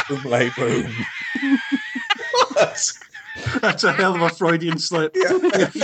[0.07, 0.91] boom lay, boom.
[2.53, 2.91] What?
[3.61, 5.11] That's a hell of a Freudian slip.
[5.15, 5.75] It's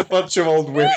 [0.00, 0.92] a bunch of old women.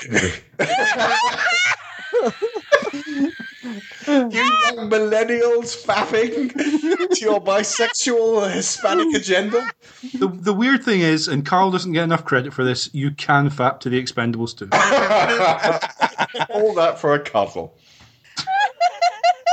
[3.66, 4.34] you mm.
[4.34, 9.70] young millennials fapping to your bisexual Hispanic agenda.
[10.14, 13.50] The, the weird thing is, and Carl doesn't get enough credit for this, you can
[13.50, 14.70] fap to the Expendables too.
[16.54, 17.76] All that for a cuddle.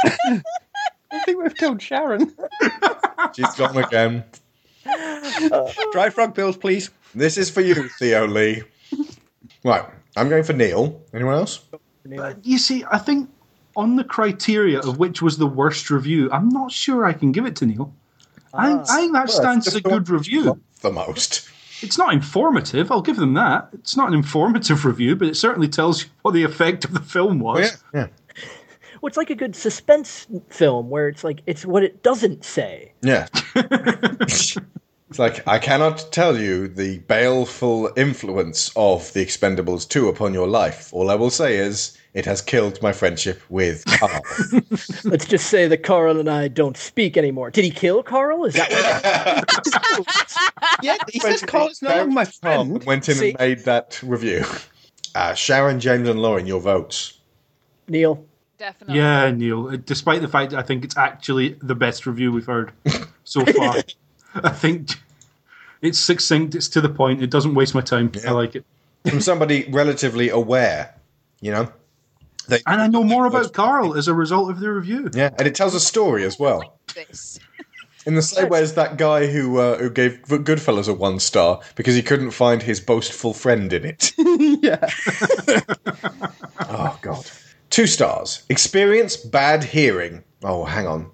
[0.04, 2.32] I think we've killed Sharon.
[3.34, 4.24] She's gone again.
[5.92, 6.90] Dry frog pills, please.
[7.14, 8.62] This is for you, Theo Lee.
[9.64, 9.84] Right,
[10.16, 11.00] I'm going for Neil.
[11.14, 11.60] Anyone else?
[12.04, 13.30] But you see, I think
[13.76, 17.46] on the criteria of which was the worst review, I'm not sure I can give
[17.46, 17.94] it to Neil.
[18.54, 20.60] I, ah, I think that Well, stands as a good review.
[20.80, 21.48] The most.
[21.80, 23.68] It's not informative, I'll give them that.
[23.72, 27.00] It's not an informative review, but it certainly tells you what the effect of the
[27.00, 27.72] film was.
[27.94, 28.06] Oh, yeah.
[29.00, 32.92] Well, it's like a good suspense film where it's like, it's what it doesn't say.
[33.02, 33.26] Yeah.
[33.56, 34.58] it's
[35.18, 40.90] like, I cannot tell you the baleful influence of the Expendables 2 upon your life.
[40.92, 44.20] All I will say is, it has killed my friendship with Carl.
[45.04, 47.50] Let's just say that Carl and I don't speak anymore.
[47.50, 48.44] Did he kill Carl?
[48.44, 48.70] Is that
[49.98, 52.84] what Yeah, he says Carl is no longer my friend.
[52.84, 53.30] Went in See?
[53.30, 54.44] and made that review.
[55.14, 57.18] Uh, Sharon, James, and Lorin, your votes.
[57.88, 58.24] Neil?
[58.58, 58.96] Definitely.
[58.96, 59.68] Yeah, Neil.
[59.68, 62.72] uh, Despite the fact that I think it's actually the best review we've heard
[63.24, 63.76] so far,
[64.34, 64.90] I think
[65.80, 68.12] it's succinct, it's to the point, it doesn't waste my time.
[68.26, 68.64] I like it.
[69.08, 70.94] From somebody relatively aware,
[71.40, 71.72] you know?
[72.48, 75.10] They- And I know more about Carl as a result of the review.
[75.14, 76.78] Yeah, and it tells a story as well.
[78.04, 81.60] In the same way as that guy who uh, who gave Goodfellas a one star
[81.76, 84.12] because he couldn't find his boastful friend in it.
[84.18, 84.88] yeah.
[86.68, 87.24] oh God.
[87.70, 88.42] Two stars.
[88.48, 90.24] Experience bad hearing.
[90.42, 91.10] Oh, hang on.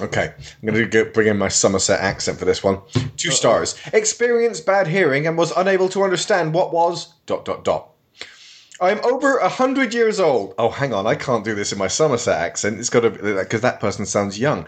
[0.00, 0.32] Okay,
[0.62, 2.80] I'm going to bring in my Somerset accent for this one.
[3.16, 3.76] 2 stars.
[3.92, 7.90] Experience bad hearing and was unable to understand what was dot dot dot.
[8.80, 10.54] I'm over a hundred years old.
[10.58, 12.80] Oh, hang on, I can't do this in my Somerset accent.
[12.80, 14.66] It's got to because that person sounds young.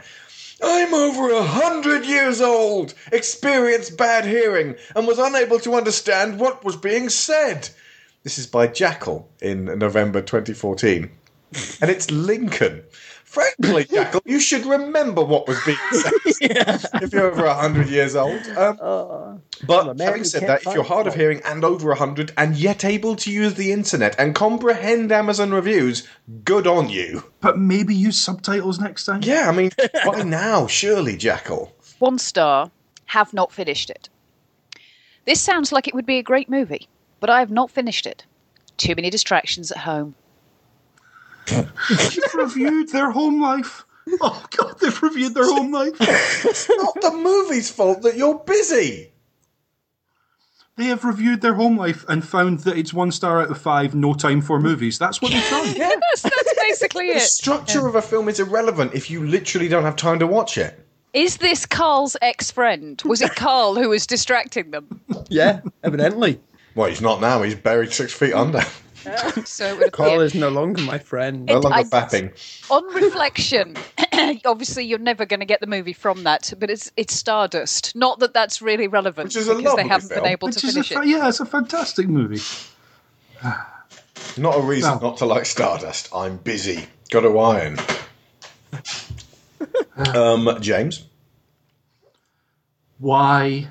[0.63, 6.65] I'm over a hundred years old, experienced bad hearing, and was unable to understand what
[6.65, 7.69] was being said.
[8.23, 11.11] This is by Jackal in November 2014.
[11.81, 12.83] and it's Lincoln.
[13.37, 16.13] Frankly, Jackal, you should remember what was being said
[17.03, 18.41] if you're over 100 years old.
[18.57, 22.83] Um, but having said that, if you're hard of hearing and over 100 and yet
[22.83, 26.09] able to use the internet and comprehend Amazon reviews,
[26.45, 27.25] good on you.
[27.43, 29.21] But maybe use subtitles next time.
[29.23, 29.71] Yeah, I mean,
[30.07, 31.77] by now, surely, Jackal.
[31.99, 32.71] One star,
[33.05, 34.09] have not finished it.
[35.27, 36.89] This sounds like it would be a great movie,
[37.21, 38.25] but I have not finished it.
[38.79, 40.15] Too many distractions at home.
[41.51, 43.85] You've reviewed their home life.
[44.21, 45.97] Oh God, they've reviewed their home life.
[46.45, 49.13] It's not the movie's fault that you're busy.
[50.77, 53.95] They have reviewed their home life and found that it's one star out of five.
[53.95, 54.99] No time for movies.
[54.99, 55.75] That's what they've done.
[55.79, 57.15] that's, that's basically it.
[57.15, 57.23] The it.
[57.23, 60.79] structure of a film is irrelevant if you literally don't have time to watch it.
[61.15, 63.01] Is this Carl's ex friend?
[63.07, 65.01] Was it Carl who was distracting them?
[65.29, 66.41] Yeah, evidently.
[66.77, 67.43] Well, he's not now.
[67.43, 68.61] He's buried six feet under.
[69.47, 71.47] So it would Carl is no longer my friend.
[71.47, 72.33] No It- longer I- fapping.
[72.71, 73.77] On reflection,
[74.45, 77.95] obviously you're never going to get the movie from that, but it's it's Stardust.
[77.95, 80.23] Not that that's really relevant Which is a because they haven't film.
[80.25, 81.09] been able Which to finish fa- it.
[81.09, 82.41] yeah, it's a fantastic movie.
[84.37, 85.11] Not a reason No.
[85.11, 86.09] not to like Stardust.
[86.15, 86.87] I'm busy.
[87.11, 87.79] Got to iron.
[89.97, 91.05] um, James,
[92.99, 93.69] Why?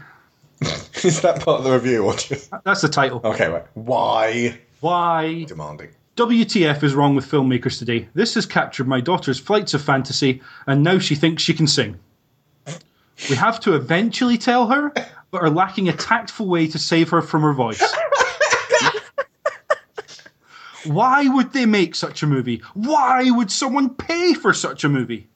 [1.04, 2.50] is that part of the review or just?
[2.64, 3.22] That's the title.
[3.24, 3.66] Okay, right.
[3.74, 5.44] Why Why?
[5.44, 5.90] demanding?
[6.16, 8.08] WTF is wrong with filmmakers today?
[8.14, 12.00] This has captured my daughter's flights of fantasy, and now she thinks she can sing.
[13.30, 14.94] We have to eventually tell her,
[15.32, 17.84] but are lacking a tactful way to save her from her voice.
[20.86, 22.62] Why would they make such a movie?
[22.76, 25.28] Why would someone pay for such a movie?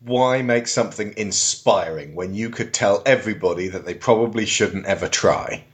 [0.00, 5.64] Why make something inspiring when you could tell everybody that they probably shouldn't ever try?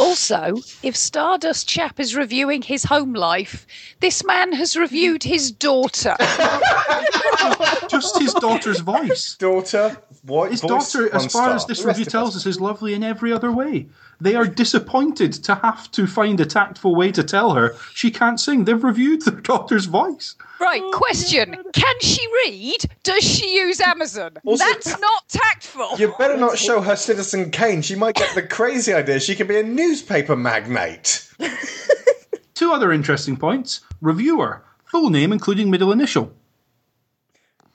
[0.00, 3.66] Also, if Stardust chap is reviewing his home life,
[4.00, 6.16] this man has reviewed his daughter.
[7.88, 9.36] Just his daughter's voice.
[9.38, 10.52] Daughter, what?
[10.52, 11.54] His voice, daughter, as far star.
[11.54, 13.88] as this review tells us, is lovely in every other way.
[14.20, 18.38] They are disappointed to have to find a tactful way to tell her she can't
[18.38, 18.64] sing.
[18.64, 20.34] They've reviewed their daughter's voice.
[20.60, 21.56] right, oh, question.
[21.72, 22.84] Can she read?
[23.02, 24.32] Does she use Amazon?
[24.44, 25.96] Also- That's not tactful.
[25.98, 27.80] You better not show her Citizen Kane.
[27.82, 31.28] She might get the crazy idea she can be a newspaper magnate.
[32.54, 33.80] Two other interesting points.
[34.02, 36.30] Reviewer, full name including middle initial.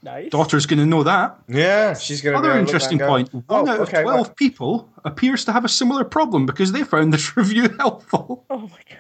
[0.06, 0.30] Nice.
[0.30, 1.40] Daughter's going to know that.
[1.48, 2.40] Yeah, she's going to.
[2.40, 3.34] Other interesting point.
[3.34, 4.36] One Oh, out of okay, 12 right.
[4.38, 8.45] people appears to have a similar problem because they found this review helpful.
[8.52, 8.99] Oh my god.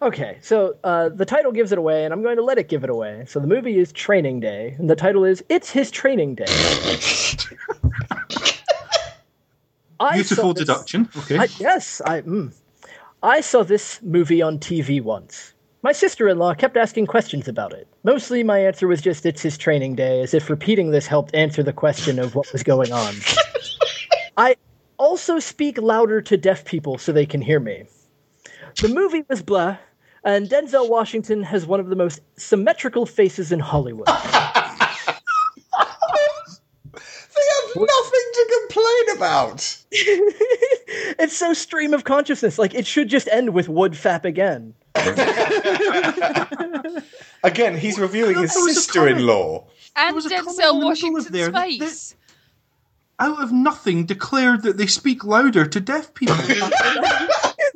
[0.00, 2.82] Okay, so uh, the title gives it away, and I'm going to let it give
[2.84, 3.24] it away.
[3.28, 6.46] So the movie is Training Day, and the title is "It's His Training Day."
[10.12, 11.08] Beautiful saw this- deduction.
[11.16, 11.38] Okay.
[11.38, 12.20] I, yes, I.
[12.22, 12.52] Mm,
[13.22, 15.54] I saw this movie on TV once.
[15.82, 17.86] My sister-in-law kept asking questions about it.
[18.02, 21.62] Mostly, my answer was just "It's his training day," as if repeating this helped answer
[21.62, 23.14] the question of what was going on.
[24.36, 24.56] I
[24.98, 27.84] also speak louder to deaf people so they can hear me.
[28.80, 29.76] The movie was blah,
[30.24, 34.08] and Denzel Washington has one of the most symmetrical faces in Hollywood.
[37.38, 39.76] They have nothing to complain about.
[39.92, 42.58] it's so stream of consciousness.
[42.58, 44.74] Like it should just end with "would fap again."
[47.44, 49.66] Again, he's reviewing his There was a sister-in-law.
[49.96, 52.14] and was a comment in Denzel the middle of Washington's there that- face.
[53.20, 56.36] Out of nothing, declared that they speak louder to deaf people.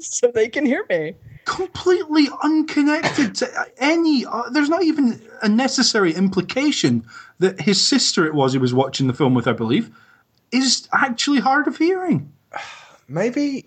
[0.10, 1.14] so they can hear me.
[1.44, 4.24] completely unconnected to any.
[4.26, 7.04] Uh, there's not even a necessary implication
[7.38, 9.90] that his sister it was he was watching the film with, I believe,
[10.52, 12.32] is actually hard of hearing.
[13.08, 13.66] Maybe,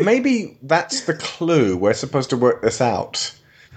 [0.00, 1.74] maybe that's the clue.
[1.76, 3.32] We're supposed to work this out.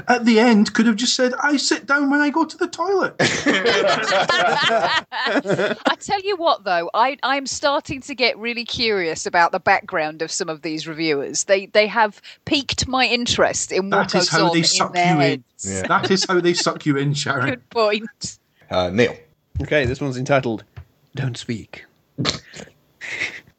[0.07, 2.67] At the end, could have just said, "I sit down when I go to the
[2.67, 5.05] toilet." I
[5.99, 10.31] tell you what, though, I, I'm starting to get really curious about the background of
[10.31, 11.43] some of these reviewers.
[11.43, 14.93] They they have piqued my interest in what That is goes how on they suck
[14.93, 15.43] their you in.
[15.59, 15.87] Yeah.
[15.87, 17.49] That is how they suck you in, Sharon.
[17.49, 18.39] Good point.
[18.69, 19.15] Uh, Neil.
[19.61, 20.63] Okay, this one's entitled
[21.15, 21.85] Don't Speak.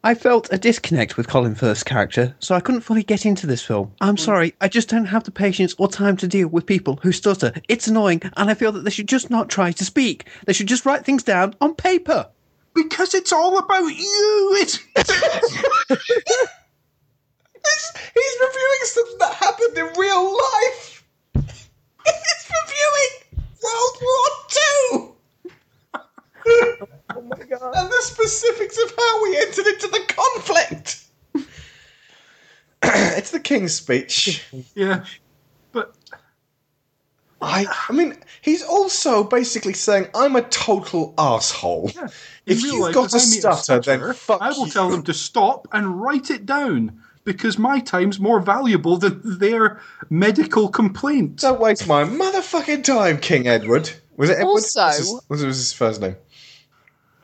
[0.04, 3.62] I felt a disconnect with Colin Firth's character, so I couldn't fully get into this
[3.62, 3.92] film.
[4.00, 4.20] I'm hmm.
[4.20, 7.52] sorry, I just don't have the patience or time to deal with people who stutter.
[7.68, 10.26] It's annoying, and I feel that they should just not try to speak.
[10.44, 12.28] They should just write things down on paper.
[12.74, 14.56] Because it's all about you.
[14.58, 14.78] It's,
[18.14, 21.04] He's reviewing something that happened in real life.
[21.34, 25.11] He's reviewing World War Two.
[27.14, 27.74] Oh my god.
[27.76, 31.04] and the specifics of how we entered into the conflict.
[32.82, 34.44] it's the King's Speech.
[34.74, 35.04] yeah,
[35.72, 35.94] but
[37.40, 41.90] I, I mean, he's also basically saying, I'm a total asshole.
[41.96, 42.08] In
[42.46, 44.72] if you've life, got a if I stutter, then fuck I will you.
[44.72, 49.80] tell them to stop and write it down because my time's more valuable than their
[50.10, 51.36] medical complaint.
[51.40, 53.90] Don't waste my motherfucking time, King Edward.
[54.16, 54.46] Was it Edward?
[54.48, 56.16] Also- What's his, what was his first name?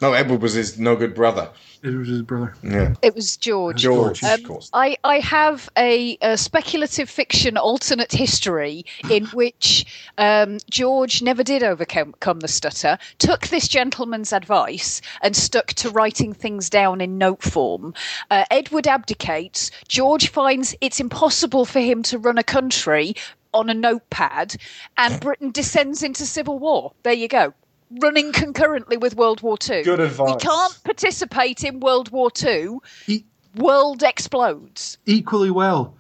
[0.01, 1.51] No, Edward was his no good brother.
[1.83, 2.55] It was his brother.
[2.63, 2.95] Yeah.
[3.03, 3.81] It was George.
[3.81, 4.71] George, Um, of course.
[4.73, 9.87] I, I have a, a speculative fiction alternate history in which
[10.19, 16.33] um, George never did overcome the stutter, took this gentleman's advice, and stuck to writing
[16.33, 17.95] things down in note form.
[18.31, 19.71] Uh, Edward abdicates.
[19.87, 23.15] George finds it's impossible for him to run a country
[23.55, 24.57] on a notepad,
[24.97, 26.93] and Britain descends into civil war.
[27.03, 27.55] There you go.
[27.91, 29.83] Running concurrently with World War Two.
[29.83, 30.35] Good advice.
[30.35, 32.83] We can't participate in World War Two.
[33.07, 33.25] E-
[33.57, 34.99] World explodes.
[35.07, 35.97] equally well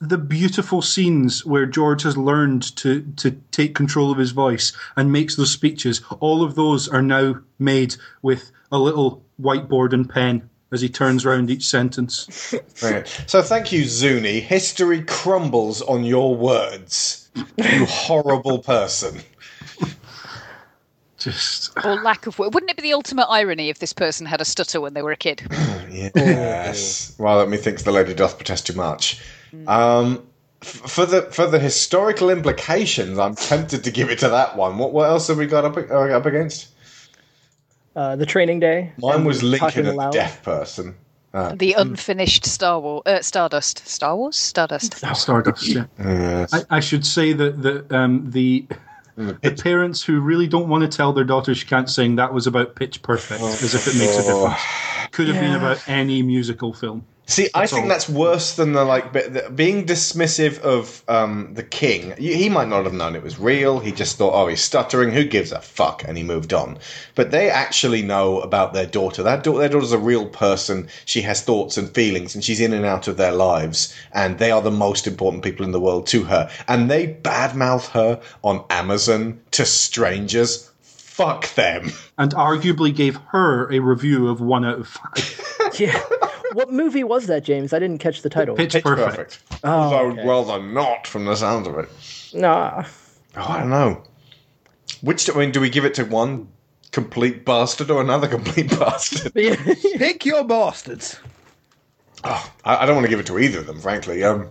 [0.00, 5.10] the beautiful scenes where George has learned to to take control of his voice and
[5.10, 6.02] makes those speeches.
[6.20, 11.24] All of those are now made with a little whiteboard and pen as he turns
[11.24, 12.54] round each sentence.
[13.26, 14.40] So thank you, Zuni.
[14.40, 17.30] History crumbles on your words.
[17.56, 19.20] You horrible person.
[21.24, 22.38] Just Or lack of.
[22.38, 25.12] Wouldn't it be the ultimate irony if this person had a stutter when they were
[25.12, 25.42] a kid?
[25.90, 27.14] Yes.
[27.18, 29.22] Well, let me think the lady doth protest too much.
[29.68, 30.26] Um,
[30.60, 34.76] f- for the for the historical implications, I'm tempted to give it to that one.
[34.78, 36.68] What what else have we got up, uh, up against?
[37.94, 38.92] Uh, the training day.
[38.98, 40.96] Mine was Lincoln, a deaf person.
[41.32, 44.94] Uh, The unfinished Star Wars, uh, Stardust, Star Wars, Stardust.
[45.14, 45.66] Stardust.
[45.68, 45.84] Yeah.
[45.98, 46.52] yes.
[46.52, 48.66] I, I should say that the um, the
[49.18, 49.40] Mm.
[49.42, 52.46] the parents who really don't want to tell their daughter she can't sing that was
[52.48, 53.46] about Pitch Perfect, oh.
[53.48, 54.48] as if it makes a Oh.
[54.48, 55.10] difference.
[55.12, 57.06] Could have been about any musical film.
[57.26, 57.88] See, I think all.
[57.88, 62.14] that's worse than the like bit- the, being dismissive of um, the king.
[62.18, 63.78] He he might not have known it was real.
[63.78, 65.10] He just thought, oh, he's stuttering.
[65.10, 66.04] Who gives a fuck?
[66.06, 66.78] And he moved on.
[67.14, 69.22] But they actually know about their daughter.
[69.22, 70.88] That da- their daughter's a real person.
[71.06, 73.94] She has thoughts and feelings, and she's in and out of their lives.
[74.12, 76.50] And they are the most important people in the world to her.
[76.68, 80.70] And they badmouth her on Amazon to strangers.
[80.82, 81.90] Fuck them.
[82.18, 85.40] And arguably gave her a review of one out of five.
[85.78, 85.98] Yeah.
[86.54, 87.72] What movie was that, James?
[87.72, 88.56] I didn't catch the title.
[88.56, 89.16] Pitch, Pitch perfect.
[89.16, 89.60] perfect.
[89.64, 90.26] Oh, Although okay.
[90.26, 91.88] rather not from the sound of it.
[92.32, 92.84] Nah.
[93.36, 94.02] Oh, I don't know.
[95.02, 96.48] Which I mean, do we give it to one
[96.92, 99.34] complete bastard or another complete bastard?
[99.34, 101.18] Pick your bastards.
[102.22, 104.24] Oh, I, I don't want to give it to either of them, frankly.
[104.24, 104.50] Um,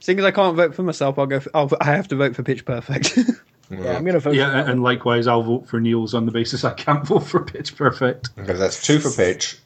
[0.00, 1.40] Seeing as I can't vote for myself, I'll go.
[1.40, 3.16] For, I'll, I have to vote for Pitch Perfect.
[3.70, 4.34] yeah, I'm gonna vote.
[4.34, 7.42] Yeah, for and likewise, I'll vote for Neil's on the basis I can't vote for
[7.42, 8.28] Pitch Perfect.
[8.38, 9.56] okay, that's two for Pitch,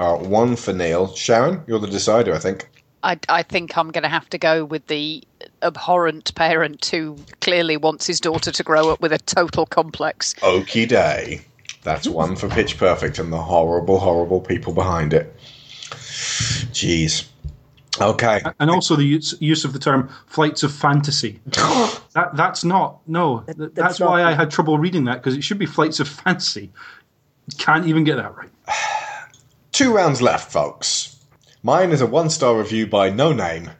[0.00, 1.14] uh, one for Neil.
[1.14, 2.68] Sharon, you're the decider, I think.
[3.02, 5.22] I, I think I'm going to have to go with the
[5.62, 10.34] abhorrent parent who clearly wants his daughter to grow up with a total complex.
[10.34, 11.42] Okie day.
[11.82, 15.34] That's one for Pitch Perfect and the horrible, horrible people behind it.
[16.72, 17.26] Jeez.
[18.00, 18.42] Okay.
[18.58, 21.40] And also the use, use of the term flights of fantasy.
[21.46, 23.40] that That's not, no.
[23.40, 26.00] th- that's that's not- why I had trouble reading that, because it should be flights
[26.00, 26.70] of fancy.
[27.58, 28.50] Can't even get that right.
[29.72, 31.16] Two rounds left, folks.
[31.62, 33.70] Mine is a one star review by No Name.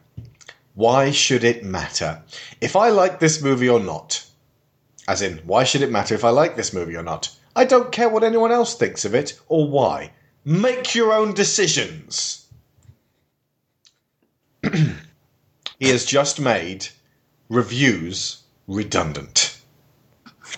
[0.73, 2.23] Why should it matter?
[2.61, 4.25] If I like this movie or not.
[5.07, 7.35] As in, why should it matter if I like this movie or not?
[7.55, 10.11] I don't care what anyone else thinks of it or why.
[10.45, 12.47] Make your own decisions.
[14.71, 16.87] he has just made
[17.49, 19.59] reviews redundant.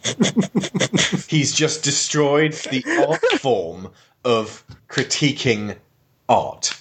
[1.27, 3.89] He's just destroyed the art form
[4.23, 5.77] of critiquing
[6.27, 6.79] art.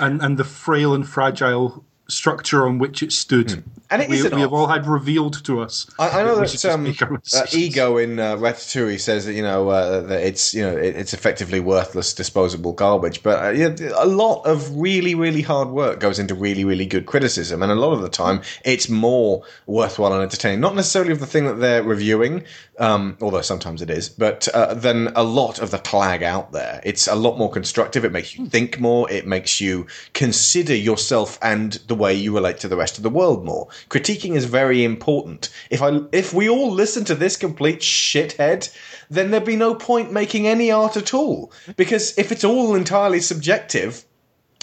[0.00, 3.62] And, and the frail and fragile structure on which it stood.
[3.90, 5.86] And it we, isn't we have all had revealed to us.
[5.98, 9.42] I, I know We that um, make uh, ego in uh, Ratatouille says that you
[9.42, 13.22] know uh, that it's you know it, it's effectively worthless, disposable garbage.
[13.22, 17.06] But uh, yeah, a lot of really really hard work goes into really really good
[17.06, 20.60] criticism, and a lot of the time it's more worthwhile and entertaining.
[20.60, 22.44] Not necessarily of the thing that they're reviewing,
[22.78, 26.82] um, although sometimes it is, but uh, than a lot of the clag out there.
[26.84, 28.04] It's a lot more constructive.
[28.04, 29.10] It makes you think more.
[29.10, 33.10] It makes you consider yourself and the way you relate to the rest of the
[33.10, 33.68] world more.
[33.90, 35.50] Critiquing is very important.
[35.70, 38.74] If I if we all listen to this complete shithead,
[39.10, 41.52] then there'd be no point making any art at all.
[41.76, 44.04] Because if it's all entirely subjective,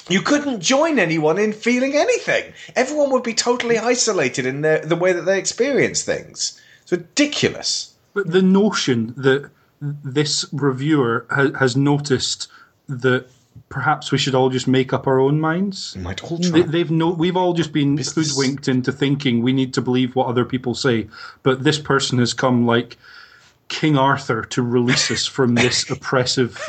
[0.10, 2.54] you couldn't join anyone in feeling anything.
[2.76, 6.62] Everyone would be totally isolated in their, the way that they experience things.
[6.84, 7.94] It's ridiculous.
[8.14, 9.50] But the notion that
[9.82, 12.48] this reviewer ha- has noticed
[12.88, 13.28] that
[13.70, 15.96] perhaps we should all just make up our own minds.
[15.98, 19.82] Might all They, they've no, we've all just been hoodwinked into thinking we need to
[19.82, 21.08] believe what other people say,
[21.44, 22.98] but this person has come like
[23.68, 26.62] King Arthur to release us from this oppressive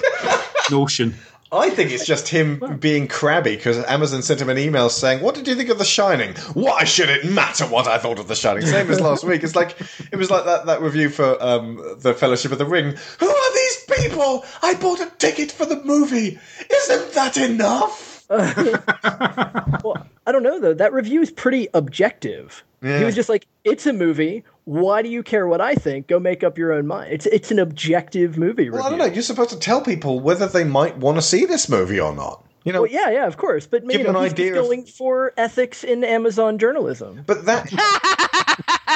[0.70, 1.14] notion.
[1.52, 5.34] I think it's just him being crabby because Amazon sent him an email saying, "What
[5.34, 6.34] did you think of The Shining?
[6.54, 9.44] Why should it matter what I thought of The Shining?" Same as last week.
[9.44, 9.76] It's like
[10.12, 12.96] it was like that, that review for um, the Fellowship of the Ring.
[13.20, 14.44] Who are these people?
[14.62, 16.38] I bought a ticket for the movie.
[16.70, 18.24] Isn't that enough?
[19.84, 20.74] well, I don't know though.
[20.74, 22.64] That review is pretty objective.
[22.82, 22.98] Yeah.
[22.98, 24.42] He was just like, "It's a movie.
[24.66, 26.08] Why do you care what I think?
[26.08, 29.04] Go make up your own mind." It's it's an objective movie Well, I don't know.
[29.06, 32.42] You're supposed to tell people whether they might want to see this movie or not.
[32.64, 33.64] You know, Well, yeah, yeah, of course.
[33.64, 36.58] But Give you them know, an he's, he's idea of- going for ethics in Amazon
[36.58, 37.22] journalism.
[37.24, 37.70] But that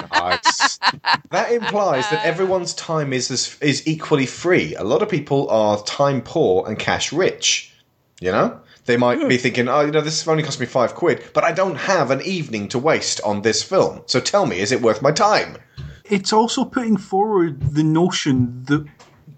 [1.31, 4.75] that implies that everyone's time is is, is equally free.
[4.75, 7.73] A lot of people are time poor and cash rich.
[8.21, 8.61] You know,
[8.91, 11.53] they might be thinking, "Oh, you know, this only cost me five quid, but I
[11.53, 14.03] don't have an evening to waste on this film.
[14.07, 15.57] So tell me, is it worth my time?"
[16.05, 18.85] It's also putting forward the notion that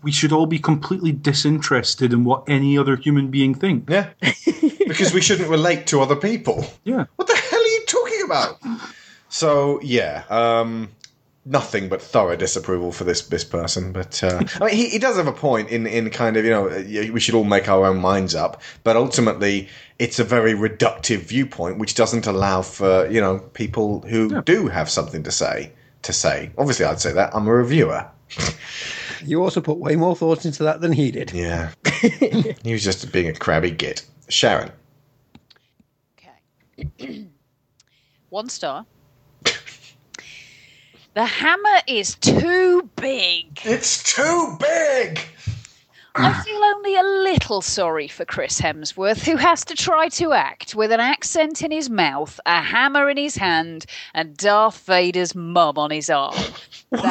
[0.02, 3.92] we should all be completely disinterested in what any other human being thinks.
[3.92, 4.08] Yeah,
[4.88, 6.64] because we shouldn't relate to other people.
[6.84, 7.04] Yeah.
[7.16, 8.58] What the hell are you talking about?
[9.28, 10.90] So yeah, um,
[11.44, 13.92] nothing but thorough disapproval for this this person.
[13.92, 16.50] But uh, I mean, he, he does have a point in in kind of you
[16.50, 16.64] know
[17.12, 18.62] we should all make our own minds up.
[18.84, 24.42] But ultimately, it's a very reductive viewpoint, which doesn't allow for you know people who
[24.42, 26.50] do have something to say to say.
[26.58, 28.08] Obviously, I'd say that I'm a reviewer.
[29.24, 31.32] You also put way more thought into that than he did.
[31.32, 31.70] Yeah,
[32.64, 34.04] he was just being a crabby git.
[34.28, 34.72] Sharon,
[36.18, 37.28] Okay.
[38.30, 38.84] One star.
[41.14, 43.60] The hammer is too big.
[43.64, 45.20] It's too big.
[46.14, 50.74] I feel only a little sorry for Chris Hemsworth, who has to try to act
[50.74, 55.78] with an accent in his mouth, a hammer in his hand, and Darth Vader's mum
[55.78, 56.34] on his arm.
[56.90, 57.02] wait,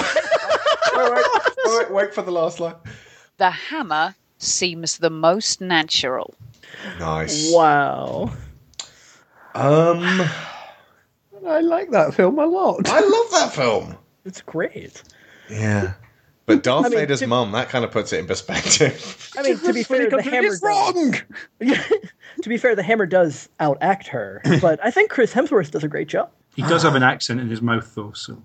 [0.96, 1.26] wait,
[1.66, 2.76] wait, wait for the last line.
[3.38, 6.34] The hammer seems the most natural.
[7.00, 7.52] Nice.
[7.54, 8.32] Wow.
[9.56, 10.22] Um,
[11.48, 12.88] I like that film a lot.
[12.90, 13.98] I love that film.
[14.26, 15.02] It's great.
[15.50, 15.94] Yeah.
[16.48, 19.32] But Darth I mean, Vader's to- mum, that kind of puts it in perspective.
[19.38, 21.16] I mean, to be fair, the hammer wrong.
[22.42, 25.88] to be fair, the hammer does outact her, but I think Chris Hemsworth does a
[25.88, 26.30] great job.
[26.56, 28.42] He does have an accent in his mouth, though, so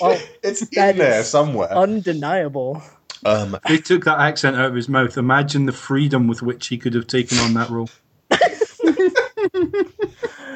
[0.00, 1.70] Well, it's that in there is somewhere.
[1.72, 2.82] undeniable.
[3.24, 5.16] Um, if they took that accent out of his mouth.
[5.16, 7.88] Imagine the freedom with which he could have taken on that role.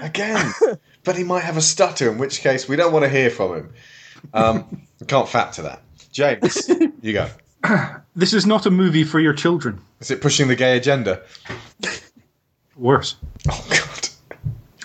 [0.02, 0.52] again,
[1.04, 3.56] but he might have a stutter, in which case we don't want to hear from
[3.56, 3.72] him.
[4.32, 5.82] Um, can't fap to that.
[6.12, 6.68] James,
[7.02, 7.28] you go.
[8.14, 9.80] This is not a movie for your children.
[10.00, 11.22] Is it pushing the gay agenda?
[12.76, 13.16] Worse.
[13.48, 14.08] Oh God.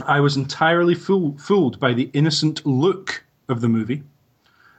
[0.06, 4.04] I was entirely fool- fooled by the innocent look of the movie.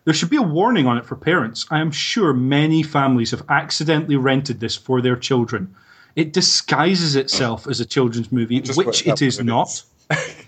[0.07, 1.67] There should be a warning on it for parents.
[1.71, 5.75] I am sure many families have accidentally rented this for their children.
[6.17, 9.43] It disguises itself as a children's movie, Just which it is it out is what
[9.43, 9.83] it not.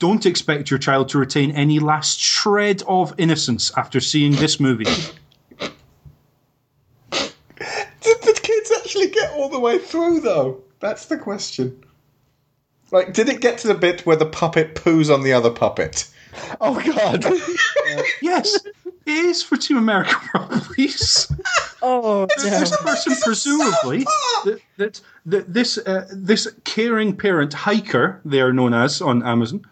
[0.00, 4.86] Don't expect your child to retain any last shred of innocence after seeing this movie.
[7.10, 10.62] Did the kids actually get all the way through, though?
[10.80, 11.84] That's the question.
[12.90, 16.08] Like, did it get to the bit where the puppet poos on the other puppet?
[16.62, 17.24] Oh God.
[18.22, 21.30] yes, it is for Team America World Police.
[21.82, 24.04] Oh, This person, presumably,
[24.44, 29.66] that, that, that this uh, this caring parent hiker, they are known as on Amazon,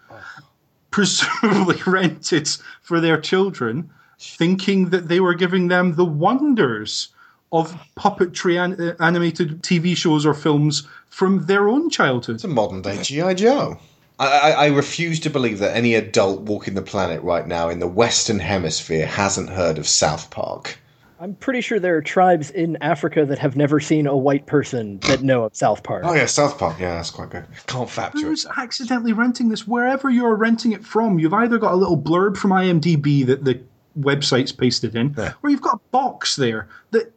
[0.91, 2.49] presumably rented
[2.81, 3.89] for their children,
[4.19, 7.09] thinking that they were giving them the wonders
[7.51, 12.35] of puppetry an- uh, animated TV shows or films from their own childhood.
[12.35, 13.33] It's a modern day G.I.
[13.33, 13.77] Joe.
[14.19, 17.79] I, I, I refuse to believe that any adult walking the planet right now in
[17.79, 20.77] the Western Hemisphere hasn't heard of South Park.
[21.21, 24.99] I'm pretty sure there are tribes in Africa that have never seen a white person
[24.99, 26.03] that know of South Park.
[26.05, 26.79] Oh, yeah, South Park.
[26.79, 27.45] Yeah, that's quite good.
[27.67, 28.23] Can't fap to it.
[28.23, 29.67] Who's accidentally renting this?
[29.67, 33.61] Wherever you're renting it from, you've either got a little blurb from IMDb that the
[33.99, 35.13] website's pasted in,
[35.43, 37.11] or you've got a box there that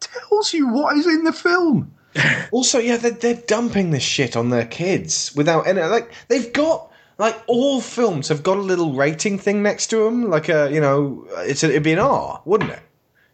[0.00, 1.92] tells you what is in the film.
[2.52, 5.80] Also, yeah, they're, they're dumping this shit on their kids without any.
[5.80, 6.90] Like, they've got.
[7.18, 10.28] Like, all films have got a little rating thing next to them.
[10.28, 12.80] Like, a, you know, it's a, it'd be an R, wouldn't it?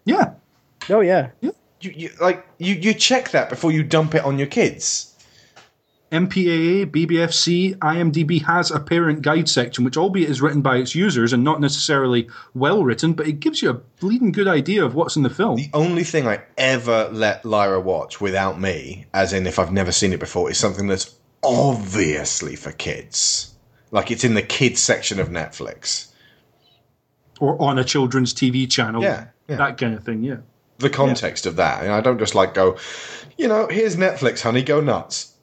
[0.08, 0.32] Yeah.
[0.88, 1.30] Oh yeah.
[1.40, 5.14] You, you, like, you, you check that before you dump it on your kids.
[6.10, 11.34] MPAA, BBFC, IMDb has a parent guide section, which albeit is written by its users
[11.34, 15.16] and not necessarily well written, but it gives you a bleeding good idea of what's
[15.16, 15.56] in the film.
[15.56, 19.92] The only thing I ever let Lyra watch without me, as in if I've never
[19.92, 23.54] seen it before, is something that's obviously for kids.
[23.90, 26.08] Like it's in the kids section of Netflix.
[27.38, 29.02] Or on a children's TV channel.
[29.02, 29.56] Yeah, yeah.
[29.56, 30.38] That kind of thing, yeah.
[30.78, 31.82] The context of that.
[31.82, 32.76] And I don't just like go,
[33.36, 35.34] you know, here's Netflix, honey, go nuts.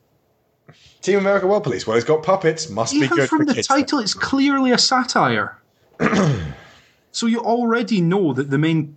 [1.02, 1.86] Team America World Police.
[1.86, 2.70] Well, it's got puppets.
[2.70, 3.68] Must be Even good from for the kids.
[3.68, 5.58] title, it's clearly a satire.
[7.12, 8.96] so you already know that the main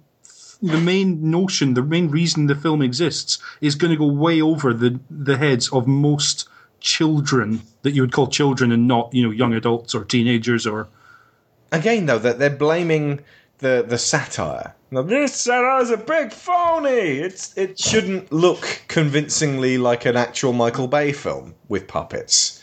[0.61, 4.73] the main notion, the main reason the film exists is going to go way over
[4.73, 6.49] the the heads of most
[6.81, 10.89] children that you would call children and not, you know, young adults or teenagers or
[11.71, 13.21] Again, though, that they're blaming
[13.59, 14.75] the the satire.
[14.91, 16.89] Now, this satire is a big phony.
[17.21, 22.63] It's it shouldn't look convincingly like an actual Michael Bay film with puppets.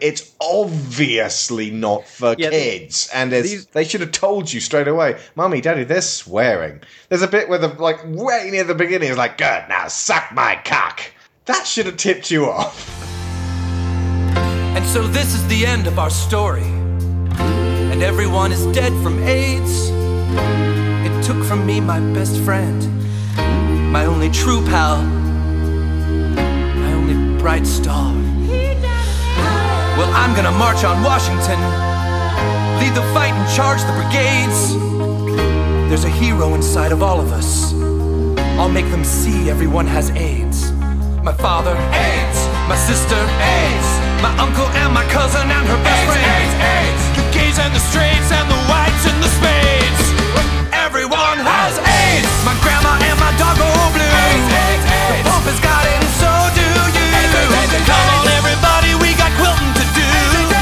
[0.00, 4.58] It's obviously not for Yeah, the- kids, and there's, these- they should have told you
[4.60, 6.80] straight away, "Mummy, Daddy, they're swearing."
[7.10, 10.32] There's a bit where the like way near the beginning, is like, "Good, now suck
[10.32, 11.00] my cock."
[11.44, 12.96] That should have tipped you off.
[14.76, 16.64] And so this is the end of our story.
[17.92, 19.90] And everyone is dead from AIDS.
[20.32, 22.80] It took from me my best friend,
[23.92, 25.02] my only true pal,
[26.84, 28.12] my only bright star.
[29.98, 31.60] Well, I'm gonna march on Washington,
[32.80, 34.74] lead the fight and charge the brigades.
[35.88, 37.74] There's a hero inside of all of us.
[38.58, 40.70] I'll make them see everyone has AIDS.
[41.24, 42.38] My father, AIDS.
[42.68, 43.88] My sister, AIDS.
[44.22, 46.22] My uncle and my cousin and her best friend.
[46.22, 48.69] AIDS, AIDS, The gays and the straights and the whites and the spades.
[48.69, 48.69] Everyone
[51.44, 52.30] has AIDS.
[52.44, 54.04] My grandma and my dog go blue.
[54.04, 55.24] AIDS, AIDS, AIDS.
[55.24, 57.08] The Pope has got it and so do you.
[57.86, 60.06] Come on, everybody, we got quilting to do.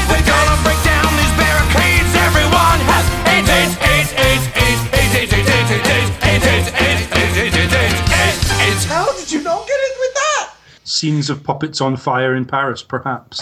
[0.09, 2.11] We're gonna break down these barricades.
[2.15, 7.35] Everyone has AIDS, AIDS, AIDS, AIDS, AIDS, AIDS, AIDS, AIDS, AIDS, AIDS, AIDS, AIDS, AIDS,
[7.37, 8.83] AIDS, AIDS, AIDS, AIDS.
[8.85, 10.53] How did you not get it with that?
[10.83, 13.41] scenes of puppets on fire in Paris, perhaps.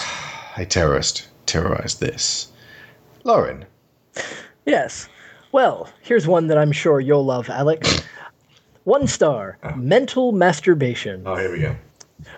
[0.57, 2.49] A terrorist terrorized this.
[3.23, 3.65] Lorin,
[4.65, 5.07] Yes.
[5.57, 8.03] Well, here's one that I'm sure you'll love, Alex.
[8.83, 9.57] One star.
[9.63, 9.73] Oh.
[9.73, 11.23] Mental masturbation.
[11.25, 11.75] oh here we go.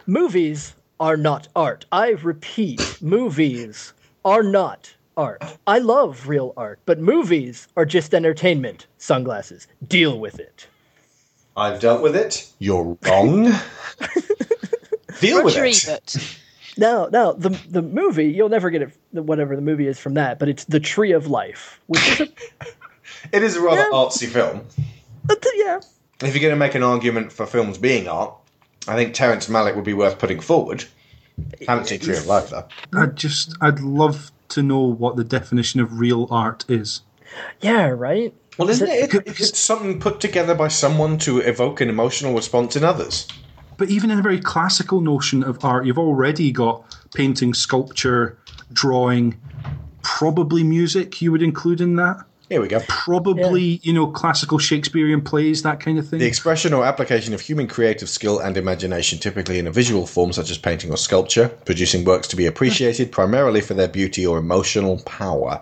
[0.08, 1.86] Movies are not art.
[1.92, 3.92] I repeat, movies
[4.24, 5.44] are not art.
[5.68, 8.88] I love real art, but movies are just entertainment.
[9.00, 9.68] Sunglasses.
[9.86, 10.68] Deal with it.
[11.58, 12.50] I've dealt with it.
[12.60, 13.52] You're wrong.
[15.20, 15.90] Deal with Roger it.
[15.90, 16.40] Ebert.
[16.78, 18.98] Now, now the the movie you'll never get it.
[19.12, 22.66] Whatever the movie is from that, but it's the Tree of Life, which is a
[23.32, 23.90] It is a rather Yeah.
[23.94, 24.62] artsy film.
[25.26, 25.80] but uh, yeah.
[26.24, 28.34] If you're going to make an argument for films being art,
[28.88, 30.84] I think Terrence Malick would be worth putting forward.
[31.68, 32.68] Haven't seen Tree of Life though.
[32.94, 37.02] I'd just, I'd love to know what the definition of real art is.
[37.62, 38.34] Yeah, right?
[38.58, 39.14] Well, isn't it?
[39.14, 43.28] it- It's something put together by someone to evoke an emotional response in others.
[43.78, 46.84] But even in a very classical notion of art, you've already got
[47.14, 48.38] painting, sculpture,
[48.74, 49.40] drawing,
[50.02, 52.18] probably music you would include in that.
[52.50, 52.80] Here we go.
[52.88, 56.18] Probably, you know, classical Shakespearean plays, that kind of thing.
[56.18, 60.34] The expression or application of human creative skill and imagination, typically in a visual form
[60.34, 64.40] such as painting or sculpture, producing works to be appreciated primarily for their beauty or
[64.40, 65.62] emotional power.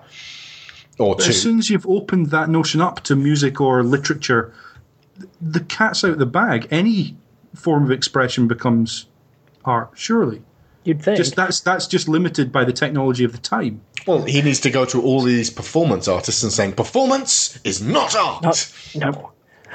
[0.97, 1.29] Or But two.
[1.31, 4.53] as soon as you've opened that notion up to music or literature,
[5.41, 6.67] the cat's out of the bag.
[6.71, 7.17] Any
[7.53, 9.07] form of expression becomes
[9.65, 10.41] art, surely.
[10.85, 11.17] You'd think.
[11.17, 13.81] Just that's that's just limited by the technology of the time.
[14.07, 18.15] Well, he needs to go to all these performance artists and saying, performance is not
[18.15, 18.43] art.
[18.43, 19.31] Not- no.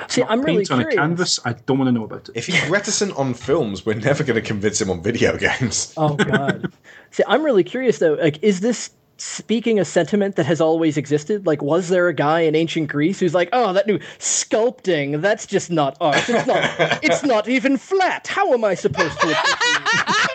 [0.09, 2.36] See, I'm really Paint on a canvas, I don't want to know about it.
[2.36, 5.94] If he's reticent on films, we're never going to convince him on video games.
[5.98, 6.72] Oh God.
[7.10, 8.14] See, I'm really curious though.
[8.14, 11.46] Like, is this speaking a sentiment that has always existed?
[11.46, 15.46] Like, was there a guy in ancient Greece who's like, "Oh, that new sculpting, that's
[15.46, 16.16] just not art.
[16.28, 17.04] It's not.
[17.04, 18.26] it's not even flat.
[18.26, 19.28] How am I supposed to?"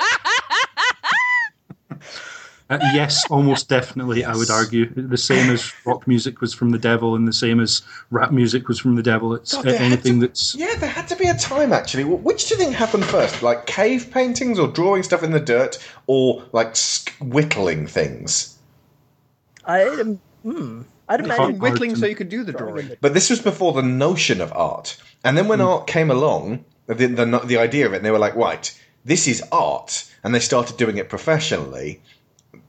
[2.69, 4.25] Uh, yes, almost definitely.
[4.25, 7.61] I would argue the same as rock music was from the devil, and the same
[7.61, 7.81] as
[8.11, 9.33] rap music was from the devil.
[9.33, 12.03] It's God, uh, anything to- that's Yeah, there had to be a time actually.
[12.03, 13.41] Which do you think happened first?
[13.41, 15.77] Like cave paintings or drawing stuff in the dirt
[16.07, 18.57] or like sk- whittling things?
[19.63, 22.91] I, um, hmm, I'd imagine Whittling hard so you could do the drawing.
[22.99, 24.97] But this was before the notion of art.
[25.23, 28.19] And then when art came along, the, the, the idea of it, and they were
[28.19, 30.05] like, right, this is art.
[30.23, 32.01] And they started doing it professionally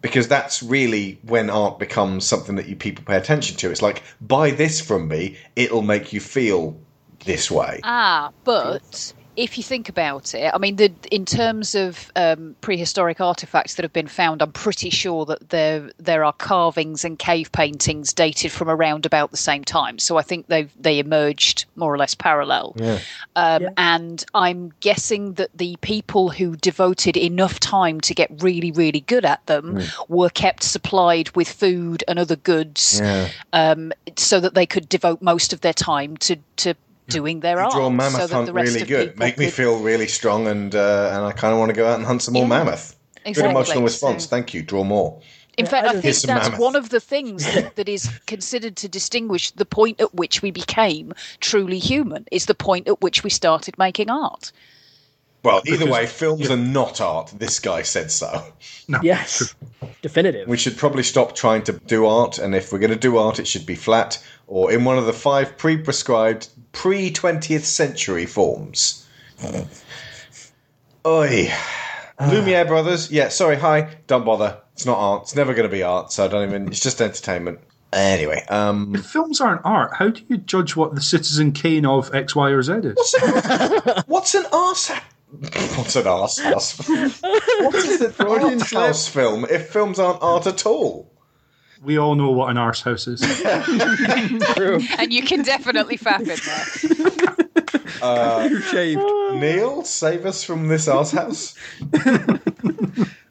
[0.00, 3.70] because that's really when art becomes something that you people pay attention to.
[3.70, 6.78] It's like, buy this from me, it'll make you feel
[7.24, 7.80] this way.
[7.82, 13.20] Ah, but if you think about it, I mean, the, in terms of um, prehistoric
[13.20, 17.52] artifacts that have been found, I'm pretty sure that there there are carvings and cave
[17.52, 20.00] paintings dated from around about the same time.
[20.00, 22.74] So I think they they emerged more or less parallel.
[22.76, 22.98] Yeah.
[23.36, 29.00] Um, And I'm guessing that the people who devoted enough time to get really, really
[29.00, 29.88] good at them Mm.
[30.08, 33.28] were kept supplied with food and other goods Yeah.
[33.52, 36.74] um, so that they could devote most of their time to, to
[37.08, 37.72] doing their You art.
[37.72, 39.08] draw so mammoth that hunt the rest really of good.
[39.10, 41.86] people Make me feel really strong, and uh, and I kind of want to go
[41.88, 42.94] out and hunt some more Yeah, mammoth.
[43.24, 44.24] Good emotional response.
[44.24, 44.62] So- Thank you.
[44.62, 45.20] Draw more.
[45.58, 46.60] In fact, I think that's mammoth.
[46.60, 50.52] one of the things that, that is considered to distinguish the point at which we
[50.52, 54.52] became truly human, is the point at which we started making art.
[55.48, 57.32] Well, either Because- way, films are not art.
[57.38, 58.44] This guy said so.
[59.02, 59.54] Yes,
[60.00, 60.48] definitive.
[60.48, 63.38] We should probably stop trying to do art, and if we're going to do art,
[63.38, 69.06] it should be flat or in one of the five pre-prescribed pre twentieth century forms.
[71.06, 71.52] Oi,
[72.20, 73.10] Lumiere brothers.
[73.10, 73.56] Yeah, sorry.
[73.56, 73.96] Hi.
[74.06, 74.58] Don't bother.
[74.72, 75.22] It's not art.
[75.24, 76.12] It's never going to be art.
[76.12, 76.68] So I don't even.
[76.68, 77.60] It's just entertainment.
[77.92, 82.14] Anyway, um, If films aren't art, how do you judge what the Citizen Kane of
[82.14, 83.14] X, Y, or Z is?
[84.06, 84.90] what's an arse?
[85.30, 86.78] What's an arse house?
[86.88, 91.12] what is an art house film if films aren't art at all?
[91.82, 93.22] We all know what an arse house is.
[94.98, 97.88] And you can definitely fap in there.
[98.02, 99.00] Uh, Shaved.
[99.34, 101.54] Neil, save us from this arse house.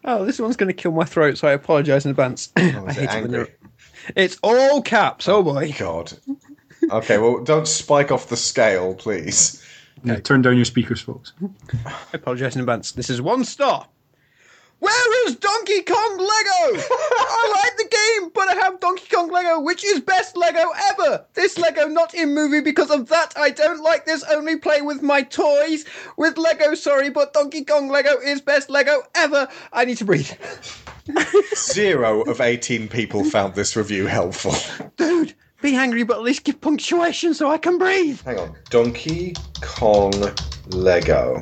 [0.09, 2.49] Oh, this one's going to kill my throat, so I apologise in advance.
[2.55, 3.29] I hate it when angry?
[3.29, 3.57] they're-
[4.15, 5.27] It's all caps.
[5.27, 5.73] Oh boy.
[5.77, 6.13] God.
[6.89, 9.61] Okay, well, don't spike off the scale, please.
[10.03, 11.33] Yeah, turn down your speakers, folks.
[11.85, 12.91] I apologise in advance.
[12.91, 13.87] This is one star.
[14.79, 16.83] Where is Donkey Kong Lego?
[16.83, 20.61] I like the game, but I have Donkey Kong Lego, which is best Lego
[20.91, 21.25] ever.
[21.33, 23.33] This Lego not in movie because of that.
[23.35, 24.23] I don't like this.
[24.31, 25.83] Only play with my toys
[26.15, 26.75] with Lego.
[26.75, 29.47] Sorry, but Donkey Kong Lego is best Lego ever.
[29.73, 30.31] I need to breathe.
[31.55, 34.53] Zero of 18 people found this review helpful.
[34.97, 38.21] Dude, be angry, but at least give punctuation so I can breathe.
[38.21, 38.55] Hang on.
[38.69, 40.13] Donkey Kong
[40.67, 41.39] Lego.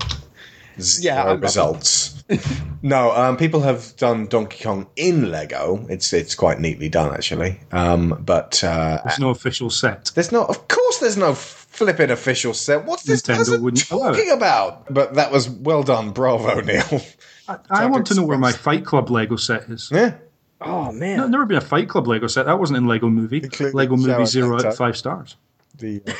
[0.79, 2.11] Zero Yeah, I'm- results.
[2.81, 5.85] no, um, people have done Donkey Kong in Lego.
[5.89, 7.59] It's it's quite neatly done, actually.
[7.71, 10.11] Um, but uh, There's no official set.
[10.15, 10.49] there's not.
[10.49, 12.85] Of course, there's no flipping official set.
[12.85, 14.91] What's this Nintendo person wouldn't talking about?
[14.91, 16.09] But that was well done.
[16.11, 17.01] Bravo, Neil.
[17.47, 19.91] I, I want to know where my Fight Club Lego set is.
[19.93, 20.15] Yeah.
[20.61, 21.17] Oh man.
[21.17, 22.45] No, never been a Fight Club Lego set.
[22.45, 23.41] That wasn't in Lego Movie.
[23.43, 25.35] Including Lego Movie shower zero out of five stars.
[25.77, 26.13] The uh,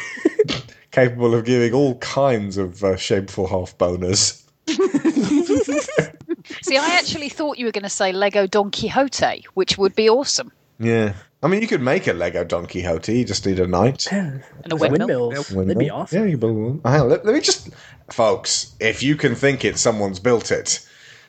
[0.91, 4.41] capable of giving all kinds of uh, shameful half boners.
[6.61, 10.09] See, I actually thought you were going to say Lego Don Quixote, which would be
[10.09, 10.51] awesome.
[10.79, 11.13] Yeah.
[11.41, 13.17] I mean, you could make a Lego Don Quixote.
[13.17, 14.11] You just need a knight.
[14.11, 15.29] And a Windmill.
[15.29, 15.65] windmill.
[15.65, 16.19] That'd be awesome.
[16.19, 16.81] Yeah, you build one.
[16.83, 17.69] Hang on, let, let me just,
[18.09, 18.75] folks.
[18.79, 20.85] If you can think it, someone's built it.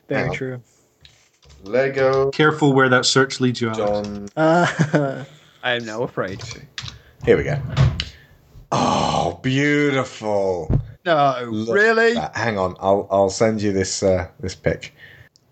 [0.07, 0.35] Very Hang on.
[0.35, 0.61] true.
[1.67, 3.69] Lego Careful where that search leads you.
[3.69, 4.07] Alex.
[4.07, 4.29] Don.
[4.35, 5.25] Uh,
[5.63, 6.41] I am now afraid.
[7.25, 7.59] Here we go.
[8.71, 10.81] Oh, beautiful.
[11.05, 12.15] No, Look really?
[12.33, 14.93] Hang on, I'll I'll send you this uh, this pic.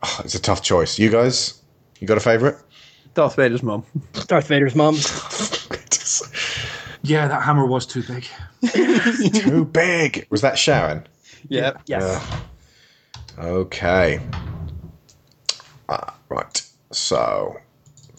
[0.04, 1.00] Oh, it's a tough choice.
[1.00, 1.62] You guys,
[2.00, 2.56] you got a favourite?
[3.14, 3.84] Darth Vader's mom.
[4.28, 4.98] Darth Vader's mom.
[7.06, 8.26] Yeah, that hammer was too big.
[9.32, 10.26] Too big.
[10.32, 11.06] Was that Sharon?
[11.50, 11.74] Yeah.
[11.86, 12.26] Yes.
[13.38, 14.20] Okay.
[16.30, 16.62] Right.
[16.92, 17.58] So,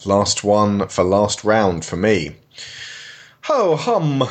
[0.05, 2.35] last one for last round for me.
[3.43, 4.23] Ho hum.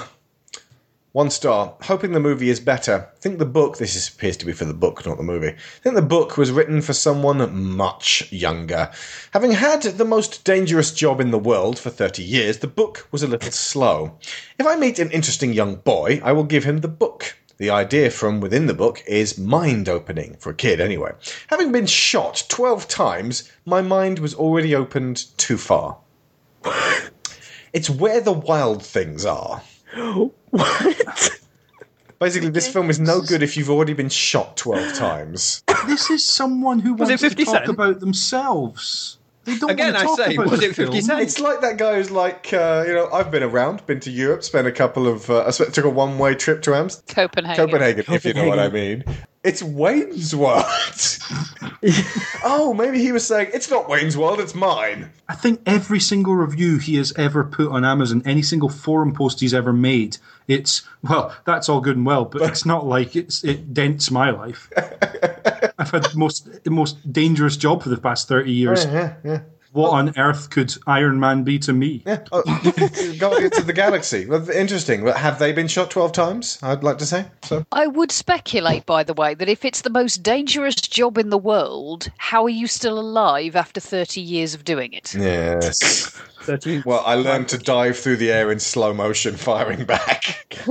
[1.13, 1.75] One star.
[1.85, 3.09] Hoping the movie is better.
[3.21, 3.79] Think the book.
[3.79, 5.55] This is, appears to be for the book, not the movie.
[5.83, 8.91] Think the book was written for someone much younger.
[9.33, 13.23] Having had the most dangerous job in the world for 30 years, the book was
[13.23, 14.19] a little slow.
[14.59, 17.35] If I meet an interesting young boy, I will give him the book.
[17.59, 21.13] The idea from within the book is mind opening, for a kid anyway.
[21.47, 25.97] Having been shot 12 times, my mind was already opened too far.
[27.73, 29.63] It's where the wild things are.
[30.51, 31.31] What?
[32.19, 35.63] Basically, this film is no good if you've already been shot 12 times.
[35.87, 37.69] This is someone who Was it wants to 50 talk Cent?
[37.69, 39.19] about themselves.
[39.47, 41.01] They don't Again, want to I say, about was it 50 film.
[41.03, 41.21] Cent?
[41.21, 44.43] It's like that guy who's like, uh, you know, I've been around, been to Europe,
[44.43, 47.29] spent a couple of, uh, I spent, took a one way trip to Amsterdam.
[47.29, 47.67] Copenhagen.
[47.67, 49.05] Copenhagen, if you know what I mean.
[49.47, 50.65] It's Wayne's World.
[52.43, 55.13] oh, maybe he was saying, it's not Wayne's World, it's mine.
[55.29, 59.39] I think every single review he has ever put on Amazon, any single forum post
[59.39, 60.19] he's ever made,
[60.49, 64.31] it's well, that's all good and well, but it's not like it's it dents my
[64.31, 64.69] life.
[65.79, 68.85] I've had the most the most dangerous job for the past thirty years.
[68.85, 69.41] Yeah, yeah.
[69.77, 69.97] What oh.
[69.97, 72.03] on earth could Iron Man be to me?
[72.07, 72.43] Yeah, oh,
[73.19, 74.25] Guardians of the Galaxy.
[74.25, 75.05] Well, interesting.
[75.05, 76.59] But have they been shot twelve times?
[76.63, 77.67] I'd like to say so.
[77.73, 81.37] I would speculate, by the way, that if it's the most dangerous job in the
[81.37, 85.15] world, how are you still alive after 30 years of doing it?
[85.15, 86.19] Yes.
[86.47, 86.83] 13.
[86.87, 90.57] Well, I learned to dive through the air in slow motion, firing back.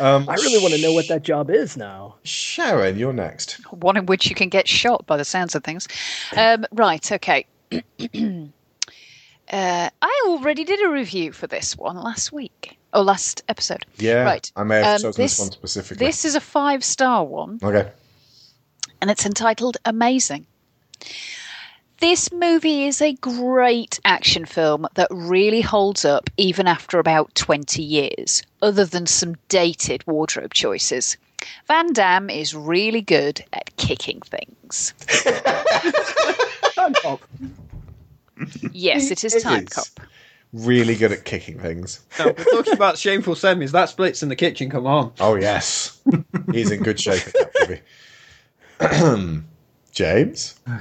[0.00, 2.16] um, I really want to know what that job is now.
[2.22, 3.54] Sharon, you're next.
[3.72, 5.88] One in which you can get shot by the sounds of things.
[6.36, 7.46] Um, right, okay.
[7.72, 7.78] uh,
[9.50, 12.74] I already did a review for this one last week.
[12.94, 13.84] Or last episode.
[13.98, 14.50] Yeah, Right.
[14.56, 16.06] I may have Um, chosen this, this- one specifically.
[16.06, 17.58] This is a five star one.
[17.62, 17.90] Okay.
[19.02, 20.46] and it's entitled Amazing.
[22.00, 27.82] This movie is a great action film that really holds up even after about 20
[27.82, 31.16] years, other than some dated wardrobe choices.
[31.66, 34.94] Van Damme is really good at kicking things.
[38.72, 39.68] Yes, it is It Time is.
[39.70, 39.86] Cop.
[40.52, 42.00] Really good at kicking things.
[42.18, 43.72] Now, we're talking about shameful semis.
[43.72, 44.70] That splits in the kitchen.
[44.70, 45.12] Come on.
[45.18, 46.00] Oh yes,
[46.52, 47.80] he's in good shape in that
[48.80, 49.42] movie.
[49.92, 50.58] James.
[50.68, 50.80] Oh,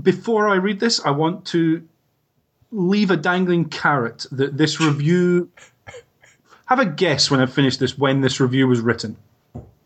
[0.00, 1.86] Before I read this, I want to
[2.70, 5.50] leave a dangling carrot that this review.
[6.66, 9.16] Have a guess when I finish this when this review was written.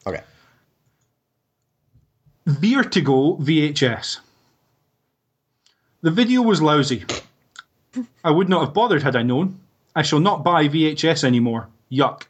[0.06, 0.22] Okay.
[2.46, 4.18] Vertigo VHS.
[6.02, 7.04] The video was lousy.
[8.24, 9.60] I would not have bothered had I known.
[9.94, 11.68] I shall not buy VHS anymore.
[11.90, 12.24] Yuck.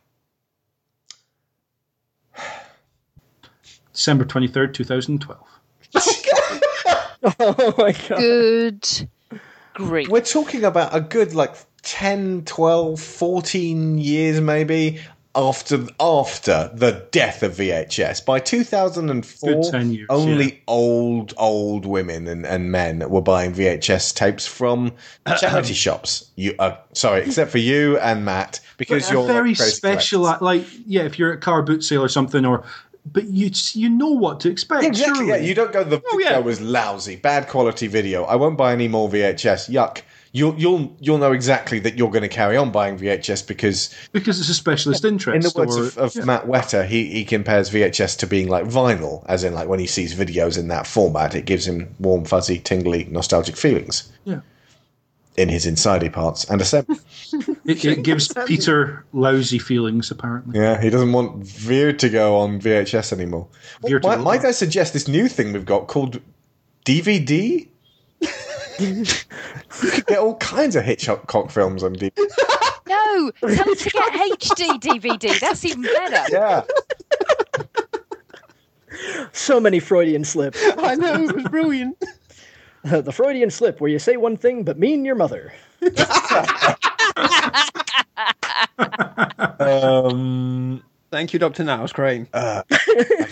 [3.92, 5.51] December 23rd, 2012.
[7.38, 8.18] Oh my god.
[8.18, 9.08] Good
[9.74, 10.08] grief.
[10.08, 15.00] We're talking about a good like 10, 12, 14 years maybe
[15.34, 18.24] after after the death of VHS.
[18.24, 20.58] By 2004, Good 10 years, only yeah.
[20.68, 24.92] old, old women and, and men were buying VHS tapes from
[25.40, 26.30] charity shops.
[26.36, 30.20] You, uh, sorry, except for you and Matt, because But you're a very crazy special,
[30.24, 30.42] collectors.
[30.42, 32.64] like yeah, if you're at a car boot sale or something, or
[33.04, 34.84] but you you know what to expect.
[34.84, 35.28] Exactly.
[35.28, 35.82] Yeah, you don't go.
[35.84, 36.38] The Oh, video yeah.
[36.38, 38.24] was lousy, bad quality video.
[38.24, 39.68] I won't buy any more VHS.
[39.70, 40.02] Yuck.
[40.34, 44.40] You'll you'll you'll know exactly that you're going to carry on buying VHS because, because
[44.40, 45.34] it's a specialist interest.
[45.34, 46.24] in the words or- of, of yeah.
[46.24, 49.86] Matt Wetter, he he compares VHS to being like vinyl, as in like when he
[49.86, 54.40] sees videos in that format, it gives him warm, fuzzy, tingly, nostalgic feelings Yeah.
[55.36, 56.96] In his insidey parts and assembly.
[57.64, 60.58] It, it gives Peter lousy feelings, apparently.
[60.58, 63.46] yeah, he doesn't want Veer to go on VHS anymore.
[63.80, 64.08] Vertigo.
[64.08, 66.20] Might, might I suggest this new thing we've got called
[66.84, 67.68] DVD?
[68.80, 69.04] you
[69.70, 72.12] could get all kinds of Hitchcock films on DVD.
[72.88, 75.38] No, tell them to get HD DVD.
[75.40, 76.24] That's even better.
[76.32, 76.64] Yeah.
[79.32, 80.58] So many Freudian slips.
[80.78, 81.96] I know it was brilliant.
[83.02, 85.52] the Freudian slip where you say one thing but mean your mother.
[89.58, 92.28] Um, Thank you, Doctor Niles Crane.
[92.32, 92.74] uh, I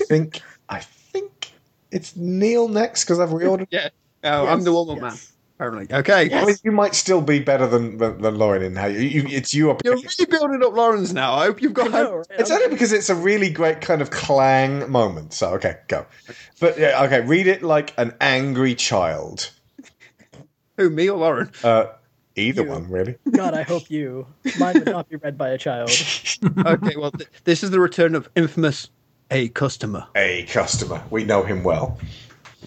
[0.09, 1.53] think I think
[1.91, 3.67] it's Neil next because I've reordered.
[3.71, 3.89] Yeah.
[4.23, 5.03] Oh, I'm the warm-up yes.
[5.03, 5.19] man.
[5.61, 5.95] Apparently.
[5.95, 6.35] Okay.
[6.35, 9.27] I mean, you might still be better than than, than Lorin in how you, you.
[9.29, 9.77] It's you.
[9.85, 11.35] You're really building up Lorin's now.
[11.35, 11.93] I hope you've got.
[11.93, 12.27] I know, right?
[12.31, 15.35] It's only because it's a really great kind of clang moment.
[15.35, 16.07] So okay, go.
[16.61, 19.51] But yeah, okay, read it like an angry child.
[20.79, 21.51] Who, me or Lorin?
[21.63, 21.89] Uh,
[22.37, 23.17] either one, really.
[23.31, 24.27] God, I hope you.
[24.59, 25.91] Mine would not be read by a child.
[26.65, 28.89] okay, well, th- this is the return of infamous
[29.31, 31.99] A Customer, A customer, we know him well.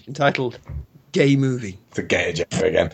[0.06, 0.60] entitled
[1.14, 1.78] Gay Movie.
[1.92, 2.90] The gay agenda again.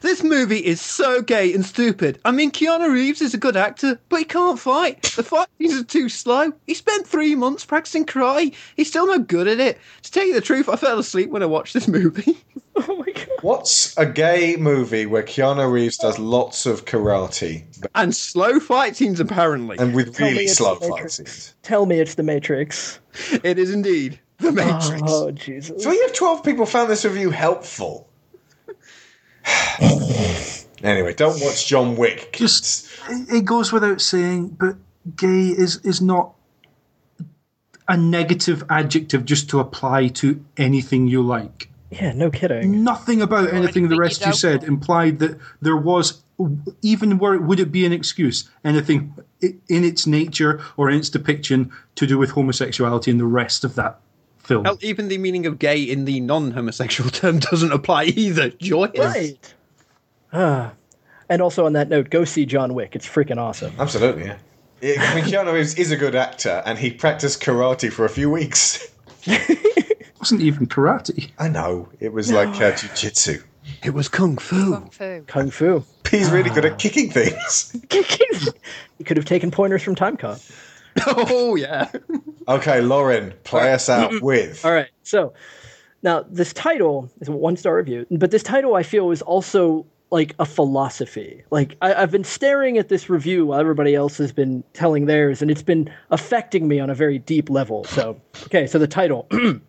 [0.00, 2.18] This movie is so gay and stupid.
[2.24, 5.02] I mean, Keanu Reeves is a good actor, but he can't fight.
[5.16, 6.54] The fight scenes are too slow.
[6.66, 8.54] He spent three months practicing karate.
[8.74, 9.78] He's still no good at it.
[10.00, 12.38] To tell you the truth, I fell asleep when I watched this movie.
[12.74, 13.28] Oh my god.
[13.42, 17.64] What's a gay movie where Keanu Reeves does lots of karate
[17.94, 19.76] and slow fight scenes, apparently.
[19.78, 21.52] and with Tell really slow fight scenes?
[21.62, 22.98] Tell me it's the Matrix.
[23.44, 25.02] It is indeed The oh, Matrix.
[25.06, 25.84] Oh Jesus.
[25.84, 28.08] Three of twelve people found this review helpful.
[30.82, 32.32] anyway, don't watch John Wick.
[32.32, 34.76] Just it it goes without saying, but
[35.16, 36.34] gay is is not
[37.88, 41.68] a negative adjective just to apply to anything you like.
[41.90, 42.82] Yeah, no kidding.
[42.82, 46.22] Nothing about anything the rest you you said implied that there was
[46.80, 51.70] even where would it be an excuse anything in its nature or in its depiction
[51.94, 54.00] to do with homosexuality and the rest of that
[54.52, 54.64] film.
[54.64, 58.50] Hell, even the meaning of gay in the non-homosexual term doesn't apply either.
[58.50, 58.98] Joyous.
[58.98, 59.54] Right.
[60.32, 60.72] Ah.
[61.28, 62.94] And also on that note, go see John Wick.
[62.94, 63.72] It's freaking awesome.
[63.78, 64.36] Absolutely, yeah.
[64.82, 68.10] Yeah, I mean, Keanu Reeves is a good actor, and he practiced karate for a
[68.10, 68.86] few weeks.
[69.24, 71.30] It wasn't even karate.
[71.38, 73.42] I know it was like uh, jujitsu.
[73.82, 74.72] It was kung fu.
[74.72, 75.22] Kung fu.
[75.26, 75.84] Kung Fu.
[76.10, 77.74] He's really good at kicking things.
[77.88, 78.52] kicking.
[78.98, 80.38] he could have taken pointers from Timecop.
[81.06, 81.90] Oh yeah.
[82.48, 84.64] Okay, Lorin, play us out with.
[84.64, 84.90] All right.
[85.02, 85.32] So
[86.02, 89.86] now this title is a one star review, but this title I feel is also
[90.10, 91.42] like a philosophy.
[91.50, 95.42] Like I, I've been staring at this review while everybody else has been telling theirs,
[95.42, 97.84] and it's been affecting me on a very deep level.
[97.84, 99.28] So okay, so the title.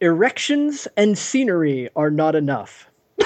[0.00, 2.88] Erections and scenery are not enough.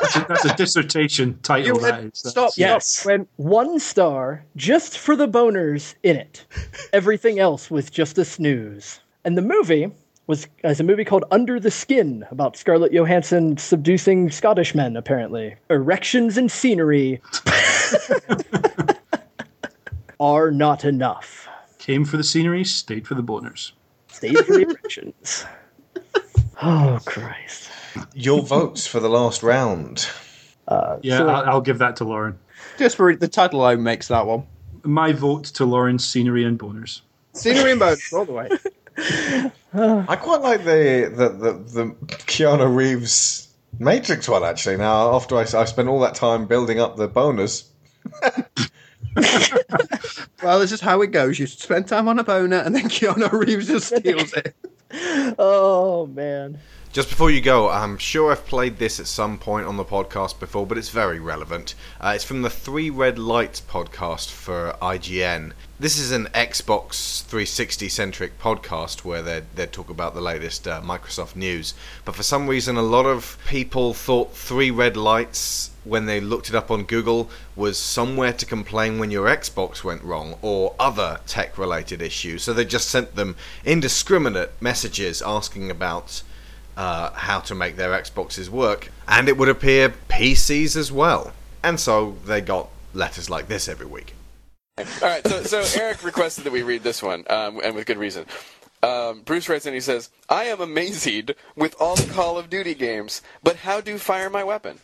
[0.00, 1.76] That's a, that's a dissertation title.
[1.76, 2.30] You that went- is.
[2.30, 2.52] stop.
[2.56, 3.04] Yes.
[3.04, 6.44] When one star just for the boners in it.
[6.92, 9.00] Everything else was just a snooze.
[9.24, 9.90] And the movie
[10.26, 15.56] was as a movie called Under the Skin about Scarlett Johansson seducing Scottish men, apparently.
[15.70, 17.20] Erections and scenery
[20.20, 21.48] are not enough.
[21.78, 23.72] Came for the scenery, stayed for the boners.
[24.08, 25.44] Stay for the erections.
[26.60, 27.70] Oh Christ.
[28.14, 30.08] Your votes for the last round.
[30.66, 32.38] Uh, yeah, so- I'll, I'll give that to Lorin.
[32.78, 34.46] Just for the title alone makes that one.
[34.84, 37.00] My vote to Lorin's scenery and boners.
[37.32, 38.48] Scenery and bones all the way.
[40.08, 41.84] I quite like the the, the, the
[42.26, 43.48] Keanu Reeves
[43.78, 44.76] Matrix one actually.
[44.76, 47.70] Now, after I, I spent all that time building up the bonus,
[50.42, 51.38] Well, this is how it goes.
[51.38, 54.54] You spend time on a boner, and then Keanu Reeves just steals it.
[55.38, 56.58] Oh man.
[56.98, 60.40] Just before you go, I'm sure I've played this at some point on the podcast
[60.40, 61.76] before, but it's very relevant.
[62.00, 65.52] Uh, it's from the Three Red Lights podcast for IGN.
[65.78, 70.80] This is an Xbox 360 centric podcast where they they talk about the latest uh,
[70.80, 71.72] Microsoft news.
[72.04, 76.48] But for some reason, a lot of people thought Three Red Lights when they looked
[76.48, 81.20] it up on Google was somewhere to complain when your Xbox went wrong or other
[81.28, 82.42] tech related issues.
[82.42, 86.22] So they just sent them indiscriminate messages asking about
[86.78, 91.32] uh, how to make their Xboxes work, and it would appear PCs as well.
[91.62, 94.14] And so they got letters like this every week.
[94.78, 97.98] All right, so, so Eric requested that we read this one, um, and with good
[97.98, 98.26] reason.
[98.82, 102.74] Um, Bruce writes in, he says, I am amazed with all the Call of Duty
[102.74, 104.78] games, but how do you fire my weapon?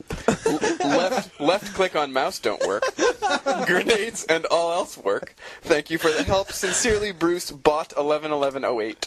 [0.47, 0.59] L-
[0.89, 2.83] left, left click on mouse don't work.
[3.67, 5.35] Grenades and all else work.
[5.63, 6.51] Thank you for the help.
[6.53, 9.05] Sincerely, Bruce, bot 111108.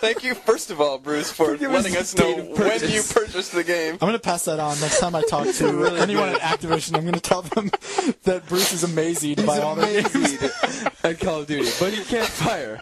[0.00, 3.52] Thank you, first of all, Bruce, for Give letting us us know when you purchased
[3.52, 3.94] the game.
[3.94, 6.40] I'm gonna pass that on next time I talk to Really anyone good.
[6.40, 6.96] at Activision.
[6.96, 7.70] I'm gonna tell them
[8.24, 10.94] that Bruce is amazed by all the games.
[11.04, 12.80] at Call of Duty, but he can't fire.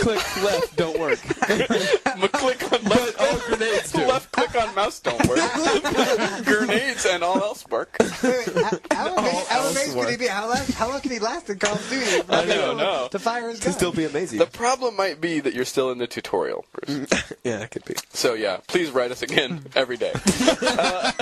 [0.00, 1.18] Click left don't work.
[2.32, 3.20] click on left.
[3.20, 4.06] all grenades do.
[4.06, 5.38] Left click on mouse don't work.
[6.44, 7.96] Grenades and all else work.
[8.00, 10.26] How, amazing, how else amazing could he be?
[10.26, 12.22] How long, how long can he last in Call of Duty?
[12.28, 13.08] I know, no.
[13.10, 13.94] To fire his gun.
[13.94, 14.38] be amazing.
[14.38, 16.98] The problem might be that you're still in the tutorial, Bruce.
[17.06, 17.36] Mm.
[17.44, 17.94] yeah, it could be.
[18.10, 20.12] So yeah, please write us again every day.
[20.14, 21.12] Uh,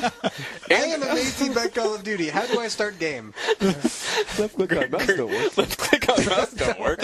[0.71, 2.29] I am amazing by Call of Duty.
[2.29, 3.33] How do I start game?
[3.61, 5.57] Left click on mouse don't work.
[5.57, 7.01] Left click on mouse don't work.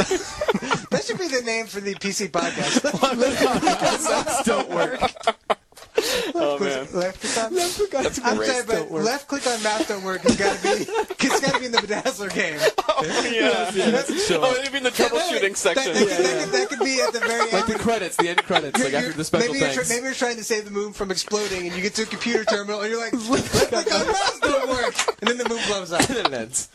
[1.03, 2.85] That should be the name for the PC podcast.
[4.05, 5.01] Mouse don't work.
[6.35, 6.89] Oh man.
[6.93, 7.55] Left click on.
[7.55, 8.49] Left click on That's I'm great.
[8.49, 9.05] sorry, but Don't work.
[9.05, 10.25] left click on mouse don't work.
[10.25, 10.69] It's got to be.
[10.91, 12.59] It's got to be in the Bedazzler game.
[12.89, 13.71] Oh Yeah.
[14.17, 14.39] Sure.
[14.43, 15.93] Oh, it'd be in the troubleshooting section.
[15.93, 17.53] That, that, could, that, could, that could be at the very end.
[17.53, 19.87] Like the credits, the end credits, like You're- after the special maybe you're, thanks.
[19.89, 22.07] try- maybe you're trying to save the moon from exploding, and you get to a
[22.07, 25.61] computer terminal, and you're like, left click on mouse don't work, and then the moon
[25.67, 26.09] blows up.
[26.11, 26.69] and it ends.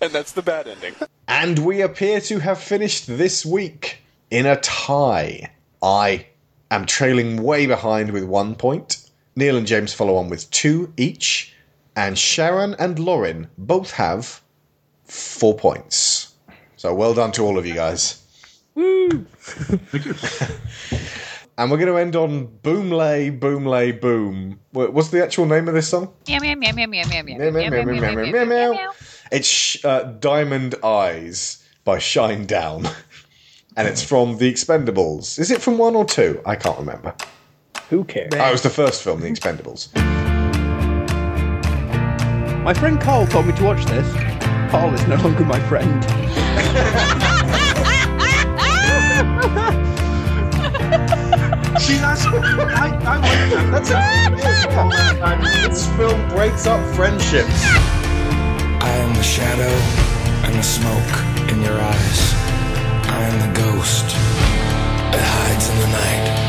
[0.00, 0.94] And that's the bad ending.
[1.28, 3.98] and we appear to have finished this week
[4.30, 5.50] in a tie.
[5.82, 6.26] I
[6.70, 9.08] am trailing way behind with one point.
[9.36, 11.54] Neil and James follow on with two each,
[11.96, 14.40] and Sharon and Lorin both have
[15.04, 16.32] four points.
[16.76, 18.20] So well done to all of you guys.
[18.74, 19.24] Woo!
[19.38, 20.14] Thank you.
[21.56, 24.58] And we're going to end on Boom Lay, Boom Lay, Boom.
[24.72, 26.12] What's the actual name of this song?
[26.26, 28.70] Meow meow meow meow meow meow meow Meow, meow, meow, meow, meow, meow, meow.
[28.72, 28.90] meow.
[29.34, 32.88] It's uh, Diamond Eyes by Shinedown.
[33.76, 35.40] and it's from The Expendables.
[35.40, 36.40] Is it from one or two?
[36.46, 37.12] I can't remember.
[37.90, 38.30] Who cares?
[38.32, 39.92] Oh, it was the first film, The Expendables.
[42.62, 44.08] My friend Carl told me to watch this.
[44.70, 46.04] Carl is no longer my friend.
[51.80, 52.30] See, that's, I,
[53.04, 53.66] I like that.
[53.72, 53.90] That's
[55.50, 55.70] it.
[55.70, 58.03] This film breaks up friendships.
[59.24, 59.76] Shadow
[60.44, 62.34] and the smoke in your eyes.
[63.08, 64.04] I am the ghost
[65.12, 66.43] that hides in the night.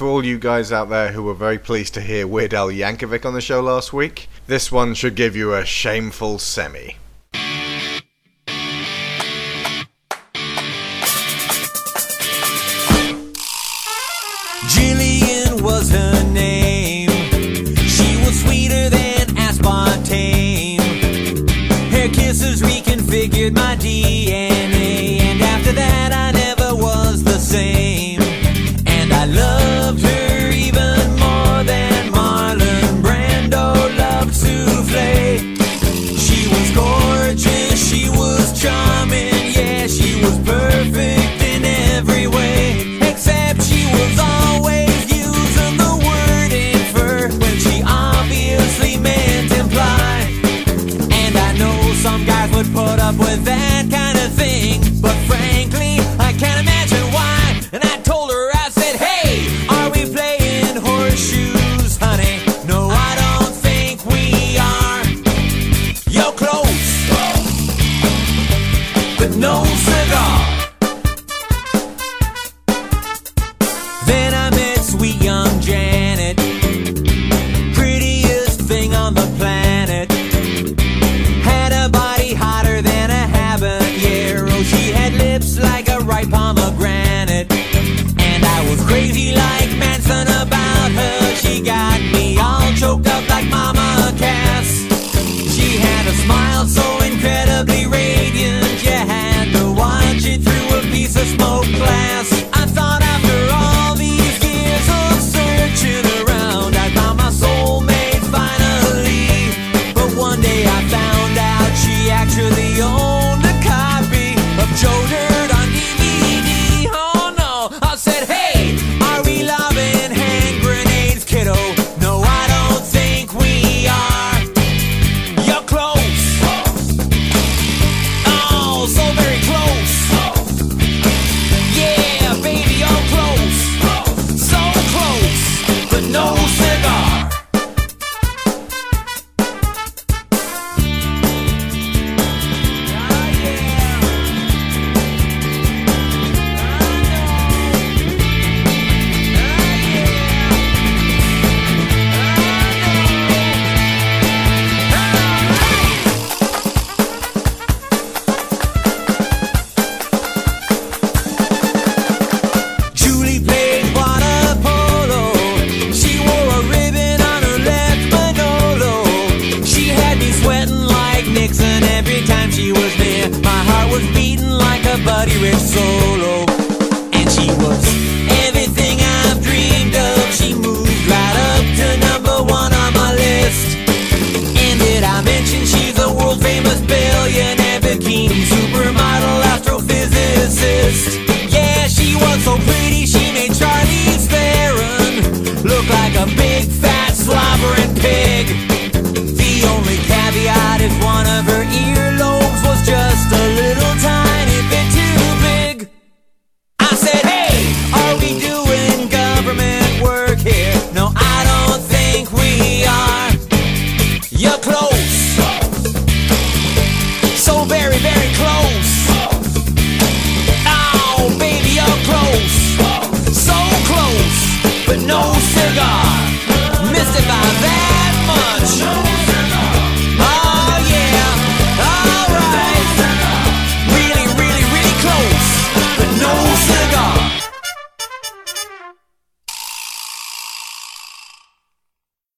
[0.00, 3.26] For all you guys out there who were very pleased to hear Weird Al Yankovic
[3.26, 6.96] on the show last week, this one should give you a shameful semi.